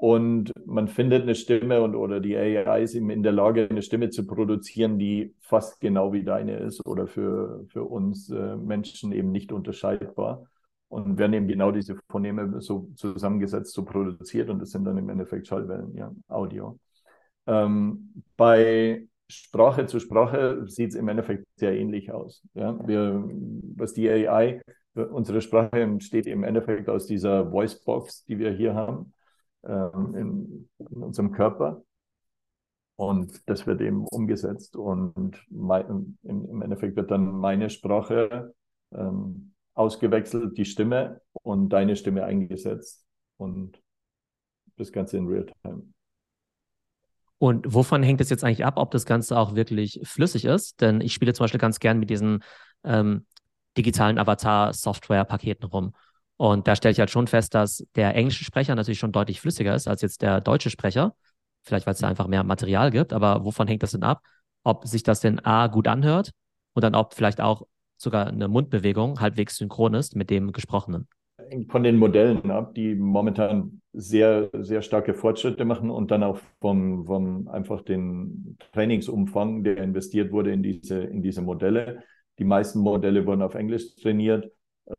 und 0.03 0.51
man 0.67 0.89
findet 0.89 1.23
eine 1.23 1.37
Stimme 1.37 1.81
und 1.81 1.95
oder 1.95 2.19
die 2.19 2.37
AI 2.37 2.83
ist 2.83 2.97
eben 2.97 3.09
in 3.11 3.23
der 3.23 3.31
Lage, 3.31 3.69
eine 3.71 3.83
Stimme 3.83 4.11
zu 4.11 4.27
produzieren, 4.27 4.99
die 4.99 5.33
fast 5.39 5.81
genau 5.81 6.13
wie 6.13 6.25
deine 6.25 6.57
ist 6.57 6.85
oder 6.85 7.07
für, 7.07 7.65
für 7.69 7.85
uns 7.85 8.29
äh, 8.29 8.57
Menschen 8.57 9.13
eben 9.13 9.31
nicht 9.31 9.53
unterscheidbar. 9.53 10.45
Und 10.89 11.19
werden 11.19 11.35
eben 11.35 11.47
genau 11.47 11.71
diese 11.71 11.95
Phoneme 12.11 12.61
so 12.61 12.91
zusammengesetzt, 12.97 13.75
so 13.75 13.85
produziert 13.85 14.51
und 14.51 14.59
das 14.59 14.71
sind 14.71 14.85
dann 14.87 14.99
im 14.99 15.09
Endeffekt 15.09 15.47
Schallwellen, 15.47 15.95
ja, 15.95 16.13
Audio. 16.27 16.81
Ähm, 17.47 18.25
bei 18.37 19.07
Sprache 19.29 19.87
zu 19.87 20.01
Sprache 20.01 20.67
sieht 20.67 20.91
es 20.91 20.95
im 20.97 21.07
Endeffekt 21.07 21.47
sehr 21.55 21.79
ähnlich 21.79 22.11
aus. 22.11 22.43
Ja? 22.55 22.77
Wir, 22.89 23.23
was 23.77 23.93
die 23.93 24.11
AI, 24.11 24.63
unsere 24.95 25.41
Sprache 25.41 25.79
entsteht 25.79 26.27
im 26.27 26.43
Endeffekt 26.43 26.89
aus 26.89 27.07
dieser 27.07 27.53
Voicebox, 27.53 28.25
die 28.25 28.41
wir 28.41 28.51
hier 28.51 28.75
haben 28.75 29.13
in, 29.65 30.69
in, 30.79 31.03
unserem 31.03 31.33
Körper. 31.33 31.83
Und 32.97 33.49
das 33.49 33.67
wird 33.67 33.81
eben 33.81 34.07
umgesetzt 34.07 34.77
und 34.77 35.45
mein, 35.51 35.87
im, 35.89 36.19
im, 36.23 36.63
Endeffekt 36.63 36.95
wird 36.97 37.11
dann 37.11 37.33
meine 37.33 37.71
Sprache 37.71 38.55
ähm, 38.93 39.55
ausgewechselt, 39.75 40.57
die 40.59 40.65
Stimme 40.65 41.21
und 41.33 41.71
deine 41.71 41.97
Stimme 41.97 42.25
eingesetzt 42.25 43.07
und 43.39 43.83
das 44.77 44.93
Ganze 44.93 45.17
in 45.17 45.27
Realtime. 45.27 45.83
Und 47.39 47.75
wovon 47.75 48.05
hängt 48.05 48.21
es 48.21 48.31
jetzt 48.31 48.45
eigentlich 48.45 48.65
ab, 48.65 48.75
ob 48.77 48.93
das 48.93 49.05
Ganze 49.05 49.37
auch 49.37 49.57
wirklich 49.57 50.01
flüssig 50.05 50.45
ist? 50.45 50.81
Denn 50.81 51.01
ich 51.01 51.13
spiele 51.13 51.33
zum 51.33 51.45
Beispiel 51.45 51.59
ganz 51.61 51.81
gern 51.81 51.99
mit 51.99 52.09
diesen 52.09 52.45
ähm, 52.85 53.27
digitalen 53.77 54.19
Avatar-Software-Paketen 54.19 55.65
rum. 55.65 55.93
Und 56.43 56.67
da 56.67 56.75
stelle 56.75 56.91
ich 56.91 56.99
halt 56.99 57.13
schon 57.13 57.29
fest, 57.29 57.55
dass 57.55 57.87
der 57.95 58.17
englische 58.17 58.43
Sprecher 58.43 58.75
natürlich 58.75 58.99
schon 58.99 59.13
deutlich 59.13 59.41
flüssiger 59.41 59.77
ist 59.77 59.87
als 59.87 60.03
jetzt 60.03 60.23
der 60.23 60.41
deutsche 60.41 60.71
Sprecher. 60.71 61.15
Vielleicht, 61.63 61.87
weil 61.87 61.95
es 61.95 62.01
da 62.01 62.09
einfach 62.09 62.27
mehr 62.27 62.43
Material 62.43 62.91
gibt. 62.91 63.13
Aber 63.13 63.45
wovon 63.45 63.69
hängt 63.69 63.85
das 63.85 63.93
denn 63.93 64.03
ab? 64.03 64.23
Ob 64.65 64.85
sich 64.89 65.05
das 65.05 65.21
denn 65.21 65.39
A 65.45 65.69
gut 65.69 65.87
anhört 65.87 66.33
und 66.75 66.83
dann 66.83 66.97
ob 66.97 67.15
vielleicht 67.15 67.41
auch 67.41 67.63
sogar 67.97 68.27
eine 68.27 68.49
Mundbewegung 68.49 69.21
halbwegs 69.21 69.57
synchron 69.57 69.95
ist 69.95 70.17
mit 70.17 70.31
dem 70.31 70.51
Gesprochenen. 70.51 71.07
Von 71.69 71.85
den 71.85 71.97
Modellen 71.97 72.51
ab, 72.51 72.75
die 72.75 72.97
momentan 72.97 73.81
sehr, 73.93 74.51
sehr 74.53 74.83
starke 74.83 75.15
Fortschritte 75.15 75.65
machen 75.65 75.91
und 75.91 76.11
dann 76.11 76.25
auch 76.25 76.41
vom, 76.61 77.07
vom 77.07 77.47
einfach 77.47 77.83
den 77.83 78.59
Trainingsumfang, 78.73 79.63
der 79.63 79.77
investiert 79.77 80.33
wurde 80.33 80.51
in 80.51 80.65
diese, 80.65 81.05
in 81.05 81.23
diese 81.23 81.41
Modelle, 81.41 82.03
Die 82.41 82.45
meisten 82.45 82.81
Modelle 82.81 83.27
wurden 83.27 83.43
auf 83.43 83.55
Englisch 83.55 83.95
trainiert. 83.95 84.51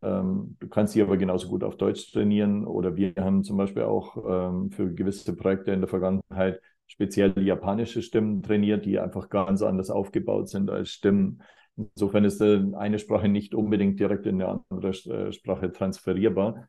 Ähm, 0.01 0.55
du 0.59 0.67
kannst 0.67 0.93
sie 0.93 1.01
aber 1.01 1.17
genauso 1.17 1.49
gut 1.49 1.63
auf 1.63 1.77
Deutsch 1.77 2.11
trainieren. 2.11 2.65
Oder 2.65 2.95
wir 2.95 3.13
haben 3.17 3.43
zum 3.43 3.57
Beispiel 3.57 3.83
auch 3.83 4.17
ähm, 4.27 4.71
für 4.71 4.93
gewisse 4.93 5.35
Projekte 5.35 5.71
in 5.71 5.81
der 5.81 5.89
Vergangenheit 5.89 6.61
speziell 6.87 7.33
japanische 7.43 8.01
Stimmen 8.01 8.43
trainiert, 8.43 8.85
die 8.85 8.99
einfach 8.99 9.29
ganz 9.29 9.61
anders 9.61 9.89
aufgebaut 9.89 10.49
sind 10.49 10.69
als 10.69 10.89
Stimmen. 10.89 11.41
Insofern 11.75 12.23
ist 12.23 12.41
eine 12.41 12.99
Sprache 12.99 13.27
nicht 13.29 13.55
unbedingt 13.55 13.99
direkt 13.99 14.27
in 14.27 14.41
eine 14.41 14.61
andere 14.69 14.89
äh, 14.89 15.31
Sprache 15.31 15.71
transferierbar. 15.71 16.67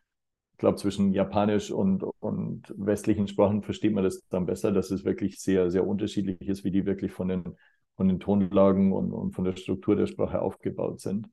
Ich 0.52 0.58
glaube, 0.58 0.76
zwischen 0.76 1.12
Japanisch 1.12 1.70
und, 1.70 2.04
und 2.20 2.72
westlichen 2.76 3.26
Sprachen 3.26 3.62
versteht 3.62 3.92
man 3.92 4.04
das 4.04 4.26
dann 4.28 4.46
besser, 4.46 4.72
dass 4.72 4.90
es 4.90 5.04
wirklich 5.04 5.40
sehr, 5.40 5.70
sehr 5.70 5.86
unterschiedlich 5.86 6.40
ist, 6.48 6.64
wie 6.64 6.70
die 6.70 6.86
wirklich 6.86 7.12
von 7.12 7.28
den, 7.28 7.56
von 7.96 8.08
den 8.08 8.20
Tonlagen 8.20 8.92
und, 8.92 9.12
und 9.12 9.32
von 9.32 9.44
der 9.44 9.56
Struktur 9.56 9.96
der 9.96 10.06
Sprache 10.06 10.40
aufgebaut 10.40 11.00
sind. 11.00 11.28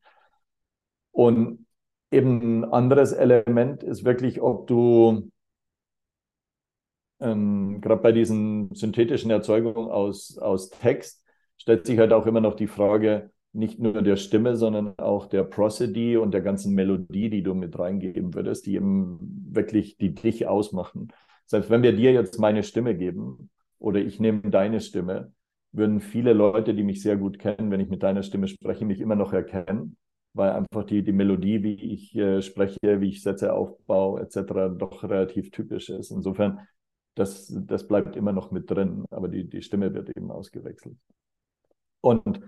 Und 1.12 1.66
eben 2.12 2.62
ein 2.62 2.66
anderes 2.66 3.14
Element 3.14 3.84
ist 3.84 4.04
wirklich, 4.04 4.42
ob 4.42 4.68
du 4.68 5.32
ähm, 7.20 7.80
gerade 7.82 8.02
bei 8.02 8.12
diesen 8.12 8.74
synthetischen 8.74 9.32
Erzeugungen 9.32 9.90
aus, 9.90 10.38
aus 10.38 10.70
Text, 10.70 11.24
stellt 11.58 11.86
sich 11.86 12.00
halt 12.00 12.12
auch 12.12 12.26
immer 12.26 12.42
noch 12.42 12.56
die 12.56 12.68
Frage, 12.68 13.32
nicht 13.54 13.80
nur 13.80 14.02
der 14.02 14.16
Stimme, 14.16 14.56
sondern 14.56 14.98
auch 14.98 15.28
der 15.28 15.44
Prosody 15.44 16.18
und 16.18 16.34
der 16.34 16.42
ganzen 16.42 16.74
Melodie, 16.74 17.30
die 17.30 17.44
du 17.44 17.54
mit 17.54 17.78
reingeben 17.78 18.34
würdest, 18.34 18.66
die 18.66 18.76
eben 18.76 19.20
wirklich 19.50 19.98
die 19.98 20.16
dich 20.16 20.48
ausmachen. 20.48 21.10
Selbst 21.46 21.70
wenn 21.70 21.84
wir 21.84 21.94
dir 21.94 22.14
jetzt 22.14 22.40
meine 22.40 22.64
Stimme 22.64 22.96
geben 22.96 23.50
oder 23.78 24.00
ich 24.00 24.20
nehme 24.20 24.50
deine 24.50 24.80
Stimme, 24.80 25.34
würden 25.74 26.00
viele 26.00 26.34
Leute, 26.34 26.74
die 26.74 26.84
mich 26.84 27.02
sehr 27.02 27.18
gut 27.18 27.40
kennen, 27.40 27.72
wenn 27.72 27.80
ich 27.80 27.90
mit 27.90 28.04
deiner 28.04 28.24
Stimme 28.24 28.48
spreche, 28.48 28.86
mich 28.86 29.02
immer 29.02 29.16
noch 29.16 29.34
erkennen 29.34 29.98
weil 30.34 30.52
einfach 30.52 30.86
die, 30.86 31.04
die 31.04 31.12
Melodie, 31.12 31.64
wie 31.64 31.74
ich 31.94 32.16
äh, 32.16 32.42
spreche, 32.42 33.02
wie 33.02 33.10
ich 33.10 33.22
Sätze 33.22 33.54
aufbaue, 33.54 34.22
etc., 34.22 34.70
doch 34.78 35.04
relativ 35.04 35.52
typisch 35.52 35.90
ist. 35.90 36.12
Insofern, 36.12 36.60
das, 37.16 37.54
das 37.68 37.88
bleibt 37.88 38.16
immer 38.16 38.32
noch 38.32 38.52
mit 38.52 38.70
drin, 38.70 39.06
aber 39.12 39.28
die, 39.28 39.48
die 39.50 39.62
Stimme 39.62 39.94
wird 39.94 40.10
eben 40.16 40.32
ausgewechselt. 40.32 40.98
Und 42.02 42.42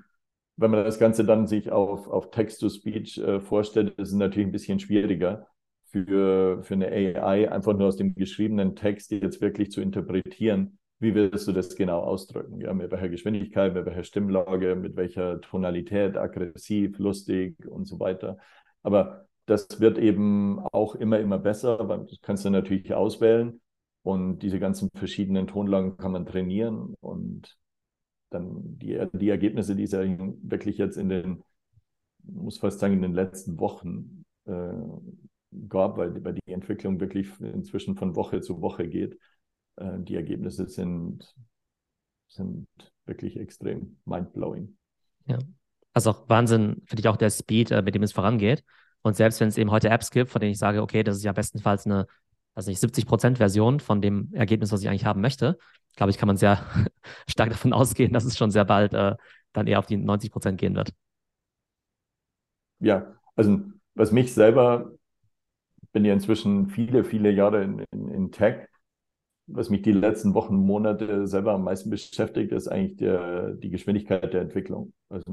wenn 0.55 0.71
man 0.71 0.83
das 0.85 0.99
Ganze 0.99 1.25
dann 1.25 1.47
sich 1.47 1.71
auf, 1.71 2.07
auf 2.07 2.31
Text-to-Speech 2.31 3.17
äh, 3.19 3.39
vorstellt, 3.41 3.95
ist 3.99 4.09
es 4.09 4.13
natürlich 4.13 4.47
ein 4.47 4.51
bisschen 4.51 4.79
schwieriger 4.79 5.47
für, 5.85 6.63
für 6.63 6.73
eine 6.73 6.87
AI, 6.87 7.51
einfach 7.51 7.73
nur 7.73 7.87
aus 7.87 7.97
dem 7.97 8.15
geschriebenen 8.15 8.75
Text 8.75 9.11
jetzt 9.11 9.41
wirklich 9.41 9.71
zu 9.71 9.81
interpretieren, 9.81 10.79
wie 11.03 11.13
willst 11.13 11.47
du 11.47 11.51
das 11.51 11.75
genau 11.75 11.99
ausdrücken? 12.01 12.59
Ja, 12.61 12.73
mit 12.73 12.89
welcher 12.91 13.09
Geschwindigkeit, 13.09 13.73
mit 13.73 13.85
welcher 13.85 14.03
Stimmlage, 14.03 14.75
mit 14.75 14.95
welcher 14.95 15.39
Tonalität, 15.41 16.17
aggressiv, 16.17 16.97
lustig 16.97 17.55
und 17.67 17.85
so 17.85 17.99
weiter. 17.99 18.37
Aber 18.81 19.27
das 19.45 19.79
wird 19.79 19.97
eben 19.97 20.59
auch 20.71 20.95
immer, 20.95 21.19
immer 21.19 21.37
besser, 21.37 21.87
weil 21.89 22.05
das 22.05 22.21
kannst 22.21 22.45
du 22.45 22.49
natürlich 22.49 22.93
auswählen 22.93 23.61
und 24.01 24.39
diese 24.39 24.59
ganzen 24.59 24.89
verschiedenen 24.95 25.47
Tonlagen 25.47 25.97
kann 25.97 26.13
man 26.13 26.25
trainieren 26.25 26.95
und 27.01 27.57
dann 28.29 28.79
die, 28.79 28.99
die 29.13 29.29
Ergebnisse, 29.29 29.75
die 29.75 29.83
es 29.83 29.91
ja 29.91 30.01
wirklich 30.41 30.77
jetzt 30.77 30.97
in 30.97 31.09
den, 31.09 31.43
muss 32.23 32.57
fast 32.57 32.79
sagen, 32.79 32.93
in 32.95 33.01
den 33.01 33.13
letzten 33.13 33.59
Wochen 33.59 34.25
äh, 34.45 34.73
gab, 35.67 35.97
weil, 35.97 36.23
weil 36.23 36.33
die 36.33 36.53
Entwicklung 36.53 36.99
wirklich 36.99 37.29
inzwischen 37.39 37.95
von 37.95 38.15
Woche 38.15 38.41
zu 38.41 38.61
Woche 38.61 38.87
geht, 38.87 39.19
äh, 39.77 39.99
die 39.99 40.15
Ergebnisse 40.15 40.67
sind, 40.67 41.35
sind 42.27 42.67
wirklich 43.05 43.37
extrem 43.37 43.97
mindblowing. 44.05 44.75
Ja. 45.25 45.39
Also 45.93 46.11
auch 46.11 46.29
Wahnsinn, 46.29 46.81
finde 46.85 47.01
ich 47.01 47.07
auch 47.07 47.17
der 47.17 47.29
Speed, 47.29 47.71
äh, 47.71 47.81
mit 47.81 47.95
dem 47.95 48.03
es 48.03 48.13
vorangeht. 48.13 48.63
Und 49.01 49.15
selbst 49.15 49.39
wenn 49.39 49.49
es 49.49 49.57
eben 49.57 49.71
heute 49.71 49.89
Apps 49.89 50.11
gibt, 50.11 50.31
von 50.31 50.39
denen 50.39 50.53
ich 50.53 50.59
sage, 50.59 50.81
okay, 50.81 51.03
das 51.03 51.17
ist 51.17 51.23
ja 51.23 51.33
bestenfalls 51.33 51.85
eine, 51.85 52.07
also 52.55 52.71
nicht 52.71 52.81
70% 52.81 53.37
Version 53.37 53.79
von 53.79 54.01
dem 54.01 54.33
Ergebnis, 54.33 54.71
was 54.71 54.81
ich 54.81 54.89
eigentlich 54.89 55.05
haben 55.05 55.21
möchte, 55.21 55.57
glaube 55.95 56.11
ich, 56.11 56.17
kann 56.17 56.27
man 56.27 56.37
sehr 56.37 56.59
stark 57.29 57.49
davon 57.49 57.73
ausgehen, 57.73 58.13
dass 58.13 58.25
es 58.25 58.37
schon 58.37 58.51
sehr 58.51 58.65
bald 58.65 58.93
äh, 58.93 59.15
dann 59.51 59.67
eher 59.67 59.79
auf 59.79 59.85
die 59.85 59.97
90% 59.97 60.53
gehen 60.53 60.75
wird. 60.75 60.93
Ja, 62.79 63.15
also 63.35 63.61
was 63.95 64.11
mich 64.11 64.33
selber, 64.33 64.91
bin 65.91 66.05
ja 66.05 66.13
inzwischen 66.13 66.69
viele, 66.69 67.03
viele 67.03 67.31
Jahre 67.31 67.63
in, 67.63 67.85
in, 67.91 68.09
in 68.09 68.31
Tech 68.31 68.67
was 69.47 69.69
mich 69.69 69.81
die 69.81 69.91
letzten 69.91 70.33
Wochen, 70.33 70.55
Monate 70.55 71.27
selber 71.27 71.53
am 71.53 71.63
meisten 71.63 71.89
beschäftigt, 71.89 72.51
ist 72.51 72.67
eigentlich 72.67 72.97
der, 72.97 73.53
die 73.53 73.69
Geschwindigkeit 73.69 74.33
der 74.33 74.41
Entwicklung. 74.41 74.93
Also 75.09 75.25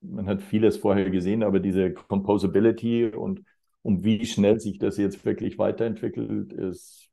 man 0.00 0.26
hat 0.26 0.42
vieles 0.42 0.76
vorher 0.76 1.10
gesehen, 1.10 1.42
aber 1.42 1.60
diese 1.60 1.92
Composability 1.92 3.06
und 3.06 3.42
um 3.82 4.04
wie 4.04 4.24
schnell 4.26 4.60
sich 4.60 4.78
das 4.78 4.96
jetzt 4.96 5.24
wirklich 5.24 5.58
weiterentwickelt, 5.58 6.52
ist 6.52 7.08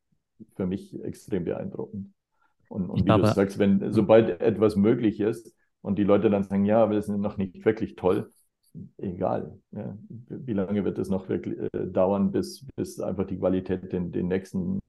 für 0.56 0.66
mich 0.66 1.02
extrem 1.04 1.46
beeindruckend. 1.46 2.14
Und, 2.70 2.90
und 2.90 3.00
wie 3.00 3.06
glaube, 3.06 3.24
du 3.24 3.34
sagst, 3.34 3.60
wenn 3.60 3.92
sobald 3.92 4.42
etwas 4.42 4.76
möglich 4.76 5.20
ist 5.20 5.56
und 5.82 5.98
die 5.98 6.04
Leute 6.04 6.30
dann 6.30 6.44
sagen, 6.44 6.66
ja, 6.66 6.84
aber 6.84 6.96
das 6.96 7.08
ist 7.08 7.18
noch 7.18 7.38
nicht 7.38 7.64
wirklich 7.66 7.96
toll, 7.96 8.30
egal. 8.98 9.58
Ja. 9.72 9.98
Wie 10.10 10.54
lange 10.54 10.84
wird 10.84 11.00
es 11.00 11.10
noch 11.10 11.30
wirklich 11.30 11.58
äh, 11.60 11.88
dauern, 11.88 12.32
bis, 12.32 12.66
bis 12.76 13.00
einfach 13.00 13.26
die 13.26 13.38
Qualität 13.38 13.92
den, 13.94 14.12
den 14.12 14.28
nächsten 14.28 14.80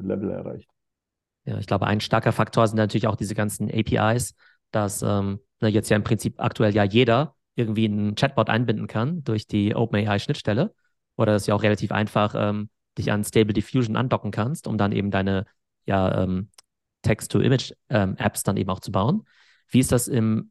Level 0.00 0.30
erreicht? 0.30 0.68
Ja, 1.44 1.58
ich 1.58 1.66
glaube, 1.66 1.86
ein 1.86 2.00
starker 2.00 2.32
Faktor 2.32 2.66
sind 2.66 2.76
natürlich 2.76 3.06
auch 3.06 3.16
diese 3.16 3.34
ganzen 3.34 3.70
APIs, 3.70 4.34
dass 4.70 5.02
ähm, 5.02 5.40
ne, 5.60 5.68
jetzt 5.68 5.90
ja 5.90 5.96
im 5.96 6.04
Prinzip 6.04 6.40
aktuell 6.40 6.74
ja 6.74 6.84
jeder 6.84 7.34
irgendwie 7.54 7.84
einen 7.84 8.14
Chatbot 8.14 8.48
einbinden 8.48 8.86
kann 8.86 9.22
durch 9.24 9.46
die 9.46 9.74
OpenAI-Schnittstelle 9.74 10.74
oder 11.16 11.32
dass 11.32 11.46
ja 11.46 11.54
auch 11.54 11.62
relativ 11.62 11.92
einfach 11.92 12.34
ähm, 12.36 12.70
dich 12.98 13.12
an 13.12 13.24
Stable 13.24 13.52
Diffusion 13.52 13.96
andocken 13.96 14.30
kannst, 14.30 14.66
um 14.66 14.78
dann 14.78 14.92
eben 14.92 15.10
deine 15.10 15.46
ja, 15.84 16.22
ähm, 16.22 16.48
Text-to-Image-Apps 17.02 18.40
ähm, 18.40 18.44
dann 18.44 18.56
eben 18.56 18.70
auch 18.70 18.80
zu 18.80 18.90
bauen. 18.90 19.24
Wie 19.68 19.80
ist 19.80 19.92
das 19.92 20.08
im 20.08 20.50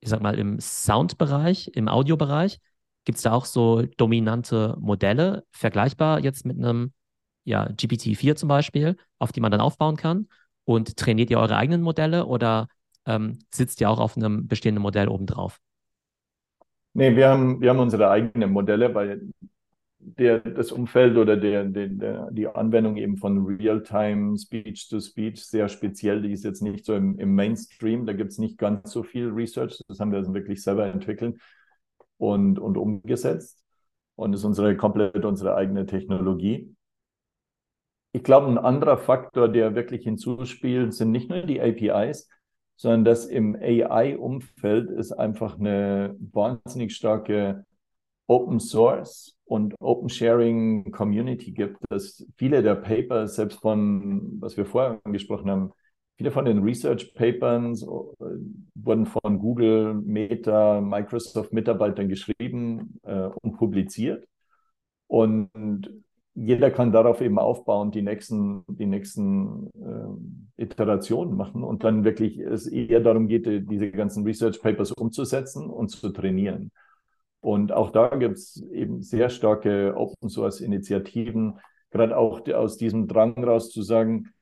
ich 0.00 0.08
sag 0.08 0.20
mal, 0.20 0.38
im 0.38 0.58
Soundbereich, 0.60 1.70
im 1.74 1.88
Audiobereich, 1.88 2.58
gibt 3.04 3.16
es 3.16 3.22
da 3.22 3.32
auch 3.32 3.44
so 3.44 3.82
dominante 3.96 4.76
Modelle, 4.80 5.44
vergleichbar 5.50 6.20
jetzt 6.20 6.44
mit 6.44 6.58
einem 6.58 6.92
ja, 7.44 7.66
GPT-4 7.66 8.36
zum 8.36 8.48
Beispiel, 8.48 8.96
auf 9.18 9.32
die 9.32 9.40
man 9.40 9.50
dann 9.50 9.60
aufbauen 9.60 9.96
kann? 9.96 10.28
Und 10.64 10.96
trainiert 10.96 11.30
ihr 11.30 11.38
eure 11.38 11.56
eigenen 11.56 11.82
Modelle 11.82 12.26
oder 12.26 12.68
ähm, 13.06 13.38
sitzt 13.52 13.80
ihr 13.80 13.90
auch 13.90 13.98
auf 13.98 14.16
einem 14.16 14.46
bestehenden 14.46 14.82
Modell 14.82 15.08
obendrauf? 15.08 15.58
Nee, 16.92 17.16
wir 17.16 17.28
haben, 17.28 17.60
wir 17.60 17.70
haben 17.70 17.78
unsere 17.78 18.10
eigenen 18.10 18.52
Modelle, 18.52 18.94
weil 18.94 19.22
der, 20.00 20.40
das 20.40 20.72
Umfeld 20.72 21.16
oder 21.16 21.36
der, 21.36 21.64
der, 21.64 22.30
die 22.30 22.48
Anwendung 22.48 22.96
eben 22.96 23.16
von 23.16 23.44
Real-Time 23.44 24.36
Speech-to-Speech 24.38 25.44
sehr 25.44 25.68
speziell. 25.68 26.22
Die 26.22 26.32
ist 26.32 26.44
jetzt 26.44 26.62
nicht 26.62 26.84
so 26.84 26.94
im, 26.94 27.18
im 27.18 27.34
Mainstream. 27.34 28.06
Da 28.06 28.12
gibt 28.12 28.32
es 28.32 28.38
nicht 28.38 28.58
ganz 28.58 28.90
so 28.90 29.02
viel 29.02 29.28
Research. 29.28 29.80
Das 29.88 30.00
haben 30.00 30.10
wir 30.10 30.18
also 30.18 30.34
wirklich 30.34 30.62
selber 30.62 30.86
entwickelt 30.86 31.38
und, 32.16 32.58
und 32.58 32.76
umgesetzt. 32.76 33.62
Und 34.16 34.34
ist 34.34 34.44
unsere 34.44 34.76
komplett 34.76 35.24
unsere 35.24 35.54
eigene 35.54 35.86
Technologie. 35.86 36.74
Ich 38.12 38.24
glaube, 38.24 38.48
ein 38.48 38.58
anderer 38.58 38.98
Faktor, 38.98 39.48
der 39.48 39.74
wirklich 39.74 40.02
hinzuspielt, 40.02 40.94
sind 40.94 41.12
nicht 41.12 41.30
nur 41.30 41.42
die 41.42 41.60
APIs, 41.60 42.28
sondern 42.76 43.04
dass 43.04 43.26
im 43.26 43.54
AI-Umfeld 43.54 44.90
ist 44.90 45.12
einfach 45.12 45.58
eine 45.58 46.16
wahnsinnig 46.32 46.94
starke 46.96 47.64
Open 48.26 48.58
Source 48.58 49.36
und 49.44 49.74
Open 49.80 50.08
Sharing 50.08 50.90
Community 50.92 51.52
gibt, 51.52 51.78
dass 51.88 52.26
viele 52.36 52.62
der 52.62 52.76
Papers, 52.76 53.36
selbst 53.36 53.60
von, 53.60 54.40
was 54.40 54.56
wir 54.56 54.64
vorher 54.64 55.00
angesprochen 55.04 55.50
haben, 55.50 55.72
viele 56.16 56.30
von 56.30 56.44
den 56.44 56.62
Research 56.62 57.12
Papers 57.14 57.82
äh, 57.82 57.86
wurden 58.74 59.06
von 59.06 59.38
Google, 59.38 59.94
Meta, 59.94 60.80
Microsoft 60.80 61.52
Mitarbeitern 61.52 62.08
geschrieben 62.08 63.00
äh, 63.02 63.28
und 63.42 63.56
publiziert. 63.56 64.26
Und 65.08 65.50
jeder 66.34 66.70
kann 66.70 66.92
darauf 66.92 67.20
eben 67.20 67.38
aufbauen, 67.38 67.90
die 67.90 68.02
nächsten, 68.02 68.64
die 68.68 68.86
nächsten 68.86 69.68
äh, 70.56 70.62
Iterationen 70.62 71.36
machen 71.36 71.64
und 71.64 71.84
dann 71.84 72.04
wirklich 72.04 72.38
es 72.38 72.66
eher 72.66 73.00
darum 73.00 73.28
geht, 73.28 73.46
diese 73.46 73.90
ganzen 73.90 74.24
Research 74.24 74.60
Papers 74.62 74.92
umzusetzen 74.92 75.68
und 75.68 75.88
zu 75.88 76.10
trainieren. 76.10 76.70
Und 77.40 77.72
auch 77.72 77.90
da 77.90 78.08
gibt 78.16 78.36
es 78.36 78.62
eben 78.72 79.02
sehr 79.02 79.30
starke 79.30 79.94
Open 79.96 80.28
Source 80.28 80.60
Initiativen, 80.60 81.58
gerade 81.90 82.16
auch 82.16 82.46
aus 82.52 82.76
diesem 82.76 83.08
Drang 83.08 83.42
raus 83.42 83.70
zu 83.70 83.82
sagen, 83.82 84.32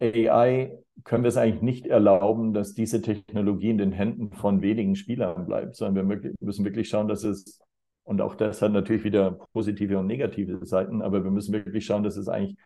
AI 0.00 0.78
können 1.04 1.24
wir 1.24 1.28
es 1.28 1.36
eigentlich 1.36 1.62
nicht 1.62 1.86
erlauben, 1.86 2.52
dass 2.52 2.74
diese 2.74 3.02
Technologie 3.02 3.70
in 3.70 3.78
den 3.78 3.92
Händen 3.92 4.30
von 4.32 4.62
wenigen 4.62 4.94
Spielern 4.94 5.46
bleibt, 5.46 5.76
sondern 5.76 6.08
wir 6.08 6.32
müssen 6.40 6.64
wirklich 6.64 6.88
schauen, 6.88 7.08
dass 7.08 7.24
es, 7.24 7.60
und 8.06 8.22
auch 8.22 8.34
das 8.36 8.62
hat 8.62 8.72
natürlich 8.72 9.04
wieder 9.04 9.32
positive 9.52 9.98
und 9.98 10.06
negative 10.08 10.64
Seiten, 10.66 11.02
aber 11.02 11.24
wir 11.24 11.30
müssen 11.30 11.52
wirklich 11.52 11.86
schauen, 11.86 12.04
dass 12.04 12.16
es 12.16 12.28
eigentlich 12.28 12.56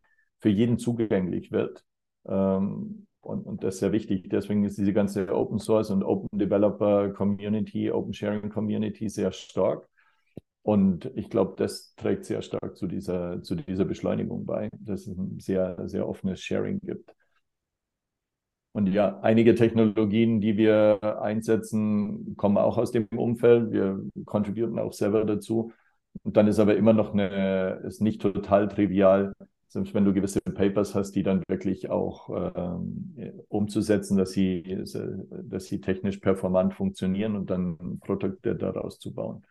für 0.41 0.51
jeden 0.51 0.79
zugänglich 0.79 1.53
wird. 1.53 1.85
Ähm, 2.29 3.07
Und, 3.23 3.47
und 3.47 3.63
das 3.65 3.75
ist 3.75 3.81
sehr 3.81 3.93
wichtig. 3.93 4.31
Deswegen 4.31 4.65
ist 4.65 4.79
diese 4.79 4.95
ganze 4.95 5.29
Open 5.35 5.59
Source 5.59 5.91
und 5.91 6.03
Open 6.05 6.39
Developer 6.39 7.11
Community, 7.13 7.91
Open 7.91 8.15
Sharing 8.15 8.49
Community 8.51 9.11
sehr 9.11 9.33
stark. 9.33 9.87
Und 10.63 11.11
ich 11.17 11.31
glaube, 11.31 11.55
das 11.57 11.95
trägt 11.97 12.25
sehr 12.27 12.43
stark 12.43 12.77
zu 12.77 12.87
dieser, 12.87 13.43
zu 13.43 13.57
dieser 13.57 13.85
Beschleunigung 13.87 14.47
bei, 14.47 14.71
dass 14.73 15.07
es 15.07 15.17
ein 15.19 15.39
sehr, 15.41 15.77
sehr 15.89 16.09
offenes 16.09 16.41
Sharing 16.43 16.81
gibt. 16.81 17.15
Und 18.73 18.87
ja, 18.87 19.19
einige 19.21 19.55
Technologien, 19.55 20.41
die 20.41 20.57
wir 20.57 21.21
einsetzen, 21.21 22.37
kommen 22.37 22.57
auch 22.57 22.79
aus 22.79 22.93
dem 22.93 23.07
Umfeld. 23.17 23.73
Wir 23.73 24.01
contributen 24.25 24.79
auch 24.79 24.93
selber 24.93 25.25
dazu. 25.25 25.73
Und 26.23 26.37
dann 26.37 26.47
ist 26.47 26.59
aber 26.59 26.77
immer 26.77 26.93
noch 26.93 27.13
eine, 27.13 27.83
ist 27.85 28.01
nicht 28.01 28.21
total 28.21 28.69
trivial, 28.69 29.33
selbst 29.69 29.95
wenn 29.95 30.05
du 30.05 30.13
gewisse 30.13 30.41
Papers 30.41 30.95
hast, 30.95 31.13
die 31.13 31.23
dann 31.23 31.43
wirklich 31.49 31.91
auch 31.91 32.29
ähm, 32.57 33.15
umzusetzen, 33.49 34.17
dass 34.17 34.33
sie, 34.33 34.85
dass 35.45 35.65
sie 35.67 35.81
technisch 35.81 36.19
performant 36.19 36.75
funktionieren 36.75 37.37
und 37.37 37.51
dann 37.51 38.01
Produkte 38.01 38.57
daraus 38.57 38.99
zu 38.99 39.15
bauen. 39.15 39.45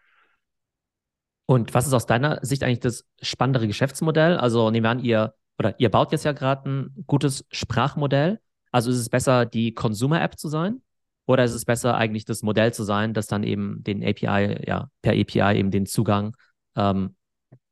Und 1.46 1.74
was 1.74 1.88
ist 1.88 1.94
aus 1.94 2.06
deiner 2.06 2.46
Sicht 2.46 2.64
eigentlich 2.64 2.82
das 2.82 3.08
spannendere 3.22 3.68
Geschäftsmodell? 3.68 4.38
Also 4.38 4.70
nehmen 4.72 4.84
wir 4.84 4.90
an, 4.90 5.00
ihr 5.00 5.34
oder 5.58 5.80
ihr 5.80 5.90
baut 5.90 6.12
jetzt 6.12 6.26
ja 6.26 6.32
gerade 6.32 6.70
ein 6.70 7.04
gutes 7.08 7.46
Sprachmodell. 7.50 8.40
Also 8.72 8.92
ist 8.92 8.98
es 8.98 9.10
besser, 9.10 9.46
die 9.46 9.74
Consumer-App 9.74 10.38
zu 10.38 10.48
sein? 10.48 10.82
Oder 11.26 11.44
ist 11.44 11.54
es 11.54 11.66
besser, 11.66 11.96
eigentlich 11.96 12.26
das 12.26 12.42
Modell 12.42 12.74
zu 12.74 12.84
sein, 12.84 13.14
das 13.14 13.28
dann 13.28 13.44
eben 13.44 13.84
den 13.84 14.04
API, 14.04 14.66
ja, 14.66 14.90
per 15.02 15.14
API 15.14 15.60
eben 15.60 15.72
den 15.72 15.86
Zugang 15.86 16.36
ähm, 16.76 17.16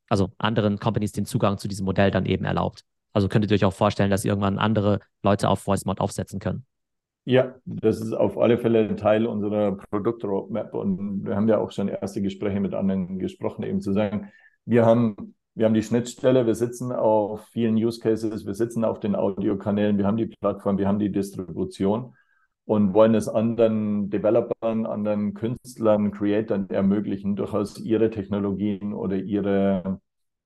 also 0.08 0.30
anderen 0.38 0.78
Companies 0.78 1.12
den 1.12 1.26
Zugang 1.26 1.58
zu 1.58 1.68
diesem 1.68 1.84
Modell 1.84 2.10
dann 2.10 2.26
eben 2.26 2.44
erlaubt. 2.44 2.84
Also 3.12 3.28
könntet 3.28 3.50
ihr 3.50 3.56
euch 3.56 3.64
auch 3.64 3.72
vorstellen, 3.72 4.10
dass 4.10 4.24
irgendwann 4.24 4.58
andere 4.58 5.00
Leute 5.22 5.48
auf 5.48 5.66
VoiceMod 5.66 6.00
aufsetzen 6.00 6.38
können. 6.40 6.64
Ja, 7.24 7.56
das 7.66 8.00
ist 8.00 8.14
auf 8.14 8.38
alle 8.38 8.58
Fälle 8.58 8.88
ein 8.88 8.96
Teil 8.96 9.26
unserer 9.26 9.76
Produktroadmap 9.90 10.72
und 10.72 11.26
wir 11.26 11.36
haben 11.36 11.48
ja 11.48 11.58
auch 11.58 11.72
schon 11.72 11.88
erste 11.88 12.22
Gespräche 12.22 12.60
mit 12.60 12.72
anderen 12.72 13.18
gesprochen, 13.18 13.64
eben 13.64 13.82
zu 13.82 13.92
sagen, 13.92 14.30
wir 14.64 14.86
haben, 14.86 15.34
wir 15.58 15.66
haben 15.66 15.74
die 15.74 15.82
Schnittstelle, 15.82 16.46
wir 16.46 16.54
sitzen 16.54 16.92
auf 16.92 17.44
vielen 17.48 17.74
Use 17.74 17.98
Cases, 17.98 18.46
wir 18.46 18.54
sitzen 18.54 18.84
auf 18.84 19.00
den 19.00 19.16
Audiokanälen, 19.16 19.98
wir 19.98 20.06
haben 20.06 20.16
die 20.16 20.26
Plattform, 20.26 20.78
wir 20.78 20.86
haben 20.86 21.00
die 21.00 21.10
Distribution 21.10 22.14
und 22.64 22.94
wollen 22.94 23.16
es 23.16 23.28
anderen 23.28 24.08
Developern, 24.08 24.86
anderen 24.86 25.34
Künstlern, 25.34 26.12
Creatoren 26.12 26.70
ermöglichen, 26.70 27.34
durchaus 27.34 27.80
ihre 27.80 28.08
Technologien 28.10 28.94
oder 28.94 29.16
ihre, 29.16 30.00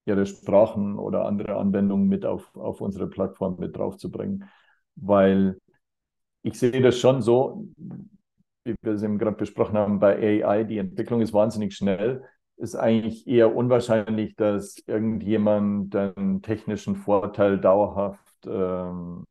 ihre 0.06 0.24
Sprachen 0.24 0.98
oder 0.98 1.26
andere 1.26 1.56
Anwendungen 1.56 2.08
mit 2.08 2.24
auf, 2.24 2.56
auf 2.56 2.80
unsere 2.80 3.06
Plattform 3.06 3.58
mit 3.58 3.76
draufzubringen. 3.76 4.48
Weil 4.96 5.58
ich 6.42 6.58
sehe 6.58 6.80
das 6.80 6.98
schon 6.98 7.20
so, 7.20 7.68
wie 8.64 8.74
wir 8.80 8.92
es 8.92 9.02
eben 9.02 9.18
gerade 9.18 9.36
besprochen 9.36 9.76
haben, 9.76 10.00
bei 10.00 10.42
AI, 10.42 10.64
die 10.64 10.78
Entwicklung 10.78 11.20
ist 11.20 11.34
wahnsinnig 11.34 11.74
schnell. 11.74 12.24
Ist 12.56 12.76
eigentlich 12.76 13.26
eher 13.26 13.54
unwahrscheinlich, 13.54 14.36
dass 14.36 14.76
irgendjemand 14.86 15.96
einen 15.96 16.42
technischen 16.42 16.96
Vorteil 16.96 17.58
dauerhaft 17.58 18.46
ähm, 18.46 19.24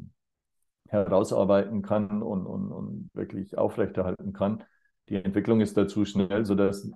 herausarbeiten 0.89 1.81
kann 1.81 2.21
und, 2.21 2.45
und, 2.45 2.71
und 2.71 3.09
wirklich 3.13 3.57
aufrechterhalten 3.57 4.33
kann. 4.33 4.63
Die 5.09 5.15
Entwicklung 5.15 5.61
ist 5.61 5.77
dazu 5.77 6.03
schnell, 6.03 6.45
sodass 6.45 6.91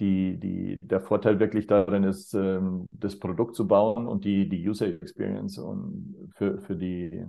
die, 0.00 0.38
die, 0.38 0.76
der 0.80 1.00
Vorteil 1.00 1.38
wirklich 1.40 1.66
darin 1.66 2.04
ist, 2.04 2.34
ähm, 2.34 2.86
das 2.92 3.18
Produkt 3.18 3.54
zu 3.54 3.66
bauen 3.66 4.06
und 4.06 4.24
die, 4.24 4.48
die 4.48 4.68
User 4.68 4.86
Experience 4.86 5.58
und 5.58 6.30
für, 6.36 6.60
für, 6.60 6.76
die, 6.76 7.24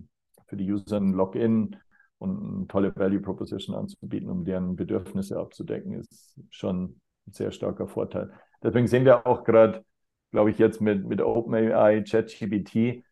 für 0.47 0.57
die 0.57 0.71
User 0.71 0.97
ein 0.97 1.13
Login 1.13 1.75
und 2.17 2.57
eine 2.57 2.67
tolle 2.67 2.95
Value 2.95 3.19
Proposition 3.19 3.75
anzubieten, 3.75 4.29
um 4.29 4.45
deren 4.45 4.75
Bedürfnisse 4.75 5.39
abzudecken, 5.39 5.93
ist 5.93 6.39
schon 6.49 6.99
ein 7.28 7.34
sehr 7.34 7.51
starker 7.51 7.88
Vorteil. 7.88 8.32
Deswegen 8.63 8.88
sehen 8.88 9.05
wir 9.05 9.28
auch 9.28 9.43
gerade, 9.43 9.84
glaube 10.32 10.49
ich, 10.49 10.57
jetzt 10.57 10.82
mit, 10.82 11.05
mit 11.05 11.21
OpenAI, 11.21 12.01
ChatGPT, 12.01 13.03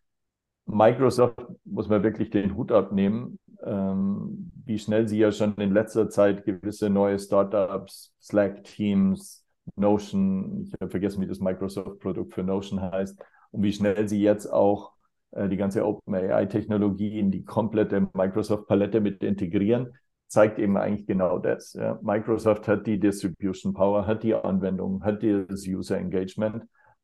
Microsoft 0.65 1.45
muss 1.65 1.89
man 1.89 2.03
wirklich 2.03 2.29
den 2.29 2.55
Hut 2.55 2.71
abnehmen, 2.71 3.39
ähm, 3.65 4.51
wie 4.65 4.79
schnell 4.79 5.07
sie 5.07 5.19
ja 5.19 5.31
schon 5.31 5.55
in 5.55 5.73
letzter 5.73 6.09
Zeit 6.09 6.45
gewisse 6.45 6.89
neue 6.89 7.19
Startups, 7.19 8.13
Slack-Teams, 8.21 9.45
Notion, 9.75 10.63
ich 10.65 10.73
habe 10.73 10.89
vergessen, 10.89 11.21
wie 11.21 11.27
das 11.27 11.39
Microsoft-Produkt 11.39 12.33
für 12.33 12.43
Notion 12.43 12.81
heißt, 12.81 13.21
und 13.51 13.63
wie 13.63 13.73
schnell 13.73 14.07
sie 14.07 14.21
jetzt 14.21 14.47
auch 14.47 14.93
äh, 15.31 15.47
die 15.47 15.57
ganze 15.57 15.85
OpenAI-Technologie 15.85 17.19
in 17.19 17.31
die 17.31 17.43
komplette 17.43 18.09
Microsoft-Palette 18.13 19.01
mit 19.01 19.23
integrieren, 19.23 19.93
zeigt 20.33 20.57
eben 20.57 20.77
eigentlich 20.77 21.05
genau 21.05 21.37
das. 21.37 21.73
Ja. 21.73 21.99
Microsoft 22.01 22.67
hat 22.67 22.87
die 22.87 22.99
Distribution 22.99 23.73
Power, 23.73 24.07
hat 24.07 24.23
die 24.23 24.33
Anwendung, 24.33 25.03
hat 25.03 25.21
das 25.21 25.67
User 25.67 25.97
Engagement 25.97 26.63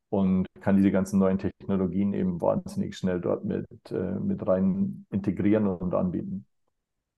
und 0.10 0.48
kann 0.62 0.78
diese 0.78 0.90
ganzen 0.90 1.20
neuen 1.20 1.38
Technologien 1.38 2.14
eben 2.14 2.42
wahnsinnig 2.42 2.98
schnell 2.98 3.22
dort 3.22 3.46
mit, 3.46 3.68
äh, 3.92 4.20
mit 4.20 4.46
rein 4.48 5.06
integrieren 5.12 5.68
und 5.68 5.94
anbieten. 5.94 6.48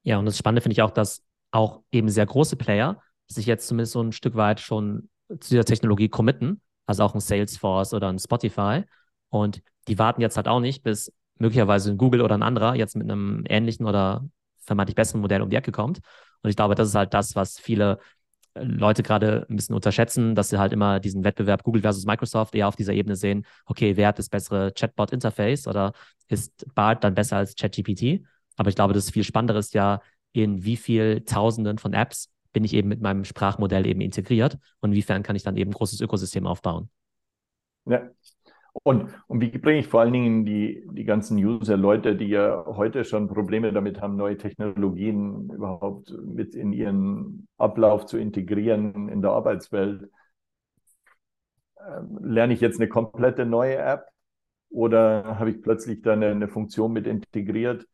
Ja, 0.03 0.19
und 0.19 0.25
das 0.25 0.37
Spannende 0.37 0.61
finde 0.61 0.73
ich 0.73 0.81
auch, 0.81 0.91
dass 0.91 1.23
auch 1.51 1.81
eben 1.91 2.09
sehr 2.09 2.25
große 2.25 2.57
Player 2.57 3.01
sich 3.27 3.45
jetzt 3.45 3.67
zumindest 3.67 3.93
so 3.93 4.01
ein 4.01 4.11
Stück 4.11 4.35
weit 4.35 4.59
schon 4.59 5.09
zu 5.29 5.51
dieser 5.51 5.63
Technologie 5.63 6.09
committen, 6.09 6.61
also 6.85 7.03
auch 7.03 7.13
ein 7.13 7.21
Salesforce 7.21 7.93
oder 7.93 8.09
ein 8.09 8.19
Spotify. 8.19 8.83
Und 9.29 9.61
die 9.87 9.97
warten 9.97 10.19
jetzt 10.19 10.35
halt 10.35 10.49
auch 10.49 10.59
nicht, 10.59 10.83
bis 10.83 11.13
möglicherweise 11.37 11.91
ein 11.91 11.97
Google 11.97 12.21
oder 12.21 12.35
ein 12.35 12.43
anderer 12.43 12.75
jetzt 12.75 12.97
mit 12.97 13.09
einem 13.09 13.45
ähnlichen 13.47 13.85
oder 13.85 14.25
vermeintlich 14.61 14.95
besseren 14.95 15.21
Modell 15.21 15.41
um 15.41 15.49
die 15.49 15.55
Ecke 15.55 15.71
kommt. 15.71 15.99
Und 16.41 16.49
ich 16.49 16.55
glaube, 16.55 16.75
das 16.75 16.89
ist 16.89 16.95
halt 16.95 17.13
das, 17.13 17.35
was 17.35 17.59
viele 17.59 17.99
Leute 18.55 19.01
gerade 19.01 19.45
ein 19.49 19.55
bisschen 19.55 19.75
unterschätzen, 19.75 20.35
dass 20.35 20.49
sie 20.49 20.59
halt 20.59 20.73
immer 20.73 20.99
diesen 20.99 21.23
Wettbewerb 21.23 21.63
Google 21.63 21.81
versus 21.81 22.05
Microsoft 22.05 22.53
eher 22.53 22.67
auf 22.67 22.75
dieser 22.75 22.93
Ebene 22.93 23.15
sehen, 23.15 23.45
okay, 23.65 23.95
wer 23.95 24.09
hat 24.09 24.19
das 24.19 24.27
bessere 24.29 24.73
Chatbot-Interface 24.73 25.67
oder 25.67 25.93
ist 26.27 26.65
BART 26.75 27.03
dann 27.03 27.15
besser 27.15 27.37
als 27.37 27.55
ChatGPT? 27.55 28.25
Aber 28.57 28.69
ich 28.69 28.75
glaube, 28.75 28.93
das 28.93 29.09
viel 29.09 29.23
Spannendere 29.23 29.59
ist 29.59 29.73
ja, 29.73 30.01
in 30.33 30.63
wie 30.63 30.77
viel 30.77 31.21
Tausenden 31.21 31.77
von 31.77 31.93
Apps 31.93 32.29
bin 32.53 32.63
ich 32.63 32.73
eben 32.73 32.89
mit 32.89 33.01
meinem 33.01 33.23
Sprachmodell 33.23 33.85
eben 33.85 34.01
integriert 34.01 34.57
und 34.79 34.91
inwiefern 34.91 35.23
kann 35.23 35.35
ich 35.35 35.43
dann 35.43 35.57
eben 35.57 35.71
ein 35.71 35.73
großes 35.73 36.01
Ökosystem 36.01 36.45
aufbauen. 36.45 36.89
Ja, 37.85 38.09
und, 38.73 39.13
und 39.27 39.41
wie 39.41 39.49
bringe 39.57 39.79
ich 39.79 39.87
vor 39.87 40.01
allen 40.01 40.13
Dingen 40.13 40.45
die, 40.45 40.87
die 40.91 41.03
ganzen 41.03 41.37
User, 41.37 41.77
Leute, 41.77 42.15
die 42.15 42.27
ja 42.27 42.65
heute 42.65 43.03
schon 43.03 43.27
Probleme 43.27 43.73
damit 43.73 44.01
haben, 44.01 44.15
neue 44.15 44.37
Technologien 44.37 45.49
überhaupt 45.49 46.11
mit 46.25 46.55
in 46.55 46.73
ihren 46.73 47.47
Ablauf 47.57 48.05
zu 48.05 48.17
integrieren 48.17 49.09
in 49.09 49.21
der 49.21 49.31
Arbeitswelt? 49.31 50.09
Ähm, 51.79 52.19
lerne 52.21 52.53
ich 52.53 52.61
jetzt 52.61 52.79
eine 52.79 52.89
komplette 52.89 53.45
neue 53.45 53.77
App 53.77 54.05
oder 54.69 55.39
habe 55.39 55.51
ich 55.51 55.61
plötzlich 55.61 56.01
dann 56.01 56.23
eine, 56.23 56.31
eine 56.31 56.47
Funktion 56.47 56.93
mit 56.93 57.07
integriert, 57.07 57.85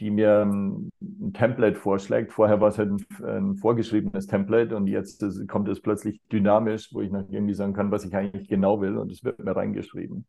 die 0.00 0.10
mir 0.10 0.42
ein, 0.42 0.90
Template 1.32 1.76
vorschlägt. 1.76 2.32
Vorher 2.32 2.60
war 2.60 2.68
es 2.68 2.78
halt 2.78 2.90
ein, 2.90 3.24
ein 3.24 3.56
vorgeschriebenes 3.56 4.26
Template 4.26 4.74
und 4.76 4.86
jetzt 4.86 5.22
ist, 5.22 5.46
kommt 5.48 5.68
es 5.68 5.80
plötzlich 5.80 6.20
dynamisch, 6.32 6.92
wo 6.92 7.00
ich 7.00 7.10
noch 7.10 7.28
irgendwie 7.28 7.54
sagen 7.54 7.74
kann, 7.74 7.90
was 7.90 8.04
ich 8.04 8.14
eigentlich 8.14 8.48
genau 8.48 8.80
will 8.80 8.96
und 8.96 9.10
es 9.10 9.24
wird 9.24 9.38
mir 9.44 9.54
reingeschrieben. 9.54 10.26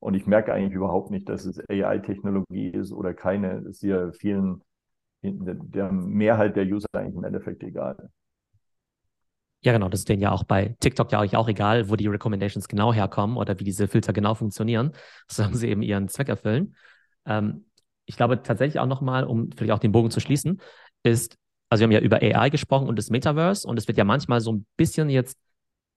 Und 0.00 0.14
ich 0.14 0.26
merke 0.26 0.52
eigentlich 0.52 0.74
überhaupt 0.74 1.10
nicht, 1.10 1.28
dass 1.28 1.46
es 1.46 1.58
AI-Technologie 1.70 2.68
ist 2.68 2.92
oder 2.92 3.14
keine. 3.14 3.62
Das 3.62 3.76
ist 3.76 3.82
ja 3.82 4.12
vielen, 4.12 4.60
der 5.22 5.90
Mehrheit 5.92 6.56
der 6.56 6.66
User 6.66 6.88
eigentlich 6.92 7.16
im 7.16 7.24
Endeffekt 7.24 7.62
egal. 7.62 8.10
Ja, 9.62 9.72
genau, 9.72 9.88
das 9.88 10.00
ist 10.00 10.10
denen 10.10 10.20
ja 10.20 10.30
auch 10.30 10.44
bei 10.44 10.76
TikTok 10.80 11.10
ja 11.10 11.20
auch 11.20 11.48
egal, 11.48 11.88
wo 11.88 11.96
die 11.96 12.06
Recommendations 12.06 12.68
genau 12.68 12.92
herkommen 12.92 13.38
oder 13.38 13.58
wie 13.58 13.64
diese 13.64 13.88
Filter 13.88 14.12
genau 14.12 14.34
funktionieren, 14.34 14.92
solange 15.26 15.56
sie 15.56 15.68
eben 15.70 15.80
ihren 15.80 16.08
Zweck 16.08 16.28
erfüllen. 16.28 16.76
Ähm, 17.24 17.64
ich 18.06 18.16
glaube 18.16 18.42
tatsächlich 18.42 18.80
auch 18.80 18.86
nochmal, 18.86 19.24
um 19.24 19.50
vielleicht 19.52 19.72
auch 19.72 19.78
den 19.78 19.92
Bogen 19.92 20.10
zu 20.10 20.20
schließen, 20.20 20.60
ist, 21.02 21.36
also 21.68 21.80
wir 21.80 21.86
haben 21.86 21.92
ja 21.92 22.00
über 22.00 22.18
AI 22.22 22.50
gesprochen 22.50 22.88
und 22.88 22.98
das 22.98 23.10
Metaverse 23.10 23.66
und 23.66 23.78
es 23.78 23.88
wird 23.88 23.98
ja 23.98 24.04
manchmal 24.04 24.40
so 24.40 24.52
ein 24.52 24.66
bisschen 24.76 25.10
jetzt 25.10 25.38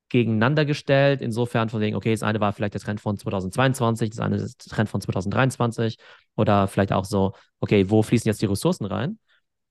gegeneinander 0.09 0.65
gestellt, 0.65 1.21
insofern 1.21 1.69
von 1.69 1.81
wegen, 1.81 1.95
okay, 1.95 2.11
das 2.11 2.23
eine 2.23 2.39
war 2.39 2.53
vielleicht 2.53 2.73
der 2.73 2.81
Trend 2.81 3.01
von 3.01 3.17
2022, 3.17 4.11
das 4.11 4.19
eine 4.19 4.37
ist 4.37 4.65
der 4.65 4.75
Trend 4.75 4.89
von 4.89 5.01
2023 5.01 5.97
oder 6.35 6.67
vielleicht 6.67 6.93
auch 6.93 7.03
so, 7.05 7.33
okay, 7.59 7.89
wo 7.89 8.01
fließen 8.03 8.29
jetzt 8.29 8.41
die 8.41 8.45
Ressourcen 8.45 8.85
rein? 8.85 9.19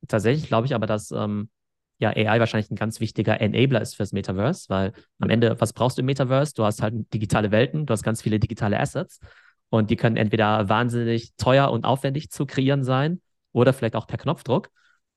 Tatsächlich 0.08 0.46
glaube 0.48 0.66
ich 0.66 0.74
aber, 0.74 0.86
dass 0.86 1.10
ähm, 1.10 1.48
ja 1.98 2.10
AI 2.10 2.38
wahrscheinlich 2.38 2.70
ein 2.70 2.76
ganz 2.76 3.00
wichtiger 3.00 3.40
Enabler 3.40 3.80
ist 3.80 3.96
fürs 3.96 4.12
Metaverse, 4.12 4.66
weil 4.68 4.92
am 5.18 5.30
Ende, 5.30 5.58
was 5.60 5.72
brauchst 5.72 5.96
du 5.96 6.02
im 6.02 6.06
Metaverse? 6.06 6.52
Du 6.54 6.64
hast 6.64 6.82
halt 6.82 6.94
digitale 7.14 7.50
Welten, 7.50 7.86
du 7.86 7.92
hast 7.92 8.02
ganz 8.02 8.20
viele 8.22 8.38
digitale 8.38 8.78
Assets 8.78 9.20
und 9.70 9.90
die 9.90 9.96
können 9.96 10.16
entweder 10.16 10.68
wahnsinnig 10.68 11.34
teuer 11.36 11.70
und 11.70 11.84
aufwendig 11.84 12.30
zu 12.30 12.46
kreieren 12.46 12.84
sein 12.84 13.20
oder 13.52 13.72
vielleicht 13.72 13.96
auch 13.96 14.06
per 14.06 14.18
Knopfdruck. 14.18 14.70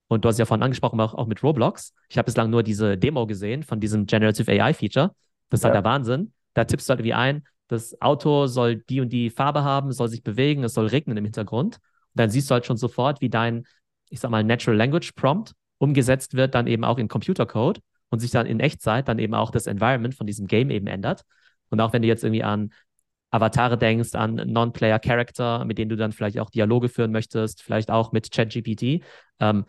Und 0.07 0.25
du 0.25 0.29
hast 0.29 0.39
ja 0.39 0.45
vorhin 0.45 0.63
angesprochen, 0.63 0.99
auch, 0.99 1.13
auch 1.13 1.27
mit 1.27 1.43
Roblox. 1.43 1.93
Ich 2.09 2.17
habe 2.17 2.25
bislang 2.25 2.49
nur 2.49 2.63
diese 2.63 2.97
Demo 2.97 3.27
gesehen 3.27 3.63
von 3.63 3.79
diesem 3.79 4.07
Generative 4.07 4.51
AI-Feature. 4.51 5.13
Das 5.49 5.59
ist 5.59 5.63
halt 5.63 5.73
ja. 5.73 5.75
halt 5.75 5.85
der 5.85 5.91
Wahnsinn. 5.91 6.33
Da 6.55 6.65
tippst 6.65 6.89
du 6.89 6.91
halt 6.91 6.99
irgendwie 6.99 7.13
ein, 7.13 7.43
das 7.67 8.01
Auto 8.01 8.47
soll 8.47 8.77
die 8.77 8.99
und 8.99 9.09
die 9.13 9.29
Farbe 9.29 9.63
haben, 9.63 9.91
soll 9.91 10.09
sich 10.09 10.23
bewegen, 10.23 10.63
es 10.63 10.73
soll 10.73 10.87
regnen 10.87 11.15
im 11.17 11.23
Hintergrund. 11.23 11.75
Und 11.75 11.81
dann 12.15 12.31
siehst 12.31 12.49
du 12.49 12.53
halt 12.55 12.65
schon 12.65 12.77
sofort, 12.77 13.21
wie 13.21 13.29
dein, 13.29 13.67
ich 14.09 14.19
sag 14.19 14.31
mal, 14.31 14.43
Natural 14.43 14.75
Language 14.75 15.11
Prompt 15.11 15.53
umgesetzt 15.77 16.33
wird, 16.33 16.55
dann 16.55 16.65
eben 16.65 16.83
auch 16.83 16.97
in 16.97 17.07
Computercode 17.07 17.79
und 18.09 18.19
sich 18.19 18.31
dann 18.31 18.47
in 18.47 18.59
Echtzeit 18.59 19.07
dann 19.07 19.19
eben 19.19 19.35
auch 19.35 19.51
das 19.51 19.67
Environment 19.67 20.15
von 20.15 20.25
diesem 20.25 20.47
Game 20.47 20.71
eben 20.71 20.87
ändert. 20.87 21.21
Und 21.69 21.79
auch 21.79 21.93
wenn 21.93 22.01
du 22.01 22.07
jetzt 22.07 22.23
irgendwie 22.23 22.43
an 22.43 22.73
Avatare 23.31 23.77
denkst, 23.77 24.15
an 24.15 24.35
Non-Player-Character, 24.35 25.65
mit 25.65 25.77
denen 25.77 25.89
du 25.89 25.95
dann 25.95 26.11
vielleicht 26.11 26.39
auch 26.39 26.49
Dialoge 26.49 26.89
führen 26.89 27.11
möchtest, 27.11 27.61
vielleicht 27.61 27.91
auch 27.91 28.11
mit 28.11 28.31
ChatGPT, 28.31 29.03
ähm, 29.39 29.65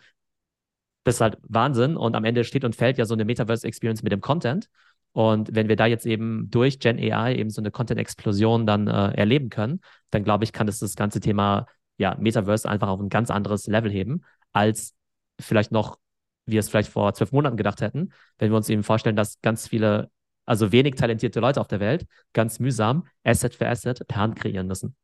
das 1.05 1.17
ist 1.17 1.21
halt 1.21 1.39
Wahnsinn. 1.43 1.97
Und 1.97 2.15
am 2.15 2.25
Ende 2.25 2.45
steht 2.45 2.65
und 2.65 2.77
fällt 2.77 2.99
ja 2.99 3.05
so 3.05 3.15
eine 3.15 3.25
Metaverse-Experience 3.25 4.03
mit 4.03 4.13
dem 4.13 4.21
Content. 4.21 4.69
Und 5.13 5.55
wenn 5.55 5.69
wir 5.69 5.77
da 5.77 5.87
jetzt 5.87 6.07
eben 6.07 6.51
durch 6.51 6.79
Gen 6.79 6.99
AI 6.99 7.35
eben 7.35 7.51
so 7.51 7.61
eine 7.61 7.71
Content-Explosion 7.71 8.67
dann 8.67 8.87
äh, 8.87 9.13
erleben 9.13 9.51
können, 9.51 9.81
dann 10.11 10.25
glaube 10.25 10.45
ich, 10.45 10.53
kann 10.53 10.67
das 10.67 10.79
das 10.79 10.95
ganze 10.95 11.21
Thema 11.21 11.67
ja, 11.97 12.17
Metaverse 12.19 12.69
einfach 12.69 12.89
auf 12.89 13.01
ein 13.01 13.09
ganz 13.09 13.31
anderes 13.31 13.67
Level 13.67 13.91
heben, 13.91 14.23
als 14.53 14.95
vielleicht 15.41 15.73
noch 15.73 15.99
wir 16.47 16.61
es 16.61 16.69
vielleicht 16.69 16.91
vor 16.91 17.13
zwölf 17.15 17.33
Monaten 17.33 17.57
gedacht 17.57 17.81
hätten, 17.81 18.13
wenn 18.39 18.51
wir 18.51 18.57
uns 18.57 18.69
eben 18.69 18.83
vorstellen, 18.83 19.17
dass 19.17 19.41
ganz 19.41 19.69
viele, 19.69 20.11
also 20.47 20.73
wenig 20.73 20.95
talentierte 20.95 21.41
Leute 21.41 21.61
auf 21.61 21.69
der 21.69 21.81
Welt 21.81 22.07
ganz 22.33 22.61
mühsam 22.61 23.07
Asset 23.25 23.55
für 23.55 23.69
Asset 23.69 24.07
per 24.07 24.21
Hand 24.21 24.37
kreieren 24.37 24.67
müssen. 24.67 24.97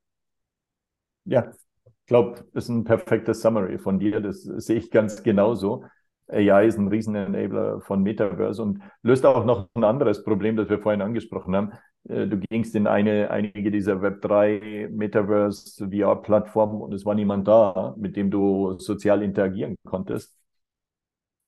Ja, 1.24 1.50
ich 1.84 2.06
glaube, 2.06 2.44
das 2.52 2.64
ist 2.64 2.70
ein 2.70 2.84
perfektes 2.84 3.40
Summary 3.40 3.78
von 3.78 3.98
dir. 3.98 4.20
Das 4.20 4.42
sehe 4.42 4.76
ich 4.76 4.90
ganz 4.90 5.22
genauso. 5.22 5.84
AI 6.28 6.66
ist 6.66 6.78
ein 6.78 6.88
Riesen-Enabler 6.88 7.80
von 7.82 8.02
Metaverse 8.02 8.60
und 8.62 8.82
löst 9.02 9.24
auch 9.24 9.44
noch 9.44 9.68
ein 9.74 9.84
anderes 9.84 10.24
Problem, 10.24 10.56
das 10.56 10.68
wir 10.68 10.80
vorhin 10.80 11.02
angesprochen 11.02 11.54
haben. 11.54 11.72
Äh, 12.08 12.26
du 12.26 12.38
gingst 12.38 12.74
in 12.74 12.86
eine, 12.86 13.30
einige 13.30 13.70
dieser 13.70 14.02
Web3 14.02 14.88
Metaverse 14.88 15.88
VR-Plattformen 15.88 16.80
und 16.80 16.92
es 16.92 17.04
war 17.04 17.14
niemand 17.14 17.46
da, 17.46 17.94
mit 17.96 18.16
dem 18.16 18.30
du 18.30 18.76
sozial 18.78 19.22
interagieren 19.22 19.76
konntest 19.84 20.36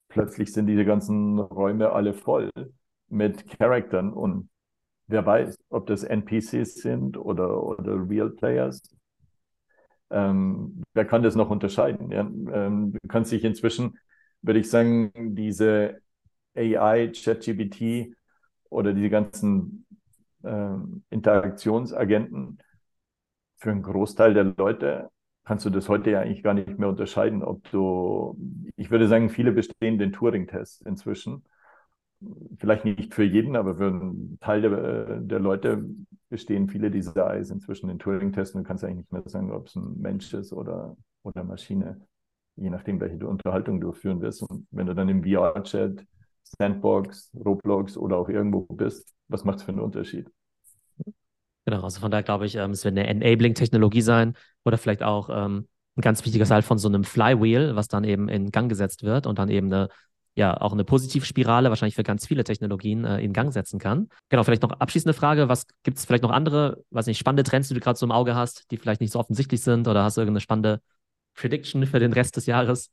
plötzlich 0.09 0.53
sind 0.53 0.66
diese 0.66 0.84
ganzen 0.84 1.39
Räume 1.39 1.93
alle 1.93 2.14
voll 2.14 2.51
mit 3.09 3.48
Charaktern 3.59 4.12
und 4.12 4.50
wer 5.06 5.24
weiß, 5.26 5.56
ob 5.70 5.86
das 5.86 6.04
NPCs 6.04 6.76
sind 6.76 7.16
oder, 7.16 7.62
oder 7.62 8.09
Real 8.09 8.30
Players. 8.30 8.82
Ähm, 10.11 10.82
wer 10.94 11.04
kann 11.04 11.22
das 11.22 11.34
noch 11.34 11.50
unterscheiden? 11.50 12.11
Ja? 12.11 12.20
Ähm, 12.20 12.92
du 12.92 13.09
kannst 13.09 13.32
dich 13.32 13.44
inzwischen, 13.44 13.98
würde 14.42 14.61
ich 14.61 14.70
sagen, 14.70 15.12
diese 15.34 16.00
AI, 16.54 17.09
ChatGPT 17.14 18.14
oder 18.70 18.92
diese 18.94 19.11
ganzen 19.11 19.86
ähm, 20.44 21.04
Interaktionsagenten 21.11 22.59
für 23.56 23.70
einen 23.70 23.82
Großteil 23.82 24.34
der 24.34 24.44
Leute 24.44 25.11
kannst 25.44 25.64
du 25.64 25.70
das 25.70 25.88
heute 25.88 26.11
ja 26.11 26.20
eigentlich 26.20 26.42
gar 26.42 26.54
nicht 26.54 26.78
mehr 26.78 26.88
unterscheiden, 26.88 27.42
ob 27.42 27.68
du, 27.70 28.36
ich 28.76 28.90
würde 28.90 29.09
sagen, 29.09 29.30
viele 29.30 29.52
bestehen 29.52 29.98
den 29.98 30.12
Turing-Test 30.12 30.86
inzwischen. 30.86 31.44
Vielleicht 32.58 32.84
nicht 32.84 33.14
für 33.14 33.22
jeden, 33.22 33.54
aber 33.54 33.76
für 33.76 33.86
einen 33.86 34.38
Teil 34.40 34.62
der, 34.62 35.20
der 35.20 35.38
Leute 35.38 35.84
bestehen 36.28 36.68
viele 36.68 36.90
dieser 36.90 37.30
Eyes 37.30 37.50
inzwischen 37.50 37.88
den 37.88 37.98
Turing-Test 37.98 38.54
und 38.54 38.62
du 38.64 38.66
kannst 38.66 38.84
eigentlich 38.84 38.98
nicht 38.98 39.12
mehr 39.12 39.22
sagen, 39.26 39.52
ob 39.52 39.66
es 39.68 39.76
ein 39.76 40.00
Mensch 40.00 40.34
ist 40.34 40.52
oder, 40.52 40.96
oder 41.22 41.44
Maschine, 41.44 42.00
je 42.56 42.70
nachdem, 42.70 43.00
welche 43.00 43.26
Unterhaltung 43.26 43.80
du 43.80 43.92
führen 43.92 44.20
wirst. 44.20 44.42
Und 44.42 44.66
wenn 44.70 44.86
du 44.86 44.94
dann 44.94 45.08
im 45.08 45.22
VR-Chat, 45.22 46.04
Sandbox, 46.42 47.30
Roblox 47.34 47.96
oder 47.96 48.16
auch 48.16 48.28
irgendwo 48.28 48.62
bist, 48.62 49.14
was 49.28 49.44
macht 49.44 49.58
es 49.58 49.62
für 49.62 49.72
einen 49.72 49.80
Unterschied? 49.80 50.28
Genau, 51.66 51.82
also 51.82 52.00
von 52.00 52.10
daher 52.10 52.24
glaube 52.24 52.46
ich, 52.46 52.56
ähm, 52.56 52.70
es 52.70 52.84
wird 52.84 52.96
eine 52.96 53.06
Enabling-Technologie 53.06 54.00
sein 54.00 54.34
oder 54.64 54.78
vielleicht 54.78 55.02
auch 55.02 55.28
ähm, 55.30 55.68
ein 55.96 56.00
ganz 56.00 56.24
wichtiger 56.24 56.46
Teil 56.46 56.62
von 56.62 56.78
so 56.78 56.88
einem 56.88 57.04
Flywheel, 57.04 57.76
was 57.76 57.88
dann 57.88 58.04
eben 58.04 58.28
in 58.28 58.50
Gang 58.50 58.68
gesetzt 58.68 59.02
wird 59.02 59.26
und 59.26 59.38
dann 59.38 59.50
eben 59.50 59.66
eine, 59.66 59.88
ja, 60.39 60.57
auch 60.61 60.72
eine 60.72 60.84
Positivspirale 60.84 61.68
wahrscheinlich 61.68 61.97
für 61.97 62.05
ganz 62.05 62.24
viele 62.24 62.45
Technologien 62.45 63.05
äh, 63.05 63.18
in 63.18 63.32
Gang 63.32 63.53
setzen 63.53 63.80
kann. 63.80 64.09
Genau, 64.28 64.45
vielleicht 64.45 64.62
noch 64.62 64.70
abschließende 64.70 65.12
Frage, 65.12 65.49
was 65.49 65.66
gibt 65.82 65.99
es 65.99 66.05
vielleicht 66.05 66.22
noch 66.22 66.30
andere, 66.30 66.84
was 66.91 67.09
nicht, 67.09 67.18
spannende 67.18 67.43
Trends, 67.43 67.66
die 67.66 67.74
du 67.74 67.80
gerade 67.80 67.99
so 67.99 68.07
im 68.07 68.12
Auge 68.12 68.36
hast, 68.36 68.70
die 68.70 68.76
vielleicht 68.76 69.01
nicht 69.01 69.12
so 69.12 69.18
offensichtlich 69.18 69.62
sind 69.62 69.89
oder 69.89 70.05
hast 70.05 70.16
du 70.16 70.20
irgendeine 70.20 70.41
spannende 70.41 70.80
Prediction 71.34 71.84
für 71.86 71.99
den 71.99 72.12
Rest 72.12 72.36
des 72.36 72.47
Jahres? 72.47 72.93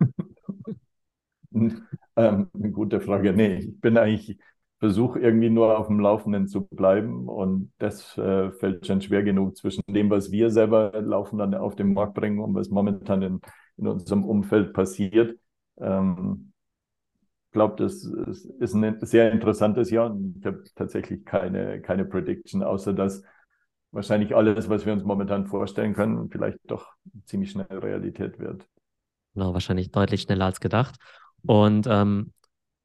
ähm, 1.54 2.50
eine 2.52 2.70
gute 2.72 3.00
Frage. 3.00 3.32
Nee, 3.32 3.58
ich 3.58 3.80
bin 3.80 3.96
eigentlich 3.96 4.38
versuche 4.80 5.20
irgendwie 5.20 5.50
nur 5.50 5.78
auf 5.78 5.86
dem 5.86 6.00
Laufenden 6.00 6.48
zu 6.48 6.62
bleiben 6.62 7.28
und 7.28 7.72
das 7.78 8.18
äh, 8.18 8.50
fällt 8.50 8.88
schon 8.88 9.00
schwer 9.00 9.22
genug 9.22 9.56
zwischen 9.56 9.84
dem, 9.86 10.10
was 10.10 10.32
wir 10.32 10.50
selber 10.50 11.00
laufen 11.00 11.38
dann 11.38 11.54
auf 11.54 11.76
den 11.76 11.92
Markt 11.92 12.14
bringen 12.14 12.40
und 12.40 12.56
was 12.56 12.70
momentan 12.70 13.22
in, 13.22 13.40
in 13.76 13.86
unserem 13.86 14.24
Umfeld 14.24 14.72
passiert. 14.72 15.38
Ähm, 15.78 16.51
glaube, 17.52 17.76
das 17.76 18.04
ist, 18.04 18.46
ist 18.46 18.74
ein 18.74 18.98
sehr 19.00 19.30
interessantes 19.30 19.90
Jahr 19.90 20.10
und 20.10 20.36
ich 20.38 20.46
habe 20.46 20.64
tatsächlich 20.74 21.24
keine, 21.24 21.80
keine 21.80 22.04
Prediction, 22.04 22.62
außer 22.62 22.92
dass 22.92 23.22
wahrscheinlich 23.90 24.34
alles, 24.34 24.68
was 24.68 24.86
wir 24.86 24.92
uns 24.92 25.04
momentan 25.04 25.46
vorstellen 25.46 25.94
können, 25.94 26.30
vielleicht 26.30 26.58
doch 26.66 26.92
ziemlich 27.26 27.50
schnell 27.50 27.66
Realität 27.70 28.38
wird. 28.38 28.66
Genau, 29.34 29.52
wahrscheinlich 29.52 29.90
deutlich 29.90 30.22
schneller 30.22 30.46
als 30.46 30.60
gedacht. 30.60 30.96
Und 31.46 31.86
ähm, 31.88 32.32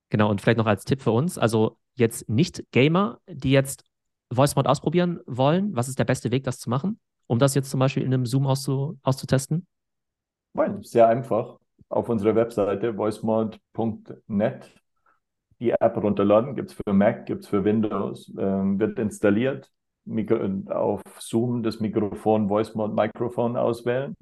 genau, 0.09 0.29
und 0.29 0.41
vielleicht 0.41 0.57
noch 0.57 0.65
als 0.65 0.83
Tipp 0.85 1.01
für 1.01 1.11
uns, 1.11 1.37
also 1.37 1.77
jetzt 1.95 2.29
nicht 2.29 2.63
Gamer, 2.71 3.19
die 3.27 3.51
jetzt 3.51 3.83
VoiceMod 4.29 4.67
ausprobieren 4.67 5.19
wollen, 5.25 5.75
was 5.75 5.87
ist 5.87 5.99
der 5.99 6.05
beste 6.05 6.31
Weg, 6.31 6.43
das 6.43 6.59
zu 6.59 6.69
machen, 6.69 6.99
um 7.27 7.39
das 7.39 7.55
jetzt 7.55 7.69
zum 7.69 7.79
Beispiel 7.79 8.03
in 8.03 8.13
einem 8.13 8.25
Zoom 8.25 8.45
auszu 8.45 8.99
auszutesten? 9.03 9.65
Sehr 10.81 11.07
einfach. 11.07 11.57
Auf 11.89 12.09
unserer 12.09 12.35
Webseite 12.35 12.97
voicemod.net 12.97 14.73
die 15.59 15.71
App 15.71 15.97
runterladen. 15.97 16.55
Gibt 16.55 16.71
es 16.71 16.75
für 16.75 16.93
Mac, 16.93 17.25
gibt 17.25 17.43
es 17.43 17.49
für 17.49 17.63
Windows, 17.63 18.33
ähm, 18.37 18.79
wird 18.79 18.99
installiert. 18.99 19.71
Mikro 20.05 20.37
auf 20.69 21.01
Zoom 21.19 21.63
das 21.63 21.79
Mikrofon, 21.79 22.49
VoiceMod 22.49 22.95
Mikrofon 22.95 23.57
auswählen 23.57 24.15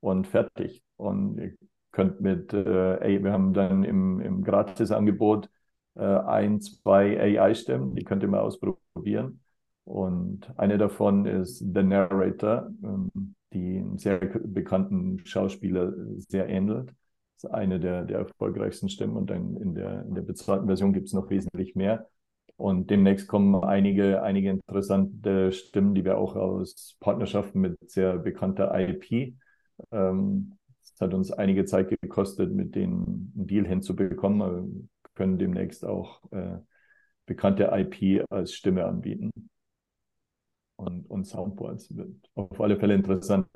und 0.00 0.26
fertig. 0.26 0.82
Und 0.96 1.38
ihr 1.38 1.54
könnt 1.92 2.20
mit, 2.20 2.52
äh, 2.52 3.22
wir 3.22 3.32
haben 3.32 3.52
dann 3.54 3.84
im, 3.84 4.20
im 4.20 4.42
Gratisangebot 4.42 5.48
äh, 5.94 6.02
ein, 6.02 6.60
zwei 6.60 7.38
AI-Stimmen, 7.40 7.94
die 7.94 8.04
könnt 8.04 8.22
ihr 8.22 8.28
mal 8.28 8.40
ausprobieren. 8.40 9.40
Und 9.84 10.52
eine 10.58 10.76
davon 10.76 11.24
ist 11.24 11.58
The 11.58 11.82
Narrator, 11.82 12.70
ähm, 12.82 13.34
die 13.52 13.78
einem 13.78 13.96
sehr 13.98 14.18
bekannten 14.18 15.24
Schauspieler 15.24 15.92
sehr 16.18 16.48
ähnelt. 16.48 16.92
Ist 17.38 17.46
eine 17.46 17.78
der, 17.78 18.04
der 18.04 18.18
erfolgreichsten 18.18 18.88
Stimmen 18.88 19.16
und 19.16 19.30
dann 19.30 19.56
in 19.56 19.74
der, 19.74 20.04
in 20.06 20.14
der 20.14 20.22
bezahlten 20.22 20.66
Version 20.66 20.92
gibt 20.92 21.06
es 21.06 21.12
noch 21.12 21.30
wesentlich 21.30 21.74
mehr. 21.74 22.08
Und 22.56 22.90
demnächst 22.90 23.28
kommen 23.28 23.54
einige, 23.62 24.22
einige 24.22 24.50
interessante 24.50 25.52
Stimmen, 25.52 25.94
die 25.94 26.04
wir 26.04 26.18
auch 26.18 26.34
aus 26.34 26.96
Partnerschaften 26.98 27.60
mit 27.60 27.78
sehr 27.88 28.18
bekannter 28.18 28.72
IP. 28.76 29.36
Ähm, 29.92 30.58
es 30.82 31.00
hat 31.00 31.14
uns 31.14 31.30
einige 31.30 31.64
Zeit 31.64 31.88
gekostet, 31.88 32.52
mit 32.52 32.74
denen 32.74 33.32
einen 33.36 33.46
Deal 33.46 33.66
hinzubekommen 33.66 34.90
können 35.18 35.38
demnächst 35.38 35.84
auch 35.84 36.22
äh, 36.30 36.58
bekannte 37.26 37.70
IP 37.72 38.24
als 38.30 38.54
Stimme 38.54 38.84
anbieten. 38.84 39.30
Und, 40.76 41.10
und 41.10 41.24
Soundboards 41.24 41.94
wird 41.96 42.30
auf 42.34 42.60
alle 42.60 42.78
Fälle 42.78 42.94
interessant. 42.94 43.48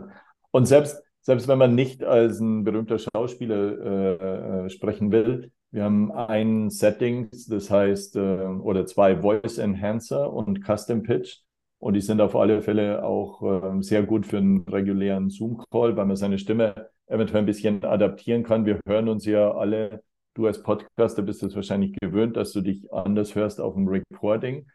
Und 0.51 0.67
selbst, 0.67 1.03
selbst 1.23 1.49
wenn 1.49 1.59
man 1.59 1.75
nicht 1.75 2.05
als 2.05 2.41
ein 2.41 2.65
berühmter 2.65 2.99
Schauspieler 2.99 3.79
äh, 3.81 4.67
äh, 4.67 4.71
sprechen 4.71 5.11
will, 5.13 5.51
wir 5.71 5.85
haben 5.85 6.13
ein 6.13 6.69
Setting, 6.69 7.31
das 7.49 7.71
heißt, 7.71 8.17
äh, 8.17 8.21
oder 8.21 8.85
zwei 8.85 9.17
Voice 9.17 9.59
Enhancer 9.59 10.33
und 10.33 10.63
Custom 10.65 11.03
Pitch. 11.03 11.39
Und 11.79 11.95
die 11.95 12.01
sind 12.01 12.21
auf 12.21 12.37
alle 12.37 12.61
Fälle 12.63 13.05
auch 13.05 13.43
äh, 13.43 13.83
sehr 13.83 14.03
gut 14.03 14.27
für 14.27 14.39
einen 14.39 14.61
regulären 14.69 15.31
Zoom-Call, 15.31 15.97
weil 15.97 16.07
man 16.07 16.17
seine 16.17 16.39
Stimme 16.39 16.91
eventuell 17.07 17.41
ein 17.41 17.47
bisschen 17.47 17.83
adaptieren 17.85 18.45
kann. 18.45 18.67
Wir 18.67 18.79
hören 18.87 19.09
uns 19.09 19.25
ja 19.25 19.51
alle 19.51 20.03
Du 20.35 20.47
als 20.47 20.63
Podcaster 20.63 21.21
bist 21.21 21.43
es 21.43 21.55
wahrscheinlich 21.55 21.95
gewöhnt, 22.01 22.39
dass 22.39 22.53
du 22.53 22.63
dich 22.63 22.91
anders 22.91 23.35
hörst 23.35 23.61
auf 23.61 23.75
dem 23.75 23.87
Recording. 23.87 24.67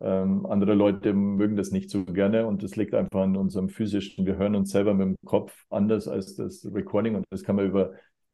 Ähm, 0.00 0.44
andere 0.46 0.74
Leute 0.74 1.12
mögen 1.12 1.56
das 1.56 1.70
nicht 1.70 1.90
so 1.90 2.04
gerne 2.04 2.46
und 2.46 2.62
das 2.62 2.76
liegt 2.76 2.94
einfach 2.94 3.22
an 3.22 3.36
unserem 3.36 3.68
physischen. 3.68 4.26
Wir 4.26 4.36
hören 4.36 4.54
uns 4.54 4.70
selber 4.70 4.94
mit 4.94 5.06
dem 5.06 5.16
Kopf 5.24 5.64
anders 5.70 6.08
als 6.08 6.34
das 6.34 6.68
Recording 6.72 7.14
und 7.14 7.24
das 7.30 7.42
kann 7.42 7.56
man 7.56 7.66
über, 7.66 7.92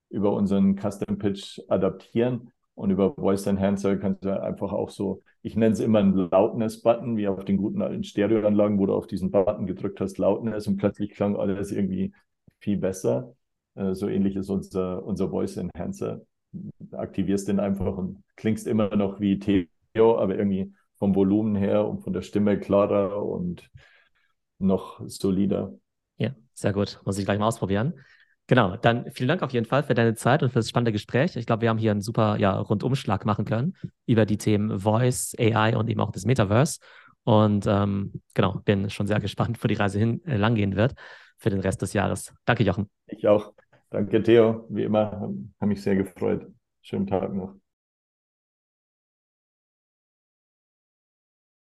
über 0.09 0.33
unseren 0.33 0.77
Custom 0.77 1.19
Pitch 1.19 1.61
adaptieren. 1.69 2.51
Und 2.75 2.91
über 2.91 3.13
Voice 3.15 3.47
Enhancer 3.47 3.97
kannst 3.97 4.25
du 4.25 4.43
einfach 4.43 4.73
auch 4.73 4.89
so, 4.89 5.23
ich 5.43 5.55
nenne 5.55 5.75
es 5.75 5.81
immer 5.81 5.99
einen 5.99 6.15
Loudness-Button, 6.15 7.19
wie 7.19 7.29
auf 7.29 7.45
den 7.45 7.59
guten 7.59 7.83
alten 7.83 8.05
Stereoanlagen, 8.05 8.79
wo 8.79 8.87
du 8.87 8.95
auf 8.95 9.07
diesen 9.07 9.31
Button 9.31 9.67
gedrückt 9.67 10.01
hast, 10.01 10.17
Loudness 10.17 10.67
und 10.67 10.79
plötzlich 10.79 11.11
klang 11.11 11.37
alles 11.37 11.73
irgendwie 11.73 12.15
viel 12.59 12.79
besser. 12.79 13.35
Äh, 13.75 13.95
so 13.95 14.09
ähnlich 14.09 14.35
ist 14.35 14.49
unser, 14.49 15.05
unser 15.05 15.29
Voice 15.29 15.59
Enhancer 15.59 16.23
aktivierst 16.93 17.49
den 17.49 17.61
einfach 17.61 17.97
und 17.97 18.23
klingst 18.37 18.67
immer 18.67 18.97
noch 18.97 19.21
wie 19.21 19.39
Theo, 19.39 20.19
aber 20.19 20.37
irgendwie 20.37 20.73
vom 21.01 21.17
Volumen 21.17 21.57
her 21.57 21.89
und 21.89 22.03
von 22.03 22.13
der 22.13 22.23
Stimme 22.23 22.61
klarer 22.61 23.25
und 23.25 23.69
noch 24.59 25.01
solider. 25.07 25.73
Ja, 26.19 26.35
sehr 26.53 26.73
gut. 26.73 27.01
Muss 27.05 27.19
ich 27.19 27.25
gleich 27.25 27.39
mal 27.39 27.49
ausprobieren. 27.49 27.95
Genau, 28.47 28.77
dann 28.77 29.11
vielen 29.13 29.29
Dank 29.29 29.43
auf 29.43 29.53
jeden 29.53 29.65
Fall 29.67 29.83
für 29.83 29.95
deine 29.95 30.15
Zeit 30.15 30.43
und 30.43 30.51
für 30.51 30.59
das 30.59 30.69
spannende 30.69 30.93
Gespräch. 30.93 31.37
Ich 31.37 31.47
glaube, 31.47 31.63
wir 31.63 31.71
haben 31.71 31.79
hier 31.79 31.93
einen 31.93 32.03
super 32.03 32.37
ja, 32.37 32.59
Rundumschlag 32.59 33.25
machen 33.25 33.45
können 33.45 33.77
über 34.07 34.27
die 34.27 34.39
Themen 34.39 34.81
Voice, 34.81 35.35
AI 35.39 35.77
und 35.77 35.89
eben 35.89 36.01
auch 36.01 36.11
das 36.11 36.27
Metaverse. 36.27 36.81
Und 37.25 37.67
ähm, 37.67 38.21
genau, 38.35 38.61
bin 38.65 38.91
schon 38.91 39.07
sehr 39.07 39.21
gespannt, 39.21 39.63
wo 39.63 39.69
die 39.69 39.75
Reise 39.75 39.99
hin 39.99 40.21
äh, 40.27 40.37
langgehen 40.37 40.77
wird 40.77 40.95
für 41.39 41.51
den 41.51 41.61
Rest 41.61 41.81
des 41.81 41.93
Jahres. 41.93 42.35
Danke, 42.45 42.65
Jochen. 42.65 42.91
Ich 43.07 43.27
auch. 43.27 43.53
Danke, 43.89 44.23
Theo. 44.23 44.67
Wie 44.69 44.83
immer, 44.83 45.13
habe 45.13 45.67
mich 45.67 45.83
sehr 45.83 45.97
gefreut. 45.97 46.47
Schönen 46.83 47.07
Tag 47.07 47.33
noch. 47.35 47.60